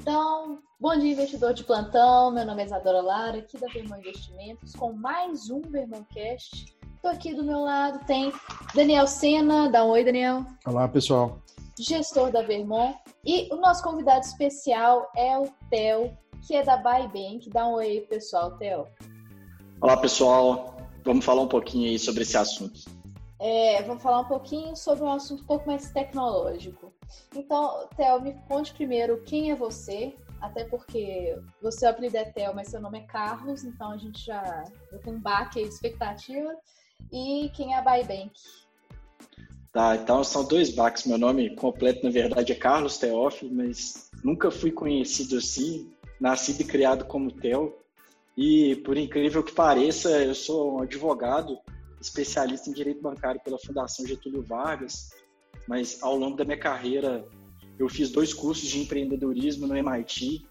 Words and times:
Então, 0.00 0.58
bom 0.80 0.96
dia, 0.96 1.12
investidor 1.12 1.52
de 1.52 1.64
plantão. 1.64 2.30
Meu 2.30 2.46
nome 2.46 2.62
é 2.62 2.66
Isadora 2.66 3.00
Lara, 3.00 3.38
aqui 3.38 3.58
da 3.58 3.66
Vermont 3.66 4.00
Investimentos, 4.00 4.72
com 4.74 4.92
mais 4.92 5.50
um 5.50 5.60
Vermoncast. 5.60 6.76
Estou 6.94 7.10
aqui 7.10 7.34
do 7.34 7.42
meu 7.42 7.58
lado, 7.60 8.06
tem 8.06 8.32
Daniel 8.74 9.06
Sena. 9.08 9.68
Dá 9.68 9.84
um 9.84 9.88
oi, 9.88 10.04
Daniel. 10.04 10.46
Olá, 10.64 10.88
pessoal. 10.88 11.42
Gestor 11.78 12.30
da 12.30 12.42
Vermont. 12.42 12.96
E 13.24 13.52
o 13.52 13.56
nosso 13.56 13.82
convidado 13.82 14.24
especial 14.24 15.10
é 15.16 15.36
o 15.36 15.48
Theo, 15.68 16.16
que 16.46 16.54
é 16.54 16.62
da 16.62 16.76
Buybank. 16.76 17.50
Dá 17.50 17.66
um 17.66 17.74
oi, 17.74 18.06
pessoal, 18.08 18.56
Theo. 18.56 18.86
Olá, 19.80 19.96
pessoal. 19.96 20.76
Vamos 21.04 21.24
falar 21.24 21.42
um 21.42 21.48
pouquinho 21.48 21.90
aí 21.90 21.98
sobre 21.98 22.22
esse 22.22 22.36
assunto. 22.36 22.97
É, 23.40 23.82
vamos 23.84 24.02
falar 24.02 24.20
um 24.20 24.28
pouquinho 24.28 24.74
sobre 24.74 25.04
um 25.04 25.12
assunto 25.12 25.42
um 25.42 25.46
pouco 25.46 25.66
mais 25.66 25.90
tecnológico. 25.92 26.92
Então, 27.34 27.88
Theo, 27.96 28.20
me 28.20 28.34
conte 28.48 28.74
primeiro 28.74 29.22
quem 29.22 29.52
é 29.52 29.54
você, 29.54 30.14
até 30.40 30.64
porque 30.64 31.38
você 31.62 31.86
é 31.86 31.88
o 31.88 31.92
apelido 31.92 32.16
é 32.16 32.24
Theo, 32.24 32.54
mas 32.54 32.68
seu 32.68 32.80
nome 32.80 32.98
é 32.98 33.02
Carlos, 33.02 33.62
então 33.62 33.92
a 33.92 33.96
gente 33.96 34.24
já, 34.26 34.64
tem 35.04 35.14
um 35.14 35.20
baque 35.20 35.62
de 35.62 35.68
expectativa. 35.68 36.56
E 37.12 37.50
quem 37.54 37.74
é 37.74 37.78
a 37.78 37.82
Buybank? 37.82 38.32
Tá, 39.72 39.94
então 39.94 40.24
são 40.24 40.44
dois 40.44 40.74
baques. 40.74 41.06
Meu 41.06 41.18
nome 41.18 41.54
completo, 41.54 42.04
na 42.04 42.10
verdade, 42.10 42.52
é 42.52 42.56
Carlos 42.56 42.98
Teófilo, 42.98 43.54
mas 43.54 44.10
nunca 44.24 44.50
fui 44.50 44.72
conhecido 44.72 45.38
assim, 45.38 45.92
nascido 46.20 46.62
e 46.62 46.64
criado 46.64 47.04
como 47.04 47.30
Theo. 47.30 47.76
E, 48.36 48.76
por 48.84 48.96
incrível 48.96 49.42
que 49.42 49.52
pareça, 49.52 50.10
eu 50.10 50.34
sou 50.34 50.76
um 50.76 50.82
advogado 50.82 51.58
especialista 52.00 52.70
em 52.70 52.72
direito 52.72 53.02
bancário 53.02 53.40
pela 53.42 53.58
Fundação 53.58 54.06
Getúlio 54.06 54.42
Vargas, 54.42 55.10
mas 55.66 56.02
ao 56.02 56.16
longo 56.16 56.36
da 56.36 56.44
minha 56.44 56.58
carreira 56.58 57.26
eu 57.78 57.88
fiz 57.88 58.10
dois 58.10 58.34
cursos 58.34 58.68
de 58.68 58.80
empreendedorismo 58.80 59.66
no 59.66 59.76
MIT. 59.76 60.44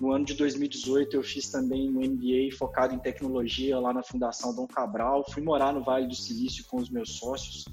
No 0.00 0.12
ano 0.12 0.24
de 0.24 0.34
2018 0.34 1.16
eu 1.16 1.22
fiz 1.22 1.48
também 1.48 1.88
um 1.88 2.00
MBA 2.00 2.54
focado 2.58 2.94
em 2.94 2.98
tecnologia 2.98 3.78
lá 3.78 3.92
na 3.92 4.02
Fundação 4.02 4.54
Dom 4.54 4.66
Cabral. 4.66 5.24
Fui 5.30 5.42
morar 5.42 5.72
no 5.72 5.82
Vale 5.82 6.06
do 6.06 6.14
Silício 6.14 6.64
com 6.66 6.76
os 6.76 6.90
meus 6.90 7.16
sócios. 7.16 7.64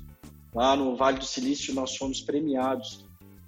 Lá 0.54 0.76
no 0.76 0.96
Vale 0.96 1.18
do 1.18 1.26
Silício 1.26 1.74
nós 1.74 1.96
fomos 1.98 2.22
premiados 2.22 3.06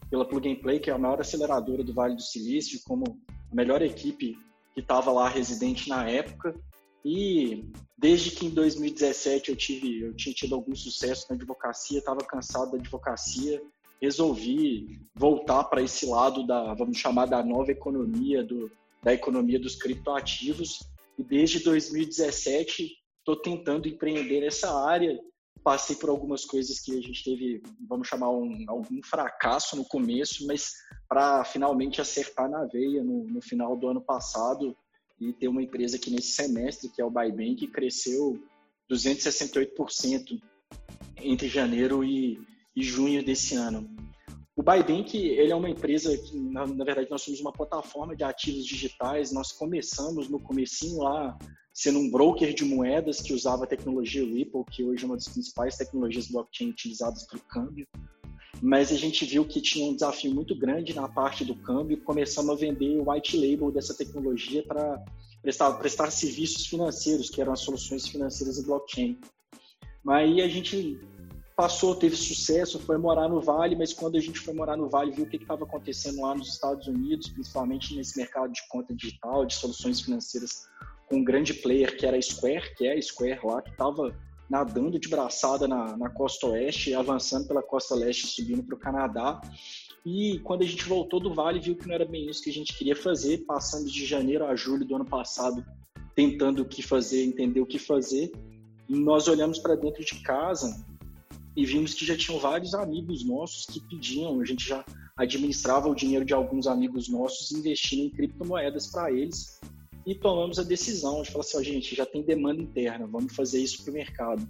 pela 0.09 0.27
Plug 0.27 0.50
and 0.50 0.55
Play, 0.55 0.79
que 0.79 0.89
é 0.89 0.94
a 0.94 0.97
maior 0.97 1.22
aceleradora 1.22 1.83
do 1.83 1.94
Vale 1.94 2.16
do 2.16 2.22
Silício, 2.22 2.79
como 2.85 3.19
a 3.52 3.55
melhor 3.55 3.81
equipe 3.81 4.38
que 4.73 4.79
estava 4.79 5.11
lá 5.11 5.29
residente 5.29 5.88
na 5.88 6.09
época. 6.09 6.53
E 7.03 7.69
desde 7.97 8.31
que 8.31 8.45
em 8.45 8.49
2017 8.49 9.49
eu 9.49 9.55
tive, 9.55 10.01
eu 10.01 10.13
tinha 10.13 10.33
tido 10.33 10.55
algum 10.55 10.75
sucesso 10.75 11.27
na 11.29 11.35
advocacia, 11.35 11.99
estava 11.99 12.23
cansado 12.23 12.71
da 12.71 12.77
advocacia, 12.77 13.61
resolvi 14.01 15.01
voltar 15.15 15.63
para 15.65 15.81
esse 15.81 16.05
lado 16.05 16.45
da, 16.45 16.73
vamos 16.73 16.97
chamar 16.97 17.25
da 17.25 17.43
nova 17.43 17.71
economia, 17.71 18.43
do, 18.43 18.71
da 19.01 19.13
economia 19.13 19.59
dos 19.59 19.75
criptoativos. 19.75 20.79
E 21.17 21.23
desde 21.23 21.59
2017 21.59 22.91
estou 23.19 23.35
tentando 23.35 23.88
empreender 23.88 24.41
nessa 24.41 24.73
área. 24.85 25.17
Passei 25.63 25.95
por 25.95 26.09
algumas 26.09 26.43
coisas 26.43 26.81
que 26.81 26.97
a 26.97 27.01
gente 27.01 27.23
teve, 27.23 27.63
vamos 27.88 28.09
chamar 28.09 28.29
um, 28.31 28.65
algum 28.67 29.01
fracasso 29.01 29.77
no 29.77 29.85
começo, 29.85 30.45
mas 30.45 30.73
para 31.07 31.45
finalmente 31.45 32.01
acertar 32.01 32.49
na 32.49 32.65
veia 32.65 33.01
no, 33.01 33.23
no 33.23 33.41
final 33.41 33.77
do 33.77 33.88
ano 33.88 34.01
passado, 34.01 34.75
e 35.19 35.33
ter 35.33 35.47
uma 35.47 35.61
empresa 35.61 35.97
que 35.97 36.09
nesse 36.09 36.31
semestre, 36.31 36.89
que 36.89 37.02
é 37.02 37.06
o 37.06 37.11
Buybank, 37.11 37.67
cresceu 37.67 38.42
268% 38.92 40.42
entre 41.22 41.47
janeiro 41.47 42.03
e, 42.03 42.39
e, 42.75 42.83
junho 42.83 43.23
desse 43.23 43.56
ano. 43.56 43.89
O 44.56 44.61
Buybank, 44.61 45.17
ele 45.17 45.52
é 45.52 45.56
uma 45.56 45.69
empresa 45.69 46.16
que, 46.18 46.38
na, 46.38 46.68
na, 46.68 46.84
verdade, 46.84 47.09
nós 47.09 47.22
somos 47.22 47.40
uma 47.40 47.52
plataforma 47.52 48.16
de 48.16 48.23
ativos 48.23 48.66
digitais. 48.66 49.31
Nós 49.31 49.52
começamos 49.52 50.29
no 50.29 50.40
comecinho 50.40 51.02
lá, 51.02 51.38
sendo 51.73 52.00
um 52.00 52.12
broker 52.12 52.53
de 52.53 52.66
moedas 52.66 53.22
que 53.22 53.34
usava 53.34 53.63
a 53.63 53.68
tecnologia 53.68 54.23
Ripple, 54.23 54.66
que 54.69 54.84
hoje 54.84 55.03
é 55.03 55.07
uma 55.07 55.16
das 55.16 55.28
principais 55.28 55.78
tecnologias 55.78 56.28
blockchain 56.28 56.69
utilizadas 56.69 57.25
para 57.25 57.38
o 57.38 57.41
câmbio 57.41 57.88
mas 58.63 58.94
a 58.94 58.96
gente 58.96 59.25
viu 59.25 59.44
que 59.44 59.59
tinha 59.59 59.85
um 59.85 59.94
desafio 59.94 60.34
muito 60.34 60.56
grande 60.56 60.94
na 60.94 61.06
parte 61.06 61.44
do 61.44 61.53
câmbio 61.53 61.96
e 61.97 62.00
começamos 62.00 62.50
a 62.50 62.56
vender 62.56 62.97
o 62.97 63.12
white 63.12 63.35
label 63.35 63.69
dessa 63.69 63.94
tecnologia 63.94 64.63
para 64.63 65.03
prestar, 65.41 65.74
prestar 65.74 66.09
serviços 66.12 66.66
financeiros, 66.68 67.29
que 67.29 67.41
eram 67.41 67.52
as 67.52 67.59
soluções 67.59 68.07
financeiras 68.07 68.57
em 68.57 68.63
blockchain. 68.63 69.19
Mas 70.02 70.29
aí 70.29 70.41
a 70.41 70.47
gente 70.47 70.97
passou, 71.57 71.94
teve 71.94 72.16
sucesso, 72.16 72.79
foi 72.79 72.97
morar 72.97 73.28
no 73.28 73.41
Vale, 73.41 73.75
mas 73.75 73.91
quando 73.91 74.16
a 74.16 74.22
gente 74.22 74.40
foi 74.40 74.53
morar 74.53 74.78
no 74.78 74.88
Vale, 74.88 75.12
viu 75.12 75.25
o 75.25 75.29
que 75.29 75.35
estava 75.35 75.66
acontecendo 75.66 76.22
lá 76.22 76.34
nos 76.34 76.47
Estados 76.47 76.88
Unidos, 76.88 77.28
principalmente 77.28 77.94
nesse 77.94 78.18
mercado 78.18 78.53
de 78.53 78.66
conta 78.69 78.96
digital, 78.96 79.46
de 79.46 79.56
soluções 79.56 80.00
financeiras, 80.00 80.69
com 81.09 81.18
um 81.18 81.23
grande 81.23 81.53
player 81.53 81.97
que 81.97 82.06
era 82.06 82.16
a 82.16 82.22
Square, 82.22 82.75
que 82.78 82.88
é 82.88 82.97
a 82.97 83.02
Square 83.02 83.41
lá, 83.44 83.62
que 83.62 83.72
estava 83.72 84.16
nadando 84.53 85.00
de 85.00 85.09
braçada 85.09 85.68
na, 85.68 85.97
na 85.97 86.12
costa 86.12 86.46
oeste, 86.46 86.94
avançando 86.94 87.47
pela 87.47 87.64
costa 87.64 87.96
leste, 87.96 88.28
subindo 88.28 88.62
para 88.62 88.75
o 88.75 88.78
Canadá. 88.80 89.41
E 90.06 90.38
quando 90.44 90.62
a 90.62 90.66
gente 90.66 90.86
voltou 90.86 91.19
do 91.19 91.34
Vale, 91.34 91.59
viu 91.59 91.75
que 91.75 91.88
não 91.88 91.96
era 91.96 92.06
bem 92.06 92.30
isso 92.30 92.44
que 92.44 92.52
a 92.52 92.53
gente 92.53 92.78
queria 92.78 92.96
fazer, 92.96 93.40
passando 93.47 93.90
de 93.90 94.06
janeiro 94.06 94.46
a 94.46 94.56
julho 94.56 94.86
do 94.86 94.96
ano 94.96 95.06
passado, 95.06 95.66
tentando 96.14 96.62
o 96.62 96.66
que 96.66 96.84
fazer, 96.84 97.24
entender 97.24 97.62
o 97.62 97.66
que 97.66 97.80
fazer. 97.80 98.31
E 98.88 98.96
nós 98.96 99.28
olhamos 99.28 99.58
para 99.58 99.74
dentro 99.74 100.06
de 100.06 100.22
casa 100.22 100.85
e 101.58 101.66
vimos 101.66 101.96
que 101.96 102.06
já 102.06 102.16
tinham 102.16 102.40
vários 102.40 102.75
amigos 102.75 103.25
nossos 103.25 103.66
que 103.66 103.80
pediam, 103.80 104.40
a 104.40 104.46
gente 104.46 104.70
já 104.70 104.85
administrava 105.18 105.90
o 105.90 105.96
dinheiro 105.96 106.25
de 106.25 106.34
alguns 106.34 106.68
amigos 106.68 107.09
nossos 107.09 107.52
investindo 107.52 108.03
em 108.03 108.09
criptomoedas 108.12 108.85
para 108.85 109.12
eles 109.12 109.59
e 110.06 110.14
tomamos 110.16 110.59
a 110.59 110.64
decisão 110.64 111.22
de 111.22 111.31
falar 111.31 111.44
assim, 111.44 111.58
oh, 111.58 111.64
gente, 111.64 111.96
já 111.96 112.06
tem 112.06 112.22
demanda 112.22 112.62
interna, 112.62 113.08
vamos 113.08 113.36
fazer 113.36 113.62
isso 113.62 113.84
para 113.84 113.91
o 113.91 113.94
mercado. 113.94 114.47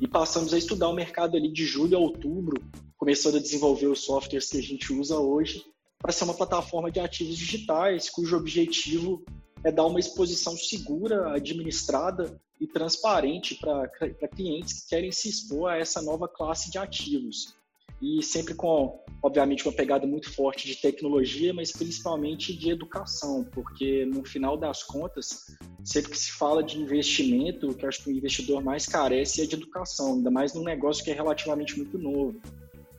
E 0.00 0.06
passamos 0.06 0.54
a 0.54 0.58
estudar 0.58 0.88
o 0.88 0.94
mercado 0.94 1.36
ali 1.36 1.50
de 1.50 1.64
julho 1.64 1.96
a 1.96 2.00
outubro, 2.00 2.62
começando 2.96 3.36
a 3.36 3.40
desenvolver 3.40 3.86
os 3.86 4.00
softwares 4.00 4.48
que 4.48 4.58
a 4.58 4.62
gente 4.62 4.92
usa 4.92 5.18
hoje 5.18 5.64
para 5.98 6.12
ser 6.12 6.24
uma 6.24 6.34
plataforma 6.34 6.90
de 6.90 7.00
ativos 7.00 7.36
digitais, 7.36 8.08
cujo 8.08 8.36
objetivo 8.36 9.24
é 9.64 9.72
dar 9.72 9.86
uma 9.86 9.98
exposição 9.98 10.56
segura, 10.56 11.34
administrada 11.34 12.40
e 12.60 12.66
transparente 12.66 13.56
para 13.56 13.88
clientes 14.28 14.82
que 14.82 14.88
querem 14.88 15.10
se 15.10 15.28
expor 15.28 15.70
a 15.70 15.76
essa 15.76 16.00
nova 16.00 16.28
classe 16.28 16.70
de 16.70 16.78
ativos 16.78 17.58
e 18.00 18.22
sempre 18.22 18.54
com, 18.54 19.02
obviamente, 19.22 19.66
uma 19.66 19.74
pegada 19.74 20.06
muito 20.06 20.32
forte 20.32 20.66
de 20.66 20.76
tecnologia, 20.76 21.52
mas 21.52 21.72
principalmente 21.72 22.56
de 22.56 22.70
educação, 22.70 23.44
porque 23.52 24.06
no 24.06 24.24
final 24.24 24.56
das 24.56 24.82
contas, 24.82 25.56
sempre 25.84 26.12
que 26.12 26.18
se 26.18 26.32
fala 26.32 26.62
de 26.62 26.78
investimento, 26.78 27.68
o 27.68 27.74
que 27.74 27.84
acho 27.84 28.04
que 28.04 28.10
o 28.10 28.12
investidor 28.12 28.62
mais 28.62 28.86
carece 28.86 29.42
é 29.42 29.46
de 29.46 29.54
educação, 29.54 30.14
ainda 30.14 30.30
mais 30.30 30.54
num 30.54 30.62
negócio 30.62 31.04
que 31.04 31.10
é 31.10 31.14
relativamente 31.14 31.76
muito 31.76 31.98
novo. 31.98 32.40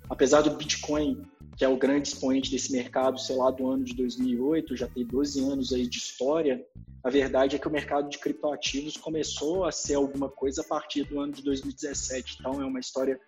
Apesar 0.10 0.42
do 0.42 0.52
Bitcoin, 0.52 1.22
que 1.56 1.64
é 1.64 1.68
o 1.68 1.78
grande 1.78 2.10
expoente 2.10 2.52
desse 2.52 2.72
mercado, 2.72 3.20
sei 3.20 3.36
lá, 3.36 3.52
do 3.52 3.68
ano 3.68 3.84
de 3.84 3.94
2008, 3.94 4.76
já 4.76 4.88
tem 4.88 5.06
12 5.06 5.44
anos 5.44 5.74
aí 5.74 5.88
de 5.88 5.98
história, 5.98 6.66
a 7.04 7.10
verdade 7.10 7.56
é 7.56 7.60
que 7.60 7.68
o 7.68 7.72
mercado 7.72 8.10
de 8.10 8.18
criptoativos 8.18 8.98
começou 8.98 9.64
a 9.64 9.72
ser 9.72 9.96
alguma 9.96 10.30
coisa 10.30 10.62
a 10.62 10.66
partir 10.66 11.04
do 11.04 11.20
ano 11.20 11.32
de 11.32 11.44
2017. 11.44 12.38
Então, 12.40 12.62
é 12.62 12.66
uma 12.66 12.80
história 12.80 13.20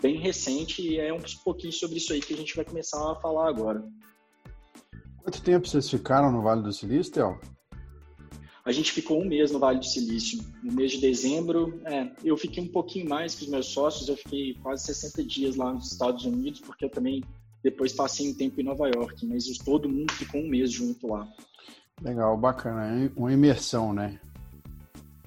bem 0.00 0.16
recente 0.16 0.82
e 0.82 0.98
é 0.98 1.12
um 1.12 1.20
pouquinho 1.44 1.72
sobre 1.72 1.96
isso 1.96 2.12
aí 2.12 2.20
que 2.20 2.34
a 2.34 2.36
gente 2.36 2.54
vai 2.54 2.64
começar 2.64 3.12
a 3.12 3.16
falar 3.16 3.48
agora. 3.48 3.84
Quanto 5.22 5.42
tempo 5.42 5.68
vocês 5.68 5.90
ficaram 5.90 6.32
no 6.32 6.42
Vale 6.42 6.62
do 6.62 6.72
Silício, 6.72 7.12
Theo? 7.12 7.40
A 8.64 8.72
gente 8.72 8.92
ficou 8.92 9.20
um 9.20 9.26
mês 9.26 9.50
no 9.50 9.58
Vale 9.58 9.78
do 9.78 9.84
Silício. 9.86 10.44
No 10.62 10.72
mês 10.72 10.92
de 10.92 11.00
dezembro, 11.00 11.80
é, 11.86 12.10
eu 12.22 12.36
fiquei 12.36 12.62
um 12.62 12.68
pouquinho 12.68 13.08
mais 13.08 13.34
que 13.34 13.44
os 13.44 13.50
meus 13.50 13.66
sócios, 13.66 14.08
eu 14.08 14.16
fiquei 14.16 14.54
quase 14.62 14.84
60 14.84 15.24
dias 15.24 15.56
lá 15.56 15.72
nos 15.72 15.90
Estados 15.90 16.24
Unidos, 16.24 16.60
porque 16.60 16.84
eu 16.84 16.90
também 16.90 17.22
depois 17.62 17.92
passei 17.92 18.30
um 18.30 18.34
tempo 18.34 18.60
em 18.60 18.64
Nova 18.64 18.88
York, 18.88 19.26
mas 19.26 19.46
todo 19.58 19.88
mundo 19.88 20.12
ficou 20.12 20.40
um 20.40 20.48
mês 20.48 20.70
junto 20.70 21.06
lá. 21.08 21.26
Legal, 22.02 22.36
bacana. 22.36 23.10
Uma 23.16 23.32
imersão, 23.32 23.92
né? 23.92 24.20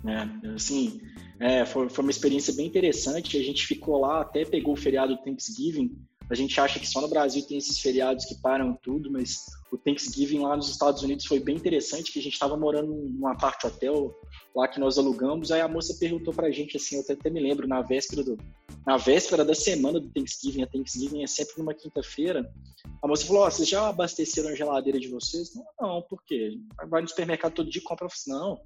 É, 0.06 0.50
assim, 0.56 1.02
é, 1.40 1.66
foi, 1.66 1.90
foi 1.90 2.04
uma 2.04 2.12
experiência 2.12 2.54
bem 2.54 2.68
interessante. 2.68 3.38
A 3.38 3.44
gente 3.44 3.66
ficou 3.66 4.00
lá, 4.00 4.22
até 4.22 4.46
pegou 4.46 4.74
o 4.74 4.78
feriado 4.78 5.16
do 5.16 5.22
Thanksgiving. 5.22 5.96
A 6.30 6.36
gente 6.36 6.60
acha 6.62 6.80
que 6.80 6.88
só 6.88 7.02
no 7.02 7.10
Brasil 7.10 7.46
tem 7.46 7.58
esses 7.58 7.80
feriados 7.80 8.24
que 8.24 8.36
param 8.36 8.74
tudo, 8.82 9.12
mas 9.12 9.46
o 9.70 9.78
Thanksgiving 9.78 10.40
lá 10.40 10.56
nos 10.56 10.70
Estados 10.70 11.04
Unidos 11.04 11.26
foi 11.26 11.42
bem 11.42 11.58
interessante, 11.58 12.12
que 12.12 12.20
a 12.20 12.22
gente 12.22 12.34
estava 12.34 12.56
morando 12.56 12.94
num 12.94 13.28
apart 13.28 13.62
hotel 13.66 14.16
lá 14.56 14.66
que 14.68 14.80
nós 14.80 14.98
alugamos. 14.98 15.52
Aí 15.52 15.60
a 15.60 15.68
moça 15.68 15.98
perguntou 16.00 16.34
pra 16.34 16.50
gente 16.50 16.78
assim, 16.78 16.96
eu 16.96 17.02
até, 17.02 17.14
até 17.14 17.30
me 17.30 17.42
lembro, 17.42 17.68
na 17.68 17.82
véspera 17.82 18.24
do, 18.24 18.38
na 18.86 18.96
véspera 18.96 19.44
da 19.44 19.54
semana 19.54 20.00
do 20.00 20.10
Thanksgiving, 20.10 20.64
a 20.64 20.68
Thanksgiving 20.68 21.22
é 21.22 21.28
sempre 21.28 21.56
numa 21.58 21.74
quinta-feira. 21.74 22.50
A 23.02 23.08
moça 23.08 23.26
falou: 23.26 23.46
oh, 23.46 23.52
vocês 23.52 23.68
já 23.68 23.90
abasteceram 23.90 24.50
a 24.50 24.56
geladeira 24.56 25.00
de 25.00 25.10
vocês? 25.10 25.54
Não, 25.54 25.66
não, 25.82 26.02
por 26.02 26.24
quê? 26.24 26.58
Vai 26.88 27.02
no 27.02 27.08
supermercado 27.08 27.54
todo 27.54 27.70
dia 27.70 27.82
e 27.82 27.84
compra. 27.84 28.08
Não, 28.28 28.60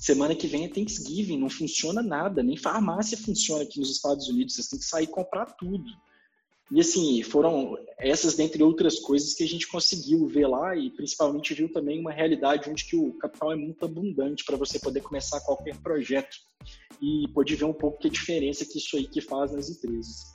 Semana 0.00 0.34
que 0.34 0.46
vem 0.46 0.64
é 0.64 0.68
Thanksgiving, 0.68 1.38
não 1.38 1.50
funciona 1.50 2.02
nada, 2.02 2.42
nem 2.42 2.56
farmácia 2.56 3.18
funciona 3.18 3.64
aqui 3.64 3.78
nos 3.78 3.90
Estados 3.90 4.28
Unidos, 4.28 4.56
você 4.56 4.70
tem 4.70 4.78
que 4.78 4.84
sair 4.86 5.04
e 5.04 5.06
comprar 5.06 5.44
tudo. 5.44 5.84
E 6.70 6.80
assim, 6.80 7.22
foram 7.22 7.76
essas, 7.98 8.34
dentre 8.34 8.62
outras 8.62 8.98
coisas, 8.98 9.34
que 9.34 9.44
a 9.44 9.46
gente 9.46 9.68
conseguiu 9.68 10.26
ver 10.26 10.46
lá 10.46 10.74
e 10.74 10.88
principalmente 10.88 11.52
viu 11.52 11.70
também 11.70 12.00
uma 12.00 12.12
realidade 12.12 12.70
onde 12.70 12.86
que 12.86 12.96
o 12.96 13.12
capital 13.18 13.52
é 13.52 13.56
muito 13.56 13.84
abundante 13.84 14.42
para 14.42 14.56
você 14.56 14.78
poder 14.78 15.02
começar 15.02 15.38
qualquer 15.42 15.76
projeto. 15.82 16.34
E 17.02 17.28
pode 17.34 17.54
ver 17.54 17.66
um 17.66 17.74
pouco 17.74 17.98
que 17.98 18.08
a 18.08 18.10
diferença 18.10 18.64
que 18.64 18.78
isso 18.78 18.96
aí 18.96 19.06
que 19.06 19.20
faz 19.20 19.52
nas 19.52 19.68
empresas. 19.68 20.32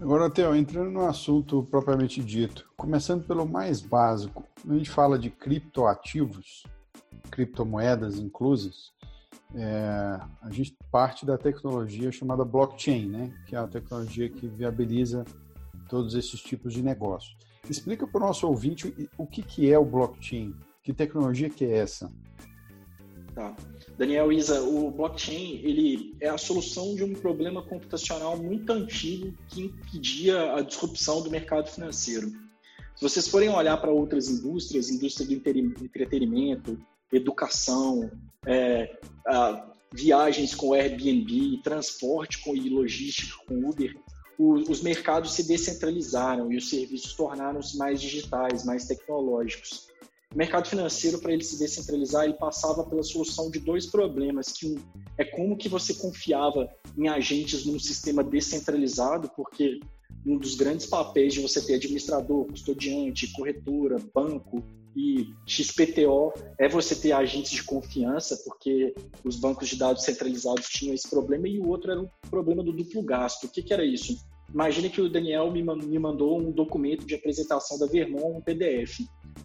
Agora, 0.00 0.30
Theo, 0.30 0.56
entrando 0.56 0.90
no 0.90 1.04
assunto 1.04 1.66
propriamente 1.70 2.22
dito, 2.22 2.66
começando 2.78 3.26
pelo 3.26 3.46
mais 3.46 3.82
básico, 3.82 4.42
a 4.66 4.72
gente 4.72 4.88
fala 4.88 5.18
de 5.18 5.28
criptoativos, 5.28 6.62
criptomoedas 7.36 8.18
inclusas, 8.18 8.94
é, 9.54 10.18
a 10.40 10.50
gente 10.50 10.74
parte 10.90 11.26
da 11.26 11.36
tecnologia 11.36 12.10
chamada 12.10 12.44
blockchain, 12.46 13.08
né? 13.08 13.32
que 13.46 13.54
é 13.54 13.58
a 13.58 13.66
tecnologia 13.66 14.30
que 14.30 14.48
viabiliza 14.48 15.22
todos 15.86 16.14
esses 16.14 16.40
tipos 16.40 16.72
de 16.72 16.82
negócio. 16.82 17.36
Explica 17.68 18.06
para 18.06 18.22
o 18.22 18.26
nosso 18.26 18.46
ouvinte 18.46 19.10
o 19.18 19.26
que, 19.26 19.42
que 19.42 19.70
é 19.70 19.78
o 19.78 19.84
blockchain, 19.84 20.54
que 20.82 20.94
tecnologia 20.94 21.50
que 21.50 21.64
é 21.66 21.76
essa? 21.76 22.10
Tá. 23.34 23.54
Daniel 23.98 24.32
Isa, 24.32 24.62
o 24.62 24.90
blockchain 24.90 25.60
ele 25.62 26.16
é 26.20 26.28
a 26.28 26.38
solução 26.38 26.94
de 26.94 27.04
um 27.04 27.12
problema 27.12 27.62
computacional 27.62 28.38
muito 28.38 28.72
antigo 28.72 29.36
que 29.48 29.64
impedia 29.64 30.54
a 30.54 30.62
disrupção 30.62 31.22
do 31.22 31.30
mercado 31.30 31.68
financeiro. 31.68 32.28
Se 32.94 33.02
vocês 33.02 33.28
forem 33.28 33.50
olhar 33.50 33.76
para 33.76 33.90
outras 33.90 34.28
indústrias, 34.28 34.88
indústria 34.88 35.26
do 35.26 35.34
entretenimento, 35.84 36.78
educação, 37.12 38.10
é, 38.46 38.98
viagens 39.92 40.54
com 40.54 40.72
Airbnb, 40.72 41.60
transporte 41.62 42.42
com, 42.42 42.54
e 42.54 42.68
logística 42.68 43.36
com 43.46 43.68
Uber, 43.68 43.94
o, 44.38 44.54
os 44.70 44.82
mercados 44.82 45.32
se 45.32 45.46
descentralizaram 45.46 46.52
e 46.52 46.56
os 46.56 46.68
serviços 46.68 47.14
tornaram-se 47.14 47.76
mais 47.76 48.00
digitais, 48.00 48.64
mais 48.64 48.86
tecnológicos. 48.86 49.86
O 50.34 50.36
mercado 50.36 50.68
financeiro, 50.68 51.18
para 51.18 51.32
ele 51.32 51.42
se 51.42 51.58
descentralizar, 51.58 52.24
ele 52.24 52.34
passava 52.34 52.84
pela 52.84 53.02
solução 53.02 53.50
de 53.50 53.58
dois 53.58 53.86
problemas, 53.86 54.52
que 54.52 54.66
um 54.66 54.76
é 55.16 55.24
como 55.24 55.56
que 55.56 55.68
você 55.68 55.94
confiava 55.94 56.68
em 56.96 57.08
agentes 57.08 57.64
num 57.64 57.78
sistema 57.78 58.22
descentralizado, 58.22 59.30
porque 59.34 59.80
um 60.26 60.36
dos 60.36 60.54
grandes 60.54 60.84
papéis 60.86 61.32
de 61.32 61.40
você 61.40 61.64
ter 61.64 61.76
administrador, 61.76 62.44
custodiante, 62.46 63.32
corretora, 63.32 63.96
banco 64.12 64.62
e 64.96 65.34
XPTO 65.46 66.32
é 66.58 66.66
você 66.66 66.96
ter 66.96 67.12
agentes 67.12 67.52
de 67.52 67.62
confiança, 67.62 68.40
porque 68.46 68.94
os 69.22 69.36
bancos 69.36 69.68
de 69.68 69.76
dados 69.76 70.02
centralizados 70.02 70.68
tinham 70.68 70.94
esse 70.94 71.08
problema, 71.08 71.46
e 71.46 71.60
o 71.60 71.68
outro 71.68 71.90
era 71.90 72.00
o 72.00 72.10
problema 72.30 72.64
do 72.64 72.72
duplo 72.72 73.02
gasto. 73.02 73.44
O 73.44 73.48
que, 73.50 73.62
que 73.62 73.74
era 73.74 73.84
isso? 73.84 74.16
Imagine 74.52 74.88
que 74.88 75.02
o 75.02 75.10
Daniel 75.10 75.52
me 75.52 75.98
mandou 75.98 76.40
um 76.40 76.50
documento 76.50 77.04
de 77.04 77.14
apresentação 77.14 77.78
da 77.78 77.86
Vermont, 77.86 78.38
um 78.38 78.40
PDF. 78.40 79.00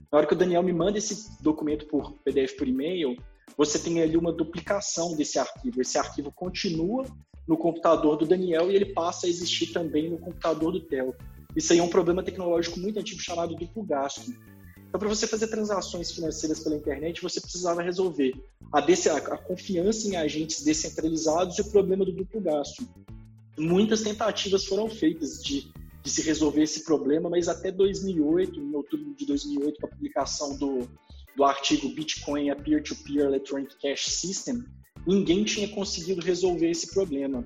Na 0.09 0.19
hora 0.19 0.27
que 0.27 0.33
o 0.33 0.37
Daniel 0.37 0.63
me 0.63 0.71
manda 0.71 0.97
esse 0.97 1.41
documento 1.43 1.85
por 1.87 2.13
PDF 2.23 2.55
por 2.57 2.67
e-mail, 2.67 3.17
você 3.57 3.77
tem 3.77 4.01
ali 4.01 4.15
uma 4.15 4.31
duplicação 4.31 5.15
desse 5.17 5.37
arquivo. 5.37 5.81
Esse 5.81 5.97
arquivo 5.97 6.31
continua 6.31 7.03
no 7.45 7.57
computador 7.57 8.15
do 8.15 8.25
Daniel 8.25 8.71
e 8.71 8.75
ele 8.75 8.93
passa 8.93 9.25
a 9.25 9.29
existir 9.29 9.73
também 9.73 10.09
no 10.09 10.17
computador 10.17 10.71
do 10.71 10.79
Theo. 10.79 11.13
Isso 11.55 11.73
aí 11.73 11.79
é 11.79 11.83
um 11.83 11.89
problema 11.89 12.23
tecnológico 12.23 12.79
muito 12.79 12.99
antigo 12.99 13.19
chamado 13.19 13.55
duplo 13.55 13.83
gasto. 13.83 14.31
Então, 14.91 14.99
para 14.99 15.07
você 15.07 15.25
fazer 15.25 15.47
transações 15.47 16.11
financeiras 16.11 16.59
pela 16.59 16.75
internet, 16.75 17.21
você 17.21 17.39
precisava 17.39 17.81
resolver 17.81 18.33
a, 18.73 18.79
a, 18.79 19.37
confiança 19.37 20.05
em 20.09 20.17
agentes 20.17 20.65
descentralizados 20.65 21.57
e 21.57 21.61
o 21.61 21.71
problema 21.71 22.03
do 22.03 22.11
duplo 22.11 22.41
gasto. 22.41 22.85
Muitas 23.57 24.01
tentativas 24.01 24.65
foram 24.65 24.89
feitas 24.89 25.41
de 25.41 25.71
de 26.03 26.09
se 26.09 26.21
resolver 26.23 26.63
esse 26.63 26.83
problema, 26.83 27.29
mas 27.29 27.47
até 27.47 27.71
2008, 27.71 28.59
em 28.59 28.75
outubro 28.75 29.13
de 29.13 29.25
2008, 29.25 29.79
com 29.79 29.87
a 29.87 29.89
publicação 29.89 30.57
do, 30.57 30.89
do 31.35 31.43
artigo 31.43 31.89
Bitcoin 31.89 32.49
a 32.49 32.55
Peer-to-Peer 32.55 33.25
Electronic 33.25 33.75
Cash 33.79 34.07
System, 34.07 34.63
ninguém 35.05 35.43
tinha 35.43 35.67
conseguido 35.69 36.21
resolver 36.21 36.69
esse 36.69 36.91
problema. 36.91 37.45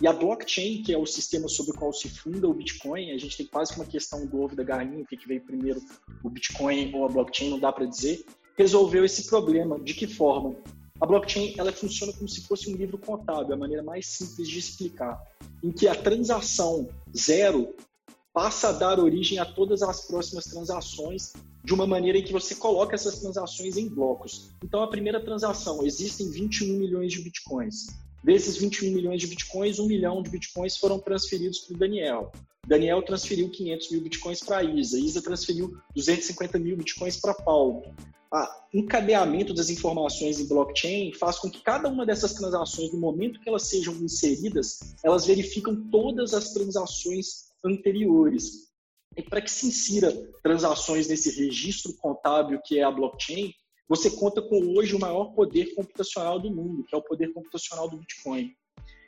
E 0.00 0.06
a 0.06 0.12
blockchain, 0.12 0.82
que 0.82 0.92
é 0.92 0.98
o 0.98 1.06
sistema 1.06 1.48
sobre 1.48 1.72
o 1.72 1.74
qual 1.78 1.92
se 1.92 2.08
funda 2.08 2.48
o 2.48 2.54
Bitcoin, 2.54 3.12
a 3.12 3.18
gente 3.18 3.36
tem 3.36 3.46
quase 3.46 3.72
que 3.72 3.78
uma 3.78 3.86
questão 3.86 4.26
do 4.26 4.40
ovo 4.40 4.56
da 4.56 4.64
galinha, 4.64 5.02
o 5.02 5.06
que 5.06 5.26
veio 5.26 5.40
primeiro, 5.40 5.80
o 6.22 6.28
Bitcoin 6.28 6.92
ou 6.94 7.04
a 7.04 7.08
blockchain, 7.08 7.50
não 7.50 7.60
dá 7.60 7.72
para 7.72 7.86
dizer, 7.86 8.24
resolveu 8.56 9.04
esse 9.04 9.26
problema. 9.26 9.78
De 9.78 9.94
que 9.94 10.06
forma? 10.06 10.56
A 11.00 11.06
blockchain 11.06 11.54
ela 11.58 11.72
funciona 11.72 12.12
como 12.12 12.28
se 12.28 12.42
fosse 12.42 12.72
um 12.72 12.76
livro 12.76 12.98
contábil, 12.98 13.52
é 13.52 13.54
a 13.54 13.58
maneira 13.58 13.82
mais 13.82 14.06
simples 14.06 14.48
de 14.48 14.58
explicar, 14.58 15.20
em 15.62 15.70
que 15.70 15.86
a 15.86 15.94
transação 15.94 16.88
zero 17.16 17.74
passa 18.32 18.70
a 18.70 18.72
dar 18.72 18.98
origem 18.98 19.38
a 19.38 19.44
todas 19.44 19.82
as 19.82 20.06
próximas 20.06 20.44
transações 20.44 21.32
de 21.64 21.72
uma 21.72 21.86
maneira 21.86 22.18
em 22.18 22.22
que 22.22 22.32
você 22.32 22.54
coloca 22.54 22.94
essas 22.94 23.20
transações 23.20 23.76
em 23.76 23.88
blocos. 23.88 24.50
Então, 24.62 24.82
a 24.82 24.88
primeira 24.88 25.22
transação, 25.22 25.84
existem 25.86 26.30
21 26.30 26.66
milhões 26.74 27.12
de 27.12 27.22
bitcoins. 27.22 27.86
Desses 28.24 28.56
21 28.56 28.90
milhões 28.90 29.20
de 29.20 29.26
bitcoins, 29.26 29.78
1 29.78 29.86
milhão 29.86 30.22
de 30.22 30.30
bitcoins 30.30 30.78
foram 30.78 30.98
transferidos 30.98 31.58
para 31.58 31.74
o 31.74 31.78
Daniel. 31.78 32.32
Daniel 32.66 33.02
transferiu 33.02 33.50
500 33.50 33.90
mil 33.90 34.00
bitcoins 34.00 34.40
para 34.40 34.56
a 34.56 34.64
Isa. 34.64 34.98
Isa 34.98 35.20
transferiu 35.20 35.76
250 35.94 36.58
mil 36.58 36.74
bitcoins 36.74 37.18
para 37.18 37.34
Paulo. 37.34 37.82
O 38.72 38.78
encadeamento 38.78 39.52
das 39.52 39.68
informações 39.68 40.40
em 40.40 40.48
blockchain 40.48 41.12
faz 41.12 41.38
com 41.38 41.50
que 41.50 41.62
cada 41.62 41.86
uma 41.86 42.06
dessas 42.06 42.32
transações, 42.32 42.90
no 42.94 42.98
momento 42.98 43.38
que 43.40 43.48
elas 43.48 43.64
sejam 43.64 43.94
inseridas, 43.96 44.94
elas 45.04 45.26
verificam 45.26 45.88
todas 45.90 46.32
as 46.32 46.54
transações 46.54 47.50
anteriores. 47.62 48.72
E 49.14 49.22
para 49.22 49.42
que 49.42 49.50
se 49.50 49.66
insira 49.66 50.10
transações 50.42 51.08
nesse 51.08 51.30
registro 51.38 51.92
contábil 51.98 52.58
que 52.64 52.78
é 52.78 52.84
a 52.84 52.90
blockchain, 52.90 53.52
você 53.88 54.10
conta 54.10 54.40
com 54.40 54.76
hoje 54.76 54.94
o 54.94 55.00
maior 55.00 55.32
poder 55.34 55.74
computacional 55.74 56.38
do 56.38 56.50
mundo, 56.50 56.84
que 56.84 56.94
é 56.94 56.98
o 56.98 57.02
poder 57.02 57.32
computacional 57.32 57.88
do 57.88 57.98
Bitcoin. 57.98 58.54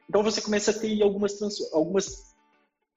Então 0.09 0.23
você 0.23 0.41
começa 0.41 0.71
a 0.71 0.75
ter 0.75 1.03
algumas, 1.03 1.41
algumas 1.73 2.35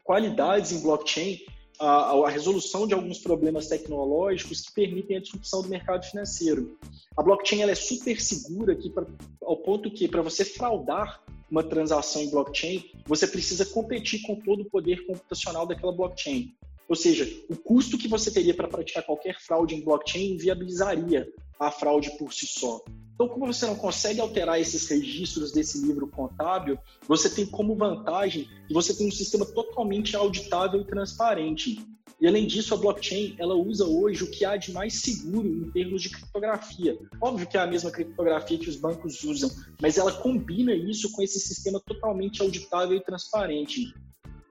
qualidades 0.03 0.71
em 0.71 0.81
blockchain, 0.81 1.39
a, 1.79 2.11
a, 2.11 2.29
resolução 2.29 2.85
de 2.85 2.93
alguns 2.93 3.19
problemas 3.19 3.67
tecnológicos 3.67 4.61
que 4.61 4.73
permitem 4.73 5.17
a 5.17 5.21
disrupção 5.21 5.61
do 5.61 5.69
mercado 5.69 6.05
financeiro. 6.05 6.77
A 7.15 7.23
blockchain 7.23 7.61
ela 7.61 7.71
é 7.71 7.75
super 7.75 8.19
segura 8.19 8.73
aqui 8.73 8.89
pra, 8.89 9.05
ao 9.41 9.57
ponto 9.57 9.89
que 9.89 10.07
para 10.07 10.21
você 10.21 10.43
fraudar 10.43 11.23
uma 11.49 11.63
transação 11.63 12.21
em 12.21 12.29
blockchain, 12.29 12.91
você 13.05 13.25
precisa 13.25 13.65
competir 13.65 14.21
com 14.21 14.35
todo 14.35 14.61
o 14.61 14.69
poder 14.69 15.05
computacional 15.07 15.65
daquela 15.65 15.91
blockchain. 15.91 16.53
Ou 16.89 16.95
seja, 16.95 17.31
o 17.47 17.55
custo 17.55 17.99
que 17.99 18.07
você 18.07 18.31
teria 18.31 18.55
para 18.55 18.67
praticar 18.67 19.05
qualquer 19.05 19.39
fraude 19.39 19.75
em 19.75 19.85
blockchain 19.85 20.33
inviabilizaria 20.33 21.31
a 21.59 21.69
fraude 21.69 22.17
por 22.17 22.33
si 22.33 22.47
só. 22.47 22.83
Então, 23.13 23.27
como 23.27 23.45
você 23.45 23.65
não 23.65 23.75
consegue 23.75 24.19
alterar 24.19 24.59
esses 24.59 24.87
registros 24.87 25.51
desse 25.51 25.85
livro 25.85 26.07
contábil, 26.07 26.79
você 27.07 27.29
tem 27.29 27.45
como 27.45 27.75
vantagem 27.75 28.47
que 28.65 28.73
você 28.73 28.95
tem 28.95 29.07
um 29.07 29.11
sistema 29.11 29.45
totalmente 29.45 30.15
auditável 30.15 30.81
e 30.81 30.85
transparente. 30.85 31.85
E 32.19 32.27
além 32.27 32.47
disso, 32.47 32.73
a 32.73 32.77
blockchain 32.77 33.35
ela 33.37 33.55
usa 33.55 33.85
hoje 33.85 34.23
o 34.23 34.31
que 34.31 34.43
há 34.43 34.57
de 34.57 34.71
mais 34.71 34.95
seguro 34.95 35.47
em 35.47 35.69
termos 35.71 36.01
de 36.01 36.09
criptografia. 36.09 36.97
Óbvio 37.21 37.47
que 37.47 37.57
é 37.57 37.61
a 37.61 37.67
mesma 37.67 37.91
criptografia 37.91 38.57
que 38.57 38.69
os 38.69 38.77
bancos 38.77 39.23
usam, 39.23 39.49
mas 39.81 39.97
ela 39.97 40.11
combina 40.11 40.73
isso 40.73 41.11
com 41.11 41.21
esse 41.21 41.39
sistema 41.39 41.79
totalmente 41.79 42.41
auditável 42.41 42.97
e 42.97 43.03
transparente. 43.03 43.93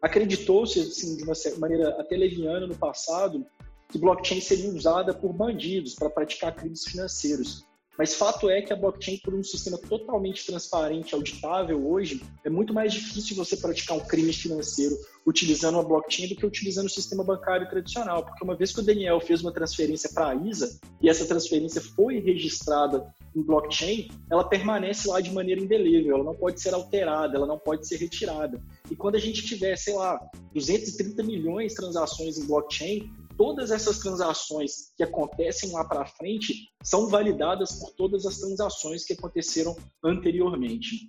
Acreditou-se, 0.01 0.81
assim, 0.81 1.17
de 1.17 1.25
uma 1.25 1.35
maneira 1.59 1.91
até 2.01 2.17
leviana 2.17 2.67
no 2.67 2.77
passado, 2.77 3.45
que 3.89 3.99
blockchain 3.99 4.41
seria 4.41 4.71
usada 4.71 5.13
por 5.13 5.33
bandidos 5.33 5.95
para 5.95 6.11
praticar 6.11 6.55
crimes 6.55 6.85
financeiros. 6.85 7.68
Mas 7.99 8.15
fato 8.15 8.49
é 8.49 8.63
que 8.63 8.73
a 8.73 8.77
blockchain, 8.77 9.19
por 9.19 9.35
um 9.35 9.43
sistema 9.43 9.77
totalmente 9.77 10.47
transparente, 10.47 11.17
auditável 11.17 11.85
hoje, 11.85 12.23
é 12.45 12.49
muito 12.49 12.73
mais 12.73 12.93
difícil 12.93 13.35
você 13.35 13.57
praticar 13.57 13.97
um 13.97 14.07
crime 14.07 14.33
financeiro 14.33 14.97
utilizando 15.27 15.81
a 15.81 15.83
blockchain 15.83 16.29
do 16.29 16.37
que 16.37 16.47
utilizando 16.47 16.87
o 16.87 16.91
sistema 16.91 17.25
bancário 17.25 17.69
tradicional. 17.69 18.25
Porque 18.25 18.45
uma 18.45 18.55
vez 18.55 18.73
que 18.73 18.79
o 18.79 18.85
Daniel 18.85 19.21
fez 19.21 19.43
uma 19.43 19.53
transferência 19.53 20.11
para 20.15 20.29
a 20.29 20.35
ISA 20.37 20.79
e 21.03 21.09
essa 21.09 21.27
transferência 21.27 21.81
foi 21.81 22.21
registrada 22.21 23.13
em 23.35 23.43
blockchain, 23.43 24.09
ela 24.31 24.49
permanece 24.49 25.09
lá 25.09 25.21
de 25.21 25.33
maneira 25.33 25.61
indelével, 25.61 26.17
ela 26.17 26.25
não 26.25 26.35
pode 26.35 26.61
ser 26.61 26.73
alterada, 26.75 27.37
ela 27.37 27.47
não 27.47 27.59
pode 27.59 27.87
ser 27.87 27.97
retirada. 27.97 28.63
E 28.91 28.95
quando 28.97 29.17
a 29.17 29.21
gente 29.21 29.45
tiver, 29.45 29.77
sei 29.77 29.95
lá, 29.95 30.19
230 30.55 31.23
milhões 31.25 31.73
de 31.73 31.77
transações 31.77 32.39
em 32.39 32.47
blockchain, 32.47 33.11
todas 33.39 33.71
essas 33.71 34.01
transações 34.01 34.93
que 34.97 35.05
acontecem 35.05 35.73
lá 35.73 35.85
para 35.85 36.05
frente 36.05 36.69
são 36.83 37.07
validadas 37.07 37.79
por 37.79 37.93
todas 37.93 38.27
as 38.27 38.39
transações 38.39 39.05
que 39.05 39.15
aconteceram 39.15 39.77
anteriormente. 40.05 41.09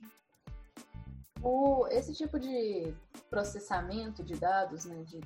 O, 1.42 1.88
esse 1.88 2.14
tipo 2.14 2.40
de 2.40 2.94
processamento 3.30 4.24
de 4.24 4.36
dados, 4.36 4.86
né, 4.86 5.04
de 5.04 5.20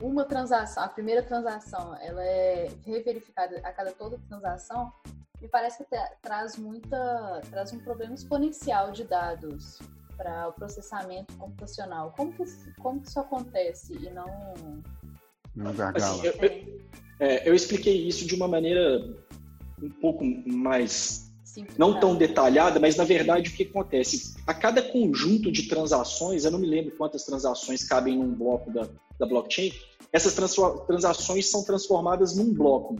uma 0.00 0.24
transação, 0.24 0.82
a 0.82 0.88
primeira 0.88 1.22
transação, 1.22 1.96
ela 2.00 2.22
é 2.22 2.68
reverificada 2.84 3.56
a 3.64 3.72
cada 3.72 3.92
toda 3.92 4.20
transação, 4.28 4.92
me 5.40 5.48
parece 5.48 5.84
que 5.84 5.96
traz 6.20 6.56
muita, 6.56 7.40
traz 7.48 7.72
um 7.72 7.78
problema 7.78 8.14
exponencial 8.14 8.90
de 8.90 9.04
dados 9.04 9.78
para 10.18 10.48
o 10.48 10.52
processamento 10.52 11.34
computacional. 11.36 12.12
Como 12.16 12.32
que, 12.32 12.44
como 12.74 13.00
que 13.00 13.08
isso 13.08 13.20
acontece 13.20 13.94
e 13.94 14.10
não. 14.10 14.82
Não 15.58 15.74
gargala. 15.74 16.14
Assim, 16.14 16.26
eu, 16.26 16.32
eu, 16.40 16.80
é, 17.20 17.48
eu 17.48 17.54
expliquei 17.54 18.06
isso 18.06 18.26
de 18.26 18.34
uma 18.34 18.46
maneira 18.46 19.04
um 19.82 19.90
pouco 19.90 20.24
mais 20.46 21.28
não 21.76 21.98
tão 21.98 22.14
detalhada, 22.14 22.78
mas 22.78 22.96
na 22.96 23.04
verdade 23.04 23.50
o 23.50 23.52
que 23.52 23.64
acontece? 23.64 24.36
A 24.46 24.54
cada 24.54 24.80
conjunto 24.80 25.50
de 25.50 25.64
transações, 25.64 26.44
eu 26.44 26.50
não 26.52 26.58
me 26.58 26.66
lembro 26.66 26.96
quantas 26.96 27.24
transações 27.24 27.82
cabem 27.84 28.16
num 28.16 28.32
bloco 28.32 28.72
da, 28.72 28.88
da 29.18 29.26
blockchain, 29.26 29.72
essas 30.12 30.34
transações 30.86 31.50
são 31.50 31.64
transformadas 31.64 32.36
num 32.36 32.54
bloco. 32.54 32.96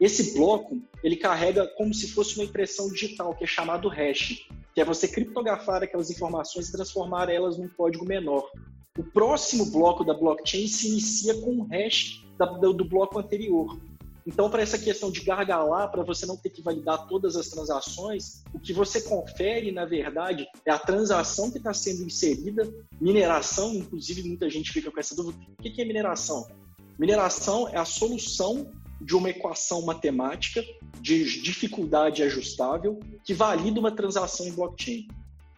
Esse 0.00 0.34
bloco, 0.34 0.80
ele 1.02 1.16
carrega 1.16 1.66
como 1.76 1.92
se 1.92 2.08
fosse 2.12 2.36
uma 2.36 2.44
impressão 2.44 2.88
digital, 2.88 3.34
que 3.34 3.44
é 3.44 3.46
chamado 3.46 3.88
hash, 3.88 4.46
que 4.74 4.80
é 4.80 4.84
você 4.84 5.08
criptografar 5.08 5.82
aquelas 5.82 6.10
informações 6.10 6.68
e 6.68 6.72
transformar 6.72 7.28
elas 7.28 7.58
num 7.58 7.68
código 7.68 8.04
menor. 8.04 8.48
O 8.96 9.04
próximo 9.04 9.66
bloco 9.66 10.04
da 10.04 10.14
blockchain 10.14 10.66
se 10.66 10.88
inicia 10.88 11.34
com 11.40 11.58
o 11.58 11.64
hash 11.64 12.24
do 12.60 12.84
bloco 12.84 13.18
anterior. 13.18 13.78
Então, 14.26 14.50
para 14.50 14.62
essa 14.62 14.76
questão 14.76 15.10
de 15.10 15.20
gargalar, 15.20 15.88
para 15.90 16.02
você 16.02 16.26
não 16.26 16.36
ter 16.36 16.50
que 16.50 16.60
validar 16.60 17.06
todas 17.06 17.36
as 17.36 17.48
transações, 17.48 18.42
o 18.52 18.58
que 18.58 18.72
você 18.72 19.00
confere, 19.00 19.70
na 19.70 19.84
verdade, 19.84 20.48
é 20.64 20.72
a 20.72 20.78
transação 20.78 21.48
que 21.50 21.58
está 21.58 21.72
sendo 21.72 22.02
inserida, 22.02 22.68
mineração, 23.00 23.72
inclusive 23.72 24.24
muita 24.24 24.50
gente 24.50 24.72
fica 24.72 24.90
com 24.90 24.98
essa 24.98 25.14
dúvida. 25.14 25.38
O 25.56 25.62
que 25.62 25.80
é 25.80 25.84
mineração? 25.84 26.48
Mineração 26.98 27.68
é 27.68 27.76
a 27.76 27.84
solução 27.84 28.72
de 29.00 29.14
uma 29.14 29.30
equação 29.30 29.82
matemática 29.82 30.64
de 31.00 31.40
dificuldade 31.42 32.22
ajustável 32.22 32.98
que 33.22 33.34
valida 33.34 33.78
uma 33.78 33.92
transação 33.92 34.46
em 34.46 34.52
blockchain. 34.52 35.06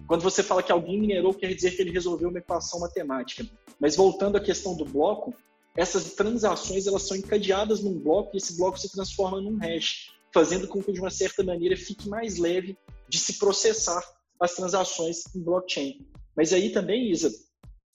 Quando 0.09 0.23
você 0.23 0.43
fala 0.43 0.62
que 0.62 0.73
alguém 0.73 0.99
minerou, 0.99 1.35
quer 1.35 1.55
dizer 1.55 1.77
que 1.77 1.83
ele 1.83 1.93
resolveu 1.93 2.31
uma 2.31 2.38
equação 2.38 2.81
matemática. 2.81 3.47
Mas 3.79 3.95
voltando 3.95 4.37
à 4.37 4.41
questão 4.41 4.75
do 4.75 4.87
bloco, 4.87 5.35
essas 5.77 6.15
transações 6.15 6.87
elas 6.87 7.03
são 7.03 7.15
encadeadas 7.15 7.81
num 7.81 7.99
bloco 7.99 8.31
e 8.35 8.38
esse 8.38 8.57
bloco 8.57 8.81
se 8.81 8.91
transforma 8.91 9.38
num 9.38 9.59
hash, 9.59 10.15
fazendo 10.33 10.67
com 10.67 10.83
que 10.83 10.93
de 10.93 10.99
uma 10.99 11.11
certa 11.11 11.45
maneira 11.45 11.77
fique 11.77 12.09
mais 12.09 12.38
leve 12.38 12.75
de 13.07 13.19
se 13.19 13.38
processar 13.38 14.03
as 14.41 14.55
transações 14.55 15.25
em 15.37 15.43
blockchain. 15.43 16.07
Mas 16.35 16.55
aí 16.55 16.71
também, 16.71 17.11
Isa, 17.11 17.31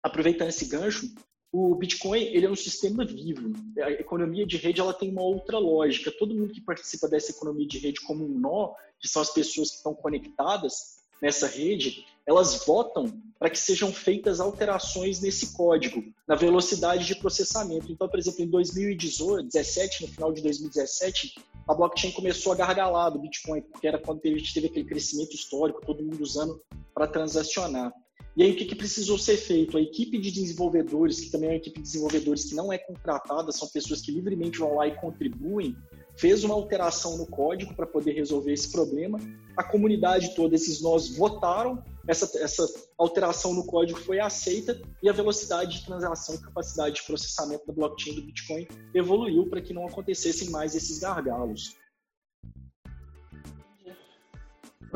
aproveitando 0.04 0.50
esse 0.50 0.66
gancho, 0.66 1.12
o 1.52 1.74
Bitcoin 1.74 2.22
ele 2.22 2.46
é 2.46 2.50
um 2.50 2.56
sistema 2.56 3.04
vivo. 3.04 3.54
A 3.82 3.90
economia 3.90 4.46
de 4.46 4.58
rede 4.58 4.80
ela 4.80 4.94
tem 4.94 5.10
uma 5.10 5.24
outra 5.24 5.58
lógica. 5.58 6.12
Todo 6.12 6.36
mundo 6.36 6.54
que 6.54 6.62
participa 6.62 7.08
dessa 7.08 7.32
economia 7.32 7.68
de 7.68 7.80
rede 7.80 8.02
como 8.02 8.24
um 8.24 8.40
nó, 8.40 8.76
que 9.00 9.08
são 9.08 9.22
as 9.22 9.34
pessoas 9.34 9.72
que 9.72 9.78
estão 9.78 9.96
conectadas, 9.96 11.03
nessa 11.22 11.48
rede, 11.48 12.06
elas 12.26 12.66
votam 12.66 13.22
para 13.38 13.50
que 13.50 13.60
sejam 13.60 13.92
feitas 13.92 14.40
alterações 14.40 15.20
nesse 15.20 15.54
código, 15.54 16.04
na 16.28 16.36
velocidade 16.36 17.06
de 17.06 17.16
processamento. 17.16 17.92
Então, 17.92 18.08
por 18.08 18.18
exemplo, 18.18 18.42
em 18.42 18.48
2017, 18.48 20.04
no 20.04 20.08
final 20.08 20.32
de 20.32 20.42
2017, 20.42 21.36
a 21.68 21.74
blockchain 21.74 22.12
começou 22.12 22.54
a 22.54 22.56
gargalar 22.56 23.12
do 23.12 23.20
Bitcoin, 23.20 23.62
porque 23.62 23.88
era 23.88 23.98
quando 23.98 24.22
a 24.24 24.30
gente 24.30 24.54
teve 24.54 24.68
aquele 24.68 24.86
crescimento 24.86 25.34
histórico, 25.34 25.86
todo 25.86 26.04
mundo 26.04 26.22
usando 26.22 26.62
para 26.94 27.08
transacionar. 27.08 27.92
E 28.36 28.44
aí, 28.44 28.52
o 28.52 28.56
que, 28.56 28.66
que, 28.66 28.76
precisou 28.76 29.18
ser 29.18 29.38
feito? 29.38 29.78
A 29.78 29.82
equipe 29.82 30.18
de 30.18 30.32
desenvolvedores, 30.32 31.20
que 31.20 31.30
também 31.30 31.50
é 31.50 31.52
uma 31.52 31.58
equipe 31.58 31.78
de 31.78 31.84
desenvolvedores 31.84 32.46
que 32.46 32.56
não 32.56 32.74
é 32.74 32.80
contratada, 32.80 33.52
são 33.52 33.68
pessoas 33.68 34.02
que 34.02 34.12
livremente 34.12 34.58
vão 34.58 34.76
lá 34.76 34.88
e 34.88 34.96
contribuem, 34.96 35.76
fez 36.18 36.44
uma 36.44 36.54
alteração 36.54 37.18
no 37.18 37.26
código 37.26 37.74
para 37.74 37.88
poder 37.88 38.14
resolver 38.14 38.54
esse 38.54 38.72
problema. 38.72 39.20
A 39.58 39.64
comunidade 39.64 40.36
toda, 40.36 40.56
esses 40.56 40.82
nós 40.82 41.16
votaram, 41.16 41.84
essa, 42.08 42.30
essa 42.40 42.68
alteração 42.98 43.54
no 43.54 43.66
código 43.66 44.00
foi 44.00 44.20
aceita 44.20 44.80
e 45.02 45.10
a 45.10 45.14
velocidade 45.14 45.80
de 45.80 45.86
transação 45.86 46.36
e 46.36 46.42
capacidade 46.42 46.96
de 46.96 47.04
processamento 47.04 47.66
da 47.66 47.74
blockchain 47.74 48.16
do 48.16 48.24
Bitcoin 48.24 48.68
evoluiu 48.94 49.50
para 49.50 49.62
que 49.62 49.74
não 49.74 49.88
acontecessem 49.88 50.50
mais 50.50 50.76
esses 50.76 51.00
gargalos. 51.00 51.76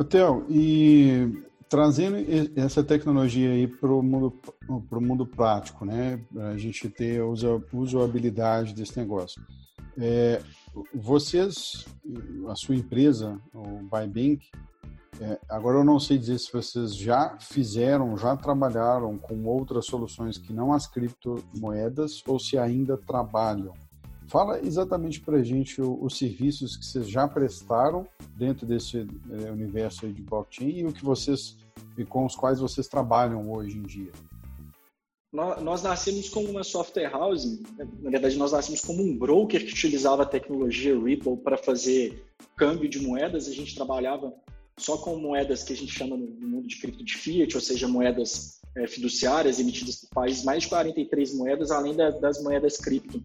Theo, 0.04 0.46
e 0.48 1.42
trazendo 1.68 2.16
essa 2.56 2.82
tecnologia 2.82 3.50
aí 3.50 3.66
para 3.66 3.92
o 3.92 4.02
mundo, 4.02 4.40
mundo 4.92 5.26
prático, 5.26 5.84
né? 5.84 6.20
A 6.52 6.56
gente 6.56 6.88
ter 6.88 7.20
a 7.20 7.26
usabilidade 7.72 8.74
desse 8.74 8.96
negócio. 8.96 9.42
É, 9.98 10.40
vocês, 10.94 11.86
a 12.48 12.54
sua 12.54 12.74
empresa, 12.74 13.40
o 13.52 13.82
Bybank, 13.82 14.48
é, 15.20 15.38
agora 15.48 15.78
eu 15.78 15.84
não 15.84 15.98
sei 15.98 16.16
dizer 16.16 16.38
se 16.38 16.52
vocês 16.52 16.94
já 16.94 17.36
fizeram, 17.40 18.16
já 18.16 18.36
trabalharam 18.36 19.18
com 19.18 19.44
outras 19.46 19.86
soluções 19.86 20.38
que 20.38 20.52
não 20.52 20.72
as 20.72 20.86
criptomoedas 20.86 22.22
ou 22.26 22.38
se 22.38 22.56
ainda 22.56 22.96
trabalham. 22.96 23.74
Fala 24.28 24.60
exatamente 24.60 25.20
para 25.20 25.38
a 25.38 25.42
gente 25.42 25.80
os 25.80 26.18
serviços 26.18 26.76
que 26.76 26.84
vocês 26.84 27.08
já 27.08 27.26
prestaram 27.26 28.06
dentro 28.36 28.66
desse 28.66 29.08
é, 29.30 29.50
universo 29.50 30.06
de 30.06 30.22
blockchain 30.22 30.80
e 30.80 30.86
o 30.86 30.92
que 30.92 31.04
vocês 31.04 31.56
e 31.96 32.04
com 32.04 32.24
os 32.24 32.36
quais 32.36 32.60
vocês 32.60 32.86
trabalham 32.86 33.50
hoje 33.50 33.78
em 33.78 33.82
dia 33.82 34.12
nós 35.32 35.82
nascemos 35.82 36.28
como 36.28 36.48
uma 36.48 36.64
software 36.64 37.10
house, 37.10 37.60
na 38.00 38.10
verdade 38.10 38.36
nós 38.36 38.52
nascemos 38.52 38.80
como 38.80 39.02
um 39.02 39.16
broker 39.16 39.64
que 39.64 39.72
utilizava 39.72 40.22
a 40.22 40.26
tecnologia 40.26 40.98
Ripple 40.98 41.36
para 41.38 41.58
fazer 41.58 42.24
câmbio 42.56 42.88
de 42.88 43.00
moedas, 43.00 43.46
a 43.46 43.52
gente 43.52 43.74
trabalhava 43.74 44.32
só 44.78 44.96
com 44.96 45.16
moedas 45.16 45.62
que 45.62 45.72
a 45.72 45.76
gente 45.76 45.92
chama 45.92 46.16
no 46.16 46.26
mundo 46.26 46.66
de 46.66 46.80
cripto 46.80 47.04
de 47.04 47.14
fiat, 47.14 47.54
ou 47.54 47.60
seja, 47.60 47.86
moedas 47.86 48.60
é, 48.76 48.86
fiduciárias 48.86 49.58
emitidas 49.58 49.96
por 49.96 50.08
países, 50.10 50.44
mais 50.44 50.62
de 50.62 50.68
43 50.68 51.34
moedas, 51.34 51.70
além 51.70 51.94
da, 51.94 52.10
das 52.10 52.42
moedas 52.42 52.76
cripto, 52.76 53.22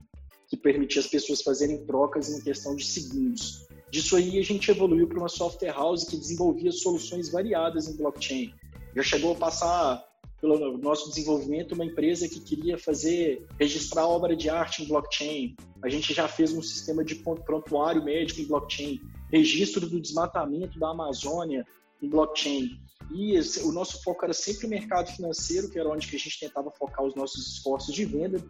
que 0.49 0.57
permitia 0.57 0.99
as 0.99 1.07
pessoas 1.07 1.41
fazerem 1.41 1.85
trocas 1.85 2.29
em 2.29 2.41
questão 2.41 2.75
de 2.75 2.85
segundos. 2.85 3.65
Disso 3.89 4.15
aí 4.15 4.39
a 4.39 4.43
gente 4.43 4.69
evoluiu 4.69 5.07
para 5.07 5.19
uma 5.19 5.29
software 5.29 5.71
house 5.71 6.03
que 6.03 6.17
desenvolvia 6.17 6.71
soluções 6.71 7.29
variadas 7.29 7.87
em 7.87 7.95
blockchain. 7.95 8.53
Já 8.95 9.03
chegou 9.03 9.33
a 9.33 9.35
passar 9.35 10.03
pelo 10.43 10.77
nosso 10.77 11.07
desenvolvimento, 11.07 11.71
uma 11.71 11.85
empresa 11.85 12.27
que 12.27 12.41
queria 12.41 12.77
fazer, 12.77 13.47
registrar 13.57 14.05
obra 14.05 14.35
de 14.35 14.49
arte 14.49 14.83
em 14.83 14.87
blockchain. 14.89 15.55
A 15.81 15.87
gente 15.87 16.13
já 16.13 16.27
fez 16.27 16.51
um 16.51 16.61
sistema 16.61 17.01
de 17.01 17.15
prontuário 17.15 18.03
médico 18.03 18.41
em 18.41 18.45
blockchain, 18.45 18.99
registro 19.31 19.87
do 19.87 20.01
desmatamento 20.01 20.77
da 20.77 20.89
Amazônia 20.89 21.65
em 22.01 22.09
blockchain. 22.09 22.77
E 23.09 23.37
esse, 23.37 23.61
o 23.63 23.71
nosso 23.71 24.03
foco 24.03 24.25
era 24.25 24.33
sempre 24.33 24.67
o 24.67 24.69
mercado 24.69 25.09
financeiro, 25.15 25.69
que 25.69 25.79
era 25.79 25.87
onde 25.87 26.07
que 26.07 26.17
a 26.17 26.19
gente 26.19 26.37
tentava 26.37 26.69
focar 26.71 27.05
os 27.05 27.15
nossos 27.15 27.53
esforços 27.53 27.95
de 27.95 28.03
venda, 28.03 28.43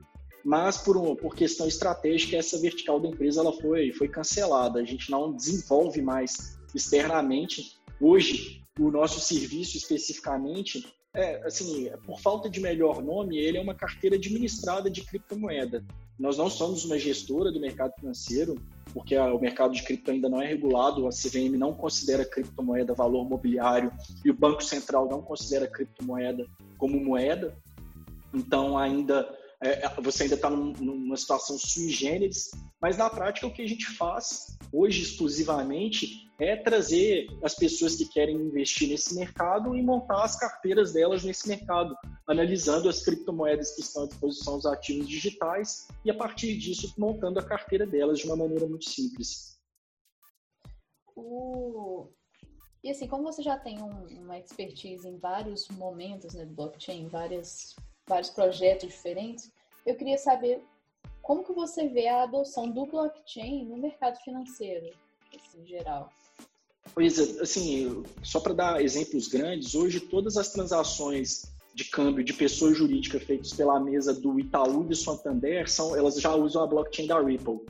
mas 0.44 0.80
por, 0.80 0.98
um, 0.98 1.16
por 1.16 1.36
questão 1.36 1.68
estratégica, 1.68 2.38
essa 2.38 2.58
vertical 2.58 3.00
da 3.00 3.10
empresa 3.10 3.42
ela 3.42 3.54
foi, 3.54 3.92
foi 3.92 4.08
cancelada. 4.08 4.80
A 4.80 4.84
gente 4.84 5.12
não 5.12 5.32
desenvolve 5.32 6.02
mais 6.02 6.58
externamente. 6.74 7.78
Hoje, 8.02 8.64
o 8.80 8.90
nosso 8.90 9.20
serviço 9.20 9.78
especificamente 9.78 10.92
é, 11.16 11.46
assim, 11.46 11.90
por 12.06 12.20
falta 12.20 12.50
de 12.50 12.60
melhor 12.60 13.02
nome, 13.02 13.38
ele 13.38 13.58
é 13.58 13.62
uma 13.62 13.76
carteira 13.76 14.16
administrada 14.16 14.90
de 14.90 15.02
criptomoeda. 15.02 15.86
Nós 16.18 16.38
não 16.38 16.50
somos 16.50 16.86
uma 16.86 16.98
gestora 16.98 17.52
do 17.52 17.60
mercado 17.60 17.94
financeiro, 18.00 18.60
porque 18.94 19.18
o 19.18 19.40
mercado 19.40 19.74
de 19.74 19.84
cripto 19.84 20.12
ainda 20.12 20.28
não 20.28 20.42
é 20.42 20.48
regulado, 20.48 21.08
a 21.08 21.12
CVM 21.12 21.58
não 21.58 21.74
considera 21.74 22.26
criptomoeda 22.26 22.94
valor 22.94 23.28
mobiliário 23.28 23.92
e 24.26 24.30
o 24.30 24.34
Banco 24.34 24.64
Central 24.64 25.08
não 25.08 25.22
considera 25.22 25.68
criptomoeda 25.68 26.48
como 26.78 27.00
moeda. 27.00 27.56
Então, 28.34 28.78
ainda 28.78 29.28
é, 29.62 29.88
você 30.02 30.24
ainda 30.24 30.36
está 30.36 30.50
num, 30.50 30.74
numa 30.74 31.16
situação 31.16 31.58
sui 31.58 31.90
generis, 31.90 32.52
mas 32.82 32.98
na 32.98 33.10
prática 33.10 33.48
o 33.48 33.54
que 33.54 33.62
a 33.62 33.68
gente 33.68 33.86
faz 33.86 34.58
hoje 34.74 35.04
exclusivamente 35.04 36.30
é 36.40 36.56
trazer 36.56 37.28
as 37.44 37.54
pessoas 37.54 37.96
que 37.96 38.06
querem 38.06 38.36
investir 38.36 38.90
nesse 38.90 39.16
mercado 39.16 39.76
e 39.76 39.84
montar 39.84 40.24
as 40.24 40.36
carteiras 40.36 40.92
delas 40.92 41.24
nesse 41.24 41.48
mercado, 41.48 41.96
analisando 42.28 42.90
as 42.90 43.04
criptomoedas 43.04 43.76
que 43.76 43.82
estão 43.82 44.04
à 44.04 44.08
disposição 44.08 44.56
dos 44.56 44.66
ativos 44.66 45.08
digitais 45.08 45.88
e 46.04 46.10
a 46.10 46.14
partir 46.14 46.58
disso 46.58 46.92
montando 46.98 47.40
a 47.40 47.46
carteira 47.46 47.86
delas 47.86 48.18
de 48.20 48.26
uma 48.26 48.36
maneira 48.36 48.68
muito 48.68 48.90
simples. 48.90 49.60
O... 51.16 52.08
E 52.84 52.90
assim, 52.90 53.08
como 53.08 53.24
você 53.24 53.44
já 53.44 53.58
tem 53.58 53.82
um, 53.82 54.08
uma 54.24 54.40
expertise 54.40 55.08
em 55.08 55.18
vários 55.18 55.70
momentos 55.70 56.34
né, 56.34 56.46
do 56.46 56.54
blockchain, 56.54 57.08
várias 57.08 57.76
vários 58.06 58.30
projetos 58.30 58.90
diferentes, 58.90 59.52
eu 59.86 59.96
queria 59.96 60.18
saber 60.18 60.64
como 61.24 61.44
que 61.44 61.54
você 61.54 61.88
vê 61.88 62.08
a 62.08 62.24
adoção 62.24 62.70
do 62.70 62.86
blockchain 62.86 63.66
no 63.66 63.78
mercado 63.78 64.18
financeiro, 64.18 64.94
assim, 65.34 65.62
em 65.62 65.66
geral. 65.66 66.12
Pois 66.94 67.18
é, 67.18 67.42
assim, 67.42 68.04
só 68.22 68.42
para 68.42 68.54
dar 68.54 68.82
exemplos 68.82 69.30
grandes, 69.30 69.74
hoje 69.74 70.02
todas 70.02 70.36
as 70.36 70.52
transações 70.52 71.44
de 71.74 71.86
câmbio 71.86 72.24
de 72.24 72.34
pessoa 72.34 72.74
jurídica 72.74 73.20
feitas 73.20 73.54
pela 73.54 73.80
mesa 73.80 74.14
do 74.14 74.38
Itaú 74.38 74.84
e 74.84 74.90
do 74.90 74.96
Santander, 74.96 75.68
são, 75.68 75.96
elas 75.96 76.20
já 76.20 76.36
usam 76.36 76.62
a 76.62 76.68
blockchain 76.68 77.08
da 77.08 77.20
Ripple. 77.20 77.62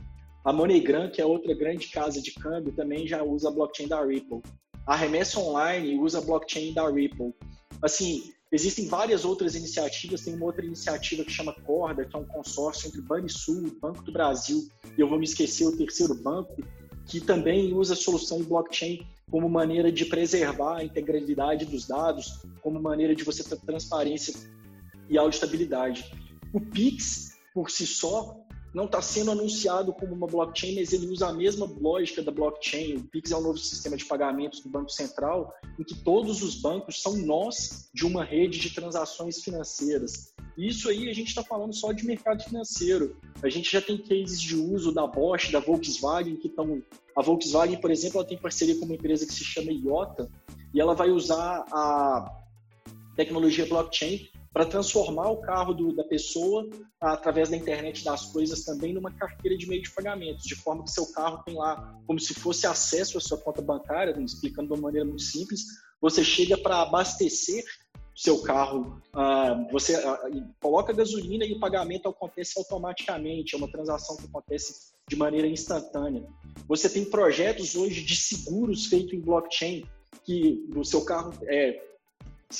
A 0.44 0.52
MoneyGram, 0.52 1.10
que 1.10 1.22
é 1.22 1.24
outra 1.24 1.54
grande 1.54 1.88
casa 1.88 2.20
de 2.20 2.32
câmbio, 2.32 2.74
também 2.74 3.06
já 3.06 3.22
usa 3.22 3.48
a 3.48 3.52
blockchain 3.52 3.86
da 3.88 4.04
Ripple. 4.04 4.42
A 4.84 4.94
Remessa 4.94 5.40
Online 5.40 5.98
usa 5.98 6.18
a 6.18 6.20
blockchain 6.20 6.74
da 6.74 6.90
Ripple. 6.90 7.32
Assim, 7.80 8.34
Existem 8.54 8.86
várias 8.86 9.24
outras 9.24 9.56
iniciativas, 9.56 10.20
tem 10.20 10.32
uma 10.32 10.46
outra 10.46 10.64
iniciativa 10.64 11.24
que 11.24 11.32
chama 11.32 11.52
Corda, 11.52 12.04
que 12.04 12.14
é 12.14 12.18
um 12.20 12.24
consórcio 12.24 12.86
entre 12.86 13.02
Banrisul, 13.02 13.76
Banco 13.80 14.04
do 14.04 14.12
Brasil, 14.12 14.68
e 14.96 15.00
eu 15.00 15.08
vou 15.08 15.18
me 15.18 15.24
esquecer 15.24 15.66
o 15.66 15.76
terceiro 15.76 16.14
banco, 16.14 16.62
que 17.04 17.20
também 17.20 17.74
usa 17.74 17.94
a 17.94 17.96
solução 17.96 18.44
blockchain 18.44 19.04
como 19.28 19.48
maneira 19.48 19.90
de 19.90 20.04
preservar 20.04 20.76
a 20.76 20.84
integralidade 20.84 21.64
dos 21.64 21.84
dados, 21.88 22.42
como 22.62 22.80
maneira 22.80 23.12
de 23.12 23.24
você 23.24 23.42
ter 23.42 23.58
transparência 23.58 24.32
e 25.10 25.18
auditabilidade. 25.18 26.12
O 26.52 26.60
Pix, 26.60 27.36
por 27.52 27.72
si 27.72 27.84
só, 27.84 28.36
não 28.74 28.86
está 28.86 29.00
sendo 29.00 29.30
anunciado 29.30 29.92
como 29.92 30.12
uma 30.12 30.26
blockchain, 30.26 30.74
mas 30.74 30.92
ele 30.92 31.06
usa 31.06 31.28
a 31.28 31.32
mesma 31.32 31.64
lógica 31.80 32.20
da 32.20 32.32
blockchain. 32.32 32.96
O 32.96 33.04
Pix 33.04 33.30
é 33.30 33.36
um 33.36 33.40
novo 33.40 33.56
sistema 33.56 33.96
de 33.96 34.04
pagamentos 34.04 34.60
do 34.60 34.68
Banco 34.68 34.90
Central, 34.90 35.54
em 35.78 35.84
que 35.84 35.94
todos 35.94 36.42
os 36.42 36.56
bancos 36.56 37.00
são 37.00 37.16
nós 37.18 37.88
de 37.94 38.04
uma 38.04 38.24
rede 38.24 38.58
de 38.58 38.74
transações 38.74 39.40
financeiras. 39.42 40.34
Isso 40.58 40.88
aí 40.88 41.08
a 41.08 41.12
gente 41.12 41.28
está 41.28 41.42
falando 41.44 41.72
só 41.72 41.92
de 41.92 42.04
mercado 42.04 42.42
financeiro. 42.42 43.16
A 43.42 43.48
gente 43.48 43.70
já 43.70 43.80
tem 43.80 43.96
cases 43.96 44.40
de 44.40 44.56
uso 44.56 44.92
da 44.92 45.06
Bosch, 45.06 45.52
da 45.52 45.60
Volkswagen, 45.60 46.36
que 46.36 46.48
estão. 46.48 46.82
A 47.16 47.22
Volkswagen, 47.22 47.80
por 47.80 47.92
exemplo, 47.92 48.18
ela 48.18 48.28
tem 48.28 48.36
parceria 48.36 48.76
com 48.76 48.84
uma 48.84 48.94
empresa 48.94 49.24
que 49.24 49.32
se 49.32 49.44
chama 49.44 49.70
IOTA, 49.70 50.28
e 50.72 50.80
ela 50.80 50.94
vai 50.94 51.10
usar 51.10 51.64
a 51.72 52.40
tecnologia 53.14 53.66
blockchain 53.66 54.28
para 54.54 54.64
transformar 54.64 55.28
o 55.30 55.38
carro 55.38 55.74
do, 55.74 55.92
da 55.92 56.04
pessoa 56.04 56.70
através 57.00 57.50
da 57.50 57.56
internet 57.56 58.04
das 58.04 58.26
coisas 58.26 58.64
também 58.64 58.94
numa 58.94 59.10
carteira 59.10 59.58
de 59.58 59.66
meio 59.66 59.82
de 59.82 59.90
pagamentos, 59.90 60.44
de 60.44 60.54
forma 60.54 60.84
que 60.84 60.92
seu 60.92 61.10
carro 61.12 61.42
tem 61.42 61.56
lá 61.56 61.92
como 62.06 62.20
se 62.20 62.32
fosse 62.34 62.64
acesso 62.64 63.18
à 63.18 63.20
sua 63.20 63.36
conta 63.36 63.60
bancária, 63.60 64.16
explicando 64.20 64.68
de 64.68 64.74
uma 64.74 64.82
maneira 64.82 65.04
muito 65.04 65.22
simples. 65.22 65.64
Você 66.00 66.22
chega 66.22 66.56
para 66.56 66.82
abastecer 66.82 67.64
seu 68.14 68.42
carro, 68.42 69.02
uh, 69.12 69.72
você 69.72 69.96
uh, 69.96 70.54
coloca 70.60 70.92
gasolina 70.92 71.44
e 71.44 71.52
o 71.52 71.58
pagamento 71.58 72.08
acontece 72.08 72.56
automaticamente, 72.56 73.56
é 73.56 73.58
uma 73.58 73.68
transação 73.68 74.16
que 74.16 74.26
acontece 74.26 74.92
de 75.08 75.16
maneira 75.16 75.48
instantânea. 75.48 76.24
Você 76.68 76.88
tem 76.88 77.04
projetos 77.04 77.74
hoje 77.74 78.04
de 78.04 78.14
seguros 78.14 78.86
feitos 78.86 79.14
em 79.14 79.20
blockchain, 79.20 79.84
que 80.22 80.64
o 80.76 80.84
seu 80.84 81.04
carro 81.04 81.34
é, 81.48 81.82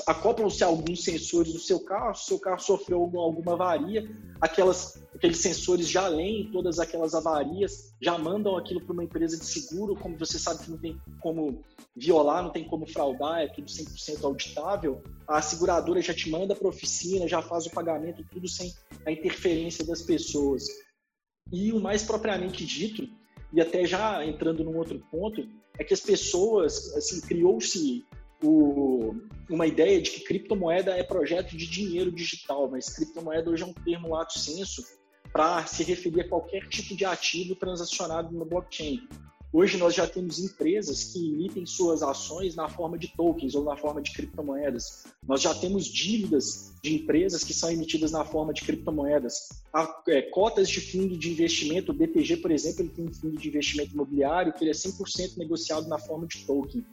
acoplam-se 0.07 0.65
alguns 0.65 1.05
sensores 1.05 1.53
no 1.53 1.61
seu 1.61 1.81
carro, 1.81 2.15
se 2.15 2.23
o 2.23 2.27
seu 2.27 2.39
carro 2.39 2.61
sofreu 2.61 2.99
alguma 3.17 3.53
avaria, 3.53 4.09
aquelas, 4.41 5.03
aqueles 5.15 5.39
sensores 5.39 5.89
já 5.89 6.09
leem 6.09 6.51
todas 6.51 6.79
aquelas 6.79 7.15
avarias, 7.15 7.95
já 8.01 8.19
mandam 8.19 8.57
aquilo 8.57 8.81
para 8.81 8.93
uma 8.93 9.05
empresa 9.05 9.39
de 9.39 9.45
seguro, 9.45 9.95
como 9.95 10.19
você 10.19 10.39
sabe 10.39 10.65
que 10.65 10.71
não 10.71 10.79
tem 10.79 11.01
como 11.21 11.63
violar, 11.97 12.43
não 12.43 12.51
tem 12.51 12.65
como 12.65 12.87
fraudar, 12.87 13.43
é 13.43 13.49
tudo 13.49 13.67
100% 13.67 14.25
auditável, 14.25 15.03
a 15.29 15.41
seguradora 15.41 16.01
já 16.03 16.15
te 16.15 16.31
manda 16.31 16.55
para 16.55 16.67
a 16.67 16.71
oficina, 16.71 17.29
já 17.29 17.41
faz 17.41 17.67
o 17.67 17.71
pagamento, 17.71 18.25
tudo 18.31 18.49
sem 18.49 18.73
a 19.07 19.13
interferência 19.13 19.85
das 19.85 20.03
pessoas. 20.03 20.67
E 21.53 21.73
o 21.73 21.81
mais 21.81 22.03
propriamente 22.03 22.65
dito, 22.65 23.09
e 23.53 23.61
até 23.61 23.87
já 23.87 24.25
entrando 24.25 24.65
num 24.65 24.77
outro 24.77 24.99
ponto, 25.11 25.47
é 25.79 25.85
que 25.85 25.95
as 25.95 26.01
pessoas, 26.01 26.95
assim, 26.97 27.21
criou-se 27.21 28.05
o, 28.45 29.15
uma 29.49 29.67
ideia 29.67 30.01
de 30.01 30.11
que 30.11 30.21
criptomoeda 30.21 30.93
é 30.93 31.03
projeto 31.03 31.57
de 31.57 31.67
dinheiro 31.67 32.13
digital, 32.13 32.69
mas 32.71 32.89
criptomoeda 32.91 33.51
hoje 33.51 33.63
é 33.63 33.67
um 33.67 33.73
termo 33.73 34.11
lato 34.11 34.39
senso 34.39 34.85
para 35.33 35.67
se 35.67 35.83
referir 35.83 36.21
a 36.21 36.29
qualquer 36.29 36.69
tipo 36.69 36.95
de 36.95 37.05
ativo 37.05 37.57
transacionado 37.57 38.33
no 38.33 38.45
blockchain. 38.45 39.09
Hoje 39.57 39.77
nós 39.79 39.95
já 39.95 40.05
temos 40.05 40.41
empresas 40.41 41.13
que 41.13 41.29
emitem 41.29 41.65
suas 41.65 42.03
ações 42.03 42.57
na 42.57 42.69
forma 42.69 42.99
de 42.99 43.07
tokens 43.17 43.55
ou 43.55 43.63
na 43.63 43.77
forma 43.77 44.03
de 44.03 44.11
criptomoedas. 44.13 45.05
Nós 45.29 45.43
já 45.43 45.55
temos 45.55 45.85
dívidas 45.85 46.75
de 46.83 46.93
empresas 46.97 47.45
que 47.45 47.55
são 47.55 47.71
emitidas 47.71 48.11
na 48.11 48.25
forma 48.25 48.53
de 48.53 48.63
criptomoedas. 48.63 49.51
Há 49.73 50.03
é, 50.09 50.23
cotas 50.23 50.69
de 50.69 50.81
fundo 50.81 51.17
de 51.17 51.31
investimento, 51.31 51.93
o 51.93 51.95
BTG, 51.95 52.39
por 52.39 52.51
exemplo, 52.51 52.83
ele 52.83 52.89
tem 52.91 53.05
um 53.07 53.15
fundo 53.15 53.39
de 53.39 53.47
investimento 53.47 53.95
imobiliário 53.95 54.53
que 54.53 54.65
ele 54.65 54.73
é 54.73 54.75
100% 54.75 55.37
negociado 55.37 55.87
na 55.87 56.01
forma 56.01 56.27
de 56.27 56.45
token. 56.45 56.85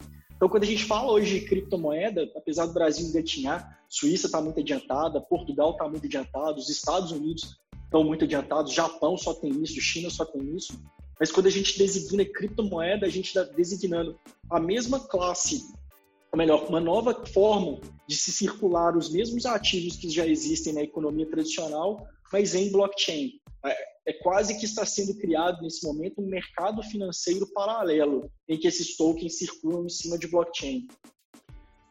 Então, 0.41 0.49
quando 0.49 0.63
a 0.63 0.65
gente 0.65 0.85
fala 0.85 1.11
hoje 1.11 1.39
de 1.39 1.45
criptomoeda, 1.45 2.27
apesar 2.35 2.65
do 2.65 2.73
Brasil 2.73 3.07
engatinhar, 3.07 3.79
Suíça 3.87 4.25
está 4.25 4.41
muito 4.41 4.59
adiantada, 4.59 5.21
Portugal 5.21 5.73
está 5.73 5.87
muito 5.87 6.07
adiantado, 6.07 6.57
os 6.57 6.67
Estados 6.67 7.11
Unidos 7.11 7.59
estão 7.83 8.03
muito 8.03 8.25
adiantados, 8.25 8.73
Japão 8.73 9.15
só 9.15 9.35
tem 9.35 9.51
isso, 9.61 9.79
China 9.79 10.09
só 10.09 10.25
tem 10.25 10.41
isso. 10.57 10.81
Mas 11.19 11.31
quando 11.31 11.45
a 11.45 11.51
gente 11.51 11.77
designa 11.77 12.25
criptomoeda, 12.25 13.05
a 13.05 13.09
gente 13.09 13.27
está 13.27 13.43
designando 13.43 14.19
a 14.49 14.59
mesma 14.59 14.99
classe, 15.01 15.63
ou 16.31 16.39
melhor, 16.39 16.67
uma 16.67 16.79
nova 16.79 17.23
forma 17.23 17.79
de 18.07 18.15
se 18.15 18.31
circular 18.31 18.97
os 18.97 19.11
mesmos 19.11 19.45
ativos 19.45 19.95
que 19.95 20.09
já 20.09 20.25
existem 20.25 20.73
na 20.73 20.81
economia 20.81 21.29
tradicional, 21.29 22.07
mas 22.31 22.55
em 22.55 22.71
blockchain. 22.71 23.31
É, 23.65 23.75
é 24.07 24.13
quase 24.13 24.57
que 24.57 24.65
está 24.65 24.85
sendo 24.85 25.15
criado 25.17 25.61
nesse 25.61 25.85
momento 25.85 26.21
um 26.21 26.27
mercado 26.27 26.81
financeiro 26.83 27.47
paralelo 27.53 28.31
em 28.47 28.57
que 28.57 28.67
esses 28.67 28.95
tokens 28.97 29.37
circulam 29.37 29.85
em 29.85 29.89
cima 29.89 30.17
de 30.17 30.27
blockchain. 30.27 30.87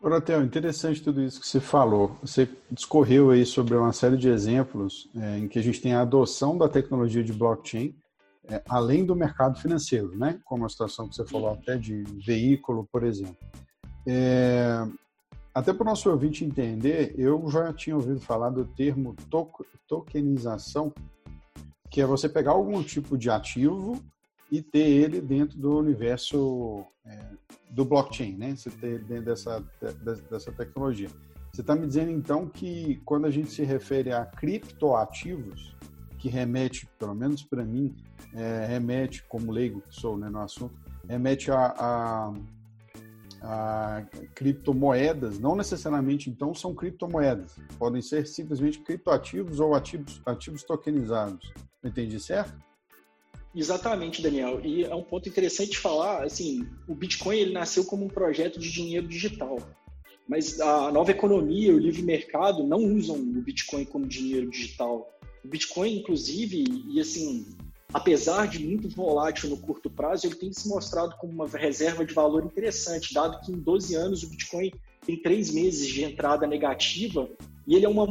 Orotel, 0.02 0.42
interessante 0.42 1.02
tudo 1.02 1.22
isso 1.22 1.38
que 1.38 1.46
você 1.46 1.60
falou. 1.60 2.16
Você 2.22 2.48
discorreu 2.70 3.30
aí 3.30 3.44
sobre 3.44 3.74
uma 3.74 3.92
série 3.92 4.16
de 4.16 4.30
exemplos 4.30 5.10
é, 5.14 5.38
em 5.38 5.46
que 5.46 5.58
a 5.58 5.62
gente 5.62 5.80
tem 5.80 5.92
a 5.92 6.00
adoção 6.00 6.56
da 6.56 6.68
tecnologia 6.68 7.22
de 7.22 7.34
blockchain, 7.34 7.94
é, 8.48 8.62
além 8.66 9.04
do 9.04 9.14
mercado 9.14 9.60
financeiro, 9.60 10.16
né? 10.16 10.40
Como 10.44 10.64
a 10.64 10.68
situação 10.70 11.06
que 11.06 11.14
você 11.14 11.26
falou 11.26 11.50
até 11.50 11.76
de 11.76 12.02
veículo, 12.24 12.88
por 12.90 13.04
exemplo. 13.04 13.36
É, 14.08 14.86
até 15.54 15.72
para 15.72 15.82
o 15.82 15.86
nosso 15.86 16.10
ouvinte 16.10 16.44
entender, 16.44 17.14
eu 17.18 17.48
já 17.50 17.72
tinha 17.72 17.96
ouvido 17.96 18.20
falar 18.20 18.50
do 18.50 18.64
termo 18.64 19.14
tokenização 19.88 20.92
que 21.90 22.00
é 22.00 22.06
você 22.06 22.28
pegar 22.28 22.52
algum 22.52 22.82
tipo 22.82 23.18
de 23.18 23.28
ativo 23.28 24.00
e 24.50 24.62
ter 24.62 24.88
ele 24.88 25.20
dentro 25.20 25.58
do 25.58 25.76
universo 25.76 26.84
é, 27.04 27.30
do 27.68 27.84
blockchain, 27.84 28.36
né? 28.36 28.54
Você 28.54 28.70
ter 28.70 29.02
dentro 29.04 29.24
dessa, 29.24 29.64
dessa 30.30 30.52
tecnologia. 30.52 31.08
Você 31.52 31.62
está 31.62 31.74
me 31.74 31.86
dizendo 31.86 32.12
então 32.12 32.48
que 32.48 33.00
quando 33.04 33.26
a 33.26 33.30
gente 33.30 33.50
se 33.50 33.64
refere 33.64 34.12
a 34.12 34.24
criptoativos, 34.24 35.74
que 36.16 36.28
remete, 36.28 36.88
pelo 36.98 37.14
menos 37.14 37.42
para 37.42 37.64
mim, 37.64 37.96
é, 38.34 38.66
remete, 38.66 39.24
como 39.28 39.50
leigo 39.50 39.80
que 39.80 39.94
sou 39.94 40.16
né, 40.16 40.28
no 40.28 40.40
assunto, 40.40 40.74
remete 41.08 41.50
a, 41.50 41.74
a, 41.76 42.32
criptomoedas, 44.34 45.38
não 45.38 45.56
necessariamente 45.56 46.28
então 46.28 46.54
são 46.54 46.74
criptomoedas, 46.74 47.56
podem 47.78 48.02
ser 48.02 48.26
simplesmente 48.26 48.80
criptoativos 48.80 49.60
ou 49.60 49.74
ativos, 49.74 50.20
ativos 50.26 50.62
tokenizados. 50.62 51.52
Entendi 51.82 52.20
certo? 52.20 52.54
Exatamente, 53.54 54.22
Daniel. 54.22 54.60
E 54.64 54.84
é 54.84 54.94
um 54.94 55.02
ponto 55.02 55.28
interessante 55.28 55.70
de 55.70 55.78
falar, 55.78 56.22
assim, 56.22 56.68
o 56.86 56.94
Bitcoin 56.94 57.36
ele 57.38 57.52
nasceu 57.52 57.84
como 57.84 58.04
um 58.04 58.08
projeto 58.08 58.60
de 58.60 58.70
dinheiro 58.70 59.08
digital. 59.08 59.58
Mas 60.28 60.60
a 60.60 60.92
nova 60.92 61.10
economia, 61.10 61.74
o 61.74 61.78
livre 61.78 62.02
mercado 62.02 62.64
não 62.64 62.78
usam 62.78 63.16
o 63.16 63.42
Bitcoin 63.42 63.84
como 63.84 64.06
dinheiro 64.06 64.48
digital. 64.48 65.10
O 65.44 65.48
Bitcoin, 65.48 65.98
inclusive, 65.98 66.62
e 66.88 67.00
assim, 67.00 67.46
apesar 67.92 68.46
de 68.46 68.64
muito 68.64 68.88
volátil 68.88 69.50
no 69.50 69.56
curto 69.56 69.90
prazo, 69.90 70.26
ele 70.26 70.36
tem 70.36 70.52
se 70.52 70.68
mostrado 70.68 71.16
como 71.16 71.32
uma 71.32 71.48
reserva 71.48 72.04
de 72.04 72.14
valor 72.14 72.44
interessante, 72.44 73.14
dado 73.14 73.40
que 73.40 73.52
em 73.52 73.58
12 73.58 73.94
anos 73.94 74.22
o 74.22 74.28
Bitcoin 74.28 74.72
tem 75.04 75.16
três 75.20 75.50
meses 75.50 75.88
de 75.88 76.04
entrada 76.04 76.46
negativa 76.46 77.28
e 77.66 77.74
ele 77.74 77.86
é, 77.86 77.88
uma, 77.88 78.06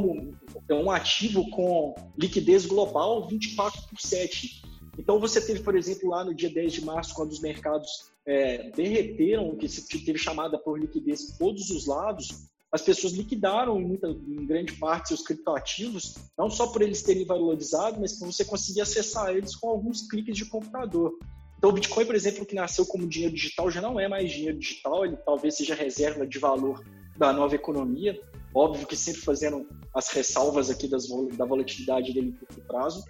é 0.67 0.73
um 0.73 0.91
ativo 0.91 1.49
com 1.51 1.95
liquidez 2.17 2.65
global 2.65 3.27
24 3.27 3.81
por 3.89 3.99
7. 3.99 4.63
Então 4.97 5.19
você 5.19 5.39
teve, 5.39 5.61
por 5.61 5.75
exemplo, 5.75 6.09
lá 6.09 6.23
no 6.23 6.33
dia 6.33 6.49
10 6.49 6.73
de 6.73 6.85
março, 6.85 7.13
quando 7.13 7.31
os 7.31 7.39
mercados 7.39 8.11
é, 8.25 8.69
derreteram, 8.71 9.55
que 9.55 9.67
se 9.67 10.03
teve 10.03 10.19
chamada 10.19 10.57
por 10.57 10.79
liquidez 10.79 11.31
por 11.31 11.37
todos 11.37 11.69
os 11.69 11.87
lados, 11.87 12.49
as 12.71 12.81
pessoas 12.81 13.13
liquidaram 13.13 13.79
em, 13.79 13.85
muita, 13.85 14.07
em 14.07 14.45
grande 14.45 14.73
parte 14.73 15.09
seus 15.09 15.23
criptoativos, 15.23 16.15
não 16.37 16.49
só 16.49 16.67
por 16.67 16.81
eles 16.81 17.01
terem 17.01 17.25
valorizado, 17.25 17.99
mas 17.99 18.17
por 18.17 18.31
você 18.31 18.45
conseguir 18.45 18.81
acessar 18.81 19.29
eles 19.31 19.55
com 19.55 19.69
alguns 19.69 20.07
cliques 20.07 20.37
de 20.37 20.45
computador. 20.45 21.17
Então, 21.57 21.71
o 21.71 21.73
Bitcoin, 21.73 22.05
por 22.05 22.15
exemplo, 22.15 22.45
que 22.45 22.55
nasceu 22.55 22.85
como 22.85 23.07
dinheiro 23.07 23.35
digital, 23.35 23.69
já 23.69 23.81
não 23.81 23.99
é 23.99 24.07
mais 24.07 24.31
dinheiro 24.31 24.57
digital, 24.57 25.03
ele 25.03 25.17
talvez 25.17 25.57
seja 25.57 25.75
reserva 25.75 26.25
de 26.25 26.39
valor 26.39 26.85
da 27.17 27.33
nova 27.33 27.53
economia. 27.53 28.19
Óbvio 28.53 28.87
que 28.87 28.95
sempre 28.95 29.21
fazendo 29.21 29.67
as 29.93 30.07
ressalvas 30.09 30.69
aqui 30.69 30.87
das, 30.87 31.07
da 31.35 31.45
volatilidade 31.45 32.13
dele 32.13 32.29
em 32.29 32.31
curto 32.31 32.61
prazo. 32.61 33.03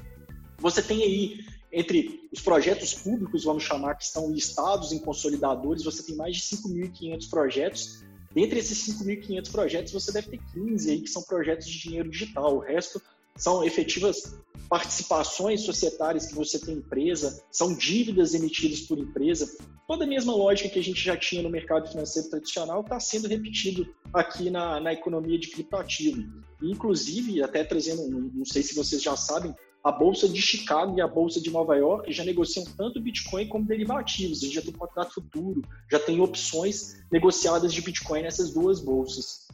Você 0.57 0.81
tem 0.81 1.03
aí, 1.03 1.45
entre 1.71 2.27
os 2.33 2.41
projetos 2.41 2.93
públicos, 2.93 3.43
vamos 3.43 3.63
chamar, 3.63 3.95
que 3.95 4.03
estão 4.03 4.31
listados 4.31 4.91
em 4.91 4.99
consolidadores, 4.99 5.83
você 5.83 6.01
tem 6.01 6.15
mais 6.15 6.35
de 6.35 6.41
5.500 6.41 7.29
projetos. 7.29 8.03
Dentre 8.31 8.59
esses 8.59 8.87
5.500 8.87 9.51
projetos, 9.51 9.93
você 9.93 10.11
deve 10.11 10.29
ter 10.29 10.39
15 10.53 10.91
aí 10.91 11.01
que 11.01 11.09
são 11.09 11.23
projetos 11.23 11.67
de 11.67 11.79
dinheiro 11.79 12.09
digital. 12.09 12.55
O 12.55 12.59
resto 12.59 13.01
são 13.35 13.63
efetivas 13.63 14.37
participações 14.69 15.61
societárias 15.61 16.27
que 16.27 16.35
você 16.35 16.59
tem 16.59 16.75
empresa, 16.75 17.43
são 17.51 17.73
dívidas 17.73 18.35
emitidas 18.35 18.81
por 18.81 18.99
empresa. 18.99 19.49
Toda 19.87 20.03
a 20.03 20.07
mesma 20.07 20.35
lógica 20.35 20.69
que 20.69 20.77
a 20.77 20.83
gente 20.83 21.03
já 21.03 21.17
tinha 21.17 21.41
no 21.41 21.49
mercado 21.49 21.89
financeiro 21.89 22.29
tradicional 22.29 22.81
está 22.81 22.99
sendo 22.99 23.27
repetido 23.27 23.87
aqui 24.13 24.51
na, 24.51 24.79
na 24.79 24.93
economia 24.93 25.39
de 25.39 25.47
criptoativo. 25.47 26.23
Inclusive, 26.61 27.41
até 27.41 27.63
trazendo, 27.63 28.07
não 28.09 28.45
sei 28.45 28.61
se 28.61 28.75
vocês 28.75 29.01
já 29.01 29.15
sabem, 29.15 29.55
a 29.83 29.91
Bolsa 29.91 30.27
de 30.27 30.41
Chicago 30.41 30.97
e 30.97 31.01
a 31.01 31.07
Bolsa 31.07 31.39
de 31.39 31.49
Nova 31.49 31.75
York 31.75 32.11
já 32.11 32.23
negociam 32.23 32.65
tanto 32.77 33.01
Bitcoin 33.01 33.47
como 33.47 33.65
derivativos. 33.65 34.39
A 34.39 34.45
gente 34.45 34.55
já 34.55 34.61
tem 34.61 34.73
contrato 34.73 35.13
futuro, 35.13 35.61
já 35.89 35.99
tem 35.99 36.19
opções 36.19 37.03
negociadas 37.11 37.73
de 37.73 37.81
Bitcoin 37.81 38.23
nessas 38.23 38.51
duas 38.53 38.81
bolsas. 38.81 39.47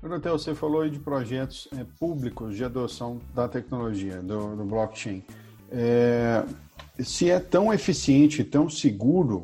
Bruno, 0.00 0.20
você 0.20 0.54
falou 0.54 0.82
aí 0.82 0.90
de 0.90 0.98
projetos 0.98 1.66
é, 1.72 1.84
públicos 1.98 2.54
de 2.54 2.62
adoção 2.62 3.20
da 3.34 3.48
tecnologia, 3.48 4.22
do, 4.22 4.54
do 4.54 4.64
blockchain. 4.64 5.24
É, 5.70 6.44
se 6.98 7.30
é 7.30 7.40
tão 7.40 7.72
eficiente, 7.72 8.44
tão 8.44 8.68
seguro, 8.68 9.42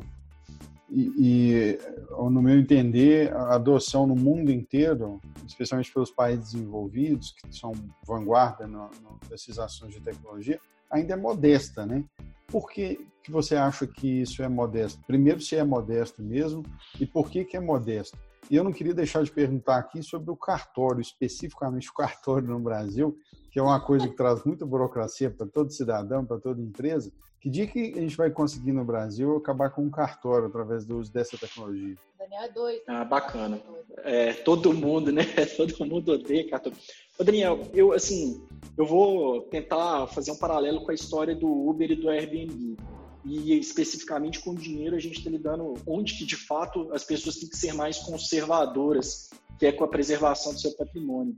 e, 0.91 1.13
e, 1.17 1.79
no 2.11 2.41
meu 2.41 2.59
entender, 2.59 3.33
a 3.33 3.55
adoção 3.55 4.05
no 4.05 4.15
mundo 4.15 4.51
inteiro, 4.51 5.21
especialmente 5.47 5.91
pelos 5.93 6.11
países 6.11 6.51
desenvolvidos, 6.51 7.31
que 7.31 7.55
são 7.55 7.71
vanguarda 8.05 8.67
no, 8.67 8.89
no, 9.01 9.19
nessas 9.29 9.57
ações 9.57 9.93
de 9.93 10.01
tecnologia, 10.01 10.59
ainda 10.89 11.13
é 11.13 11.15
modesta, 11.15 11.85
né? 11.85 12.03
Por 12.45 12.69
que, 12.69 13.07
que 13.23 13.31
você 13.31 13.55
acha 13.55 13.87
que 13.87 14.21
isso 14.21 14.43
é 14.43 14.49
modesto? 14.49 15.01
Primeiro, 15.07 15.39
se 15.39 15.55
é 15.55 15.63
modesto 15.63 16.21
mesmo, 16.21 16.63
e 16.99 17.05
por 17.05 17.29
que, 17.29 17.45
que 17.45 17.55
é 17.55 17.61
modesto? 17.61 18.17
E 18.49 18.55
eu 18.57 18.63
não 18.65 18.73
queria 18.73 18.93
deixar 18.93 19.23
de 19.23 19.31
perguntar 19.31 19.77
aqui 19.77 20.03
sobre 20.03 20.29
o 20.29 20.35
cartório, 20.35 20.99
especificamente 20.99 21.89
o 21.89 21.93
cartório 21.93 22.49
no 22.49 22.59
Brasil, 22.59 23.17
que 23.49 23.57
é 23.57 23.63
uma 23.63 23.79
coisa 23.79 24.09
que 24.09 24.15
traz 24.15 24.43
muita 24.43 24.65
burocracia 24.65 25.31
para 25.31 25.47
todo 25.47 25.71
cidadão, 25.71 26.25
para 26.25 26.37
toda 26.37 26.61
empresa. 26.61 27.09
Que 27.41 27.49
dia 27.49 27.65
que 27.65 27.93
a 27.97 27.99
gente 27.99 28.15
vai 28.15 28.29
conseguir 28.29 28.71
no 28.71 28.85
Brasil 28.85 29.35
acabar 29.35 29.71
com 29.71 29.81
um 29.81 29.89
cartório 29.89 30.45
através 30.45 30.85
do 30.85 30.99
uso 30.99 31.11
dessa 31.11 31.35
tecnologia? 31.35 31.95
Daniel 32.19 32.43
é 32.43 32.49
doido. 32.49 32.81
Ah, 32.85 33.03
bacana. 33.03 33.59
É, 34.03 34.31
todo 34.31 34.71
mundo, 34.71 35.11
né? 35.11 35.23
Todo 35.57 35.83
mundo 35.83 36.11
odeia 36.11 36.47
cartório. 36.47 36.77
Ô, 37.17 37.23
Daniel, 37.23 37.67
eu, 37.73 37.93
assim, 37.93 38.39
eu 38.77 38.85
vou 38.85 39.41
tentar 39.41 40.05
fazer 40.05 40.31
um 40.31 40.37
paralelo 40.37 40.85
com 40.85 40.91
a 40.91 40.93
história 40.93 41.33
do 41.33 41.47
Uber 41.47 41.89
e 41.89 41.95
do 41.95 42.09
Airbnb 42.09 42.77
e 43.25 43.57
especificamente 43.57 44.39
com 44.39 44.51
o 44.51 44.55
dinheiro 44.55 44.95
a 44.95 44.99
gente 44.99 45.17
está 45.17 45.29
lidando 45.29 45.73
onde 45.87 46.15
que 46.15 46.25
de 46.25 46.35
fato 46.35 46.91
as 46.93 47.03
pessoas 47.03 47.37
têm 47.37 47.49
que 47.49 47.57
ser 47.57 47.73
mais 47.73 47.97
conservadoras, 47.97 49.29
que 49.57 49.65
é 49.65 49.71
com 49.71 49.83
a 49.83 49.87
preservação 49.87 50.53
do 50.53 50.59
seu 50.59 50.75
patrimônio. 50.75 51.35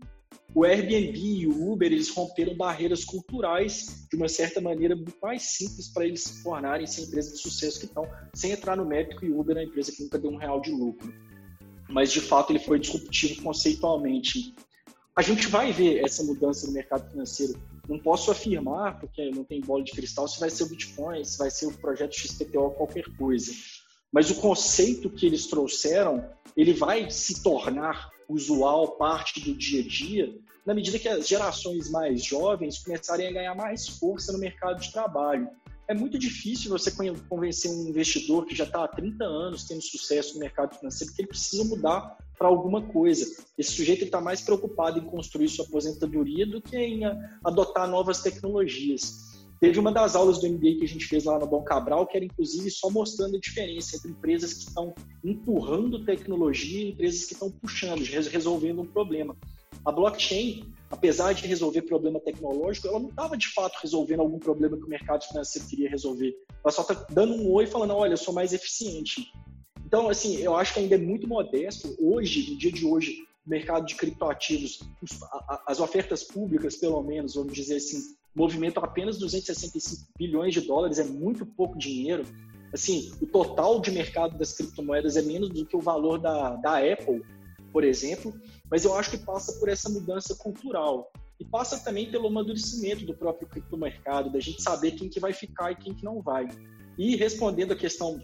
O 0.56 0.64
Airbnb 0.64 1.18
e 1.18 1.48
o 1.48 1.72
Uber 1.72 1.92
eles 1.92 2.10
romperam 2.10 2.56
barreiras 2.56 3.04
culturais 3.04 4.08
de 4.10 4.16
uma 4.16 4.28
certa 4.28 4.62
maneira 4.62 4.96
muito 4.96 5.18
mais 5.22 5.42
simples 5.42 5.88
para 5.88 6.06
eles 6.06 6.24
se 6.24 6.44
tornarem 6.44 6.84
essa 6.84 7.02
empresa 7.02 7.32
de 7.32 7.40
sucesso 7.40 7.80
que 7.80 7.86
estão, 7.86 8.08
sem 8.36 8.52
entrar 8.52 8.78
no 8.78 8.86
mérito 8.86 9.18
que 9.18 9.30
o 9.30 9.40
Uber 9.40 9.58
é 9.58 9.62
uma 9.62 9.66
empresa 9.66 9.92
que 9.92 10.04
nunca 10.04 10.20
deu 10.20 10.30
um 10.30 10.38
real 10.38 10.62
de 10.62 10.72
lucro. 10.72 11.12
Mas 11.90 12.12
de 12.12 12.22
fato 12.22 12.52
ele 12.52 12.60
foi 12.60 12.80
disruptivo 12.80 13.42
conceitualmente. 13.42 14.54
A 15.16 15.24
gente 15.24 15.48
vai 15.48 15.72
ver 15.72 16.04
essa 16.04 16.24
mudança 16.24 16.68
no 16.68 16.74
mercado 16.74 17.10
financeiro 17.10 17.60
não 17.88 18.00
posso 18.00 18.32
afirmar, 18.32 19.00
porque 19.00 19.30
não 19.32 19.44
tem 19.44 19.60
bola 19.60 19.84
de 19.84 19.92
cristal, 19.92 20.28
se 20.28 20.40
vai 20.40 20.50
ser 20.50 20.64
o 20.64 20.70
Bitcoin, 20.70 21.24
se 21.24 21.38
vai 21.38 21.52
ser 21.52 21.66
o 21.66 21.74
projeto 21.74 22.16
XPTO, 22.16 22.72
qualquer 22.72 23.06
coisa. 23.18 23.52
Mas 24.12 24.30
o 24.30 24.36
conceito 24.36 25.10
que 25.10 25.26
eles 25.26 25.48
trouxeram, 25.48 26.24
ele 26.56 26.74
vai 26.74 27.10
se 27.10 27.44
tornar 27.44 28.10
usual, 28.30 28.96
parte 28.98 29.42
do 29.42 29.54
dia 29.54 29.82
a 29.82 29.88
dia, 29.88 30.34
na 30.66 30.74
medida 30.74 31.00
que 31.00 31.10
as 31.10 31.28
gerações 31.28 31.90
mais 31.90 32.24
jovens 32.24 32.80
começarem 32.80 33.28
a 33.28 33.32
ganhar 33.32 33.56
mais 33.56 33.88
força 33.88 34.32
no 34.32 34.40
mercado 34.40 34.80
de 34.82 34.92
trabalho. 34.92 35.50
É 35.88 35.94
muito 35.94 36.18
difícil 36.18 36.72
você 36.72 36.92
convencer 37.28 37.70
um 37.70 37.90
investidor 37.90 38.46
que 38.46 38.56
já 38.56 38.64
está 38.64 38.86
há 38.86 38.88
30 38.88 39.26
anos 39.26 39.66
tendo 39.66 39.82
sucesso 39.82 40.36
no 40.36 40.40
mercado 40.40 40.76
financeiro 40.76 41.14
que 41.14 41.22
ele 41.22 41.28
precisa 41.28 41.64
mudar 41.66 42.18
para 42.38 42.48
alguma 42.48 42.82
coisa. 42.82 43.26
Esse 43.58 43.74
sujeito 43.74 44.06
está 44.06 44.22
mais 44.22 44.40
preocupado 44.40 45.00
em 45.00 45.06
construir 45.06 45.50
sua 45.50 45.66
aposentadoria 45.66 46.46
do 46.46 46.62
que 46.62 46.78
em 46.78 47.02
adotar 47.44 47.90
novas 47.90 48.22
tecnologias. 48.22 49.34
Teve 49.60 49.80
uma 49.80 49.92
das 49.92 50.16
aulas 50.16 50.40
do 50.40 50.50
MBA 50.50 50.80
que 50.80 50.84
a 50.84 50.88
gente 50.88 51.06
fez 51.06 51.24
lá 51.24 51.40
no 51.40 51.48
Bom 51.48 51.64
Cabral, 51.64 52.06
que 52.06 52.18
era 52.18 52.26
inclusive 52.26 52.70
só 52.70 52.90
mostrando 52.90 53.38
a 53.38 53.40
diferença 53.40 53.96
entre 53.96 54.12
empresas 54.12 54.54
que 54.54 54.68
estão 54.68 54.94
empurrando 55.24 56.04
tecnologia 56.04 56.84
e 56.84 56.92
empresas 56.92 57.26
que 57.26 57.34
estão 57.34 57.50
puxando, 57.50 58.02
resolvendo 58.02 58.82
um 58.82 58.86
problema. 58.86 59.38
A 59.86 59.92
blockchain, 59.92 60.72
apesar 60.90 61.34
de 61.34 61.46
resolver 61.48 61.82
problema 61.82 62.20
tecnológico, 62.20 62.88
ela 62.88 63.00
não 63.00 63.10
estava 63.10 63.38
de 63.38 63.48
fato 63.50 63.78
resolvendo 63.82 64.22
algum 64.22 64.40
problema 64.40 64.78
que 64.78 64.84
o 64.84 64.90
mercado 64.90 65.26
financeiro 65.26 65.68
queria 65.68 65.90
resolver. 65.90 66.34
Ela 66.64 66.72
só 66.72 66.82
está 66.82 67.06
dando 67.10 67.34
um 67.34 67.52
oi 67.52 67.68
falando: 67.68 67.94
olha, 67.96 68.14
eu 68.14 68.18
sou 68.18 68.34
mais 68.34 68.54
eficiente. 68.54 69.32
Então, 69.86 70.10
assim, 70.10 70.38
eu 70.38 70.56
acho 70.56 70.74
que 70.74 70.80
ainda 70.80 70.96
é 70.96 70.98
muito 70.98 71.28
modesto. 71.28 71.96
Hoje, 72.00 72.52
no 72.52 72.58
dia 72.58 72.72
de 72.72 72.86
hoje, 72.86 73.28
o 73.46 73.50
mercado 73.50 73.86
de 73.86 73.96
criptoativos, 73.96 74.80
as 75.68 75.80
ofertas 75.80 76.24
públicas, 76.24 76.78
pelo 76.78 77.02
menos, 77.04 77.36
vamos 77.36 77.54
dizer 77.54 77.76
assim, 77.76 78.16
movimentam 78.34 78.84
apenas 78.84 79.20
265 79.20 80.08
bilhões 80.18 80.54
de 80.54 80.62
dólares, 80.62 80.98
é 80.98 81.04
muito 81.04 81.46
pouco 81.46 81.78
dinheiro. 81.78 82.26
Assim, 82.74 83.12
o 83.22 83.28
total 83.28 83.80
de 83.80 83.92
mercado 83.92 84.38
das 84.38 84.54
criptomoedas 84.54 85.16
é 85.16 85.22
menos 85.22 85.50
do 85.50 85.66
que 85.66 85.78
o 85.78 85.82
valor 85.82 86.18
da, 86.18 86.56
da 86.56 86.78
Apple, 86.80 87.22
por 87.72 87.84
exemplo, 87.84 88.34
mas 88.74 88.86
eu 88.86 88.96
acho 88.96 89.12
que 89.12 89.18
passa 89.20 89.54
por 89.60 89.70
essa 89.70 89.88
mudança 89.88 90.34
cultural 90.34 91.12
e 91.40 91.46
passa 91.46 91.78
também 91.78 92.10
pelo 92.10 92.26
amadurecimento 92.26 93.06
do 93.06 93.16
próprio 93.16 93.48
criptomercado, 93.48 94.32
da 94.32 94.40
gente 94.40 94.64
saber 94.64 94.94
quem 94.94 95.08
que 95.08 95.20
vai 95.20 95.32
ficar 95.32 95.72
e 95.72 95.76
quem 95.76 95.94
que 95.94 96.04
não 96.04 96.24
vai. 96.24 96.48
E 96.98 97.16
respondendo 97.16 97.74
a 97.74 97.76
questão 97.76 98.20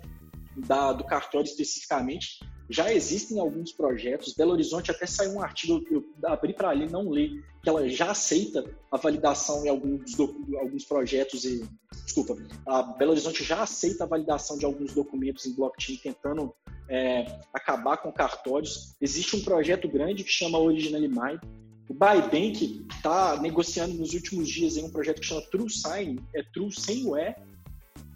da, 0.58 0.92
do 0.92 1.04
cartório 1.04 1.46
especificamente, 1.46 2.40
já 2.68 2.92
existem 2.92 3.40
alguns 3.40 3.72
projetos. 3.72 4.34
Belo 4.34 4.54
Horizonte 4.54 4.90
até 4.90 5.06
saiu 5.06 5.34
um 5.34 5.42
artigo, 5.44 5.86
eu 5.92 6.04
abri 6.26 6.52
para 6.52 6.70
ali 6.70 6.90
não 6.90 7.12
ler, 7.12 7.30
que 7.62 7.70
ela 7.70 7.88
já 7.88 8.10
aceita 8.10 8.66
a 8.92 8.98
validação 8.98 9.64
em 9.64 9.70
alguns, 9.70 10.20
alguns 10.20 10.84
projetos 10.84 11.46
e. 11.46 11.64
Desculpa, 12.06 12.36
a 12.66 12.82
Belo 12.82 13.12
Horizonte 13.12 13.44
já 13.44 13.62
aceita 13.62 14.04
a 14.04 14.08
validação 14.08 14.58
de 14.58 14.66
alguns 14.66 14.96
documentos 14.96 15.46
em 15.46 15.54
blockchain, 15.54 15.98
tentando 15.98 16.56
é, 16.90 17.40
acabar 17.54 17.98
com 17.98 18.12
cartórios. 18.12 18.96
Existe 19.00 19.36
um 19.36 19.42
projeto 19.42 19.88
grande 19.88 20.24
que 20.24 20.32
chama 20.32 20.58
Original 20.58 21.02
Mind. 21.02 21.40
O 21.88 21.94
Bybank 21.94 22.86
está 22.92 23.40
negociando 23.42 23.96
nos 23.96 24.14
últimos 24.14 24.50
dias 24.50 24.78
em 24.78 24.84
um 24.84 24.92
projeto 24.92 25.22
que 25.22 25.28
chama 25.28 25.42
True 25.50 25.70
Sign, 25.70 26.20
é 26.36 26.44
True 26.44 26.72
sem 26.72 27.06
o 27.08 27.18
E, 27.18 27.36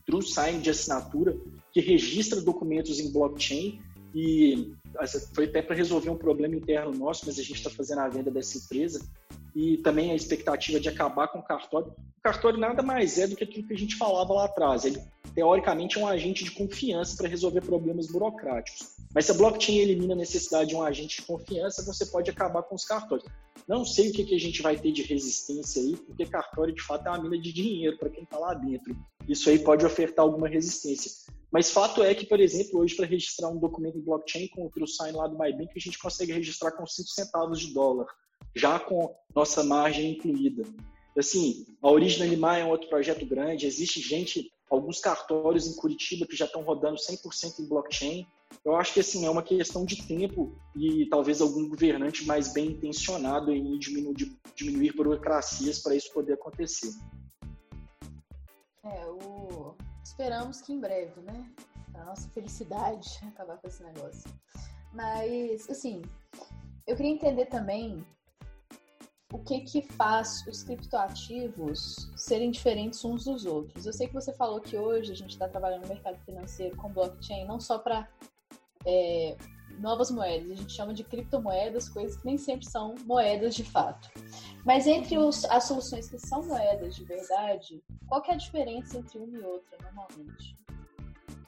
True 0.06 0.22
Sign 0.22 0.60
de 0.60 0.70
assinatura, 0.70 1.36
que 1.72 1.80
registra 1.80 2.42
documentos 2.42 3.00
em 3.00 3.12
blockchain 3.12 3.80
e 4.14 4.74
foi 5.34 5.46
até 5.46 5.62
para 5.62 5.76
resolver 5.76 6.12
um 6.12 6.18
problema 6.18 6.56
interno 6.56 6.94
nosso, 6.94 7.26
mas 7.26 7.40
a 7.40 7.42
gente 7.42 7.56
está 7.56 7.70
fazendo 7.70 8.00
a 8.00 8.10
venda 8.10 8.30
dessa 8.30 8.60
empresa 8.60 9.04
e 9.56 9.78
também 9.78 10.12
a 10.12 10.16
expectativa 10.16 10.80
de 10.80 10.88
acabar 10.90 11.28
com 11.28 11.40
o 11.40 11.44
cartório. 11.44 11.88
O 11.88 12.22
cartório 12.22 12.60
nada 12.60 12.84
mais 12.84 13.18
é 13.18 13.28
do 13.28 13.36
que 13.36 13.44
aquilo 13.44 13.68
que 13.68 13.74
a 13.74 13.78
gente 13.78 13.96
falava 13.96 14.34
lá 14.34 14.46
atrás. 14.46 14.86
Ele, 14.86 15.02
teoricamente, 15.34 15.98
é 15.98 16.02
um 16.02 16.08
agente 16.08 16.44
de 16.44 16.52
confiança 16.52 17.18
para 17.18 17.28
resolver 17.28 17.62
problemas 17.62 18.08
burocráticos. 18.08 18.94
Mas 19.14 19.26
se 19.26 19.32
a 19.32 19.36
blockchain 19.36 19.78
elimina 19.78 20.14
a 20.14 20.18
necessidade 20.18 20.70
de 20.70 20.76
um 20.76 20.82
agente 20.82 21.22
de 21.22 21.28
confiança, 21.28 21.84
você 21.84 22.06
pode 22.06 22.30
acabar 22.30 22.64
com 22.64 22.76
os 22.76 22.86
cartórios. 22.86 23.28
Não 23.68 23.86
sei 23.86 24.10
o 24.10 24.14
que, 24.14 24.36
a 24.36 24.40
gente 24.40 24.62
vai 24.62 24.78
ter 24.78 24.92
de 24.92 25.04
resistência 25.04 25.82
aí, 25.82 25.96
porque 25.96 26.26
cartório, 26.26 26.74
de 26.74 26.82
fato, 26.82 27.08
é 27.08 27.12
uma 27.12 27.22
mina 27.24 27.42
de 27.42 27.54
dinheiro 27.54 27.98
para 27.98 28.10
quem 28.10 28.24
está 28.24 28.38
lá 28.38 28.54
dentro. 28.54 28.96
Isso 29.28 29.50
aí 29.50 29.60
pode 29.60 29.86
ofertar 29.86 30.26
alguma 30.26 30.48
resistência. 30.48 31.12
Mas 31.52 31.70
fato 31.70 32.04
é 32.04 32.14
que, 32.16 32.26
por 32.26 32.40
exemplo, 32.40 32.80
hoje 32.80 32.96
para 32.96 33.06
registrar 33.06 33.50
um 33.50 33.60
documento 33.60 33.98
em 33.98 34.02
blockchain 34.02 34.48
com 34.48 34.66
o 34.66 34.70
TrueSign 34.70 35.16
lá 35.16 35.28
do 35.28 35.38
MyBank, 35.38 35.72
a 35.76 35.80
gente 35.80 36.00
consegue 36.00 36.34
registrar 36.34 36.72
com 36.72 36.86
5 36.86 37.08
centavos 37.10 37.60
de 37.60 37.74
dólar, 37.74 38.08
já 38.56 38.80
com 38.80 39.16
nossa 39.34 39.64
margem 39.64 40.12
incluída. 40.12 40.64
Assim, 41.16 41.68
a 41.82 41.90
Origem 41.90 42.24
Animar 42.24 42.60
é 42.60 42.66
um 42.66 42.70
outro 42.70 42.90
projeto 42.90 43.24
grande, 43.26 43.68
existe 43.68 44.02
gente, 44.02 44.52
alguns 44.74 45.00
cartórios 45.00 45.68
em 45.68 45.76
Curitiba 45.76 46.26
que 46.26 46.36
já 46.36 46.46
estão 46.46 46.64
rodando 46.64 46.96
100% 46.96 47.60
em 47.60 47.68
blockchain. 47.68 48.28
Eu 48.66 48.76
acho 48.76 48.94
que 48.94 49.00
assim, 49.00 49.26
é 49.26 49.30
uma 49.30 49.44
questão 49.44 49.86
de 49.86 50.06
tempo 50.08 50.56
e 50.76 51.08
talvez 51.10 51.42
algum 51.42 51.68
governante 51.70 52.26
mais 52.26 52.54
bem 52.54 52.72
intencionado 52.72 53.52
em 53.52 53.78
diminuir, 53.78 54.38
diminuir 54.56 54.96
burocracias 54.96 55.80
para 55.80 55.96
isso 55.96 56.12
poder 56.12 56.34
acontecer. 56.34 56.92
É, 58.84 59.06
o 59.08 59.76
Esperamos 60.04 60.62
que 60.62 60.74
em 60.74 60.80
breve, 60.80 61.22
né? 61.22 61.50
A 61.94 62.04
nossa 62.06 62.28
felicidade 62.30 63.08
acabar 63.28 63.58
com 63.58 63.68
esse 63.68 63.82
negócio. 63.84 64.30
Mas, 64.92 65.70
assim, 65.70 66.02
eu 66.86 66.96
queria 66.96 67.12
entender 67.12 67.46
também 67.46 68.06
o 69.34 69.40
que 69.40 69.62
que 69.62 69.82
faz 69.82 70.46
os 70.48 70.64
criptoativos 70.64 72.08
serem 72.16 72.52
diferentes 72.52 73.04
uns 73.04 73.26
dos 73.26 73.48
outros. 73.48 73.84
Eu 73.84 73.92
sei 73.92 74.08
que 74.08 74.14
você 74.14 74.32
falou 74.32 74.62
que 74.62 74.78
hoje 74.78 75.12
a 75.12 75.16
gente 75.16 75.32
está 75.32 75.50
trabalhando 75.50 75.82
no 75.82 75.88
mercado 75.88 76.20
financeiro 76.24 76.78
com 76.78 76.94
blockchain 76.94 77.44
não 77.46 77.60
só 77.60 77.80
para 77.80 78.08
é, 78.86 79.36
novas 79.80 80.12
moedas. 80.12 80.52
A 80.52 80.56
gente 80.56 80.72
chama 80.72 80.94
de 80.94 81.04
criptomoedas, 81.04 81.90
coisas 81.90 82.16
que 82.16 82.26
nem 82.28 82.38
sempre 82.38 82.68
são 82.68 82.94
moedas 83.06 83.56
de 83.56 83.64
fato. 83.64 84.08
Mas 84.64 84.86
entre 84.86 85.18
os, 85.18 85.44
as 85.46 85.64
soluções 85.64 86.08
que 86.08 86.20
são 86.20 86.44
moedas 86.44 86.96
de 86.96 87.04
verdade, 87.04 87.84
qual 88.08 88.24
é 88.28 88.34
a 88.34 88.38
diferença 88.38 89.00
entre 89.00 89.18
uma 89.18 89.36
e 89.36 89.42
outra, 89.42 89.80
normalmente? 89.82 90.56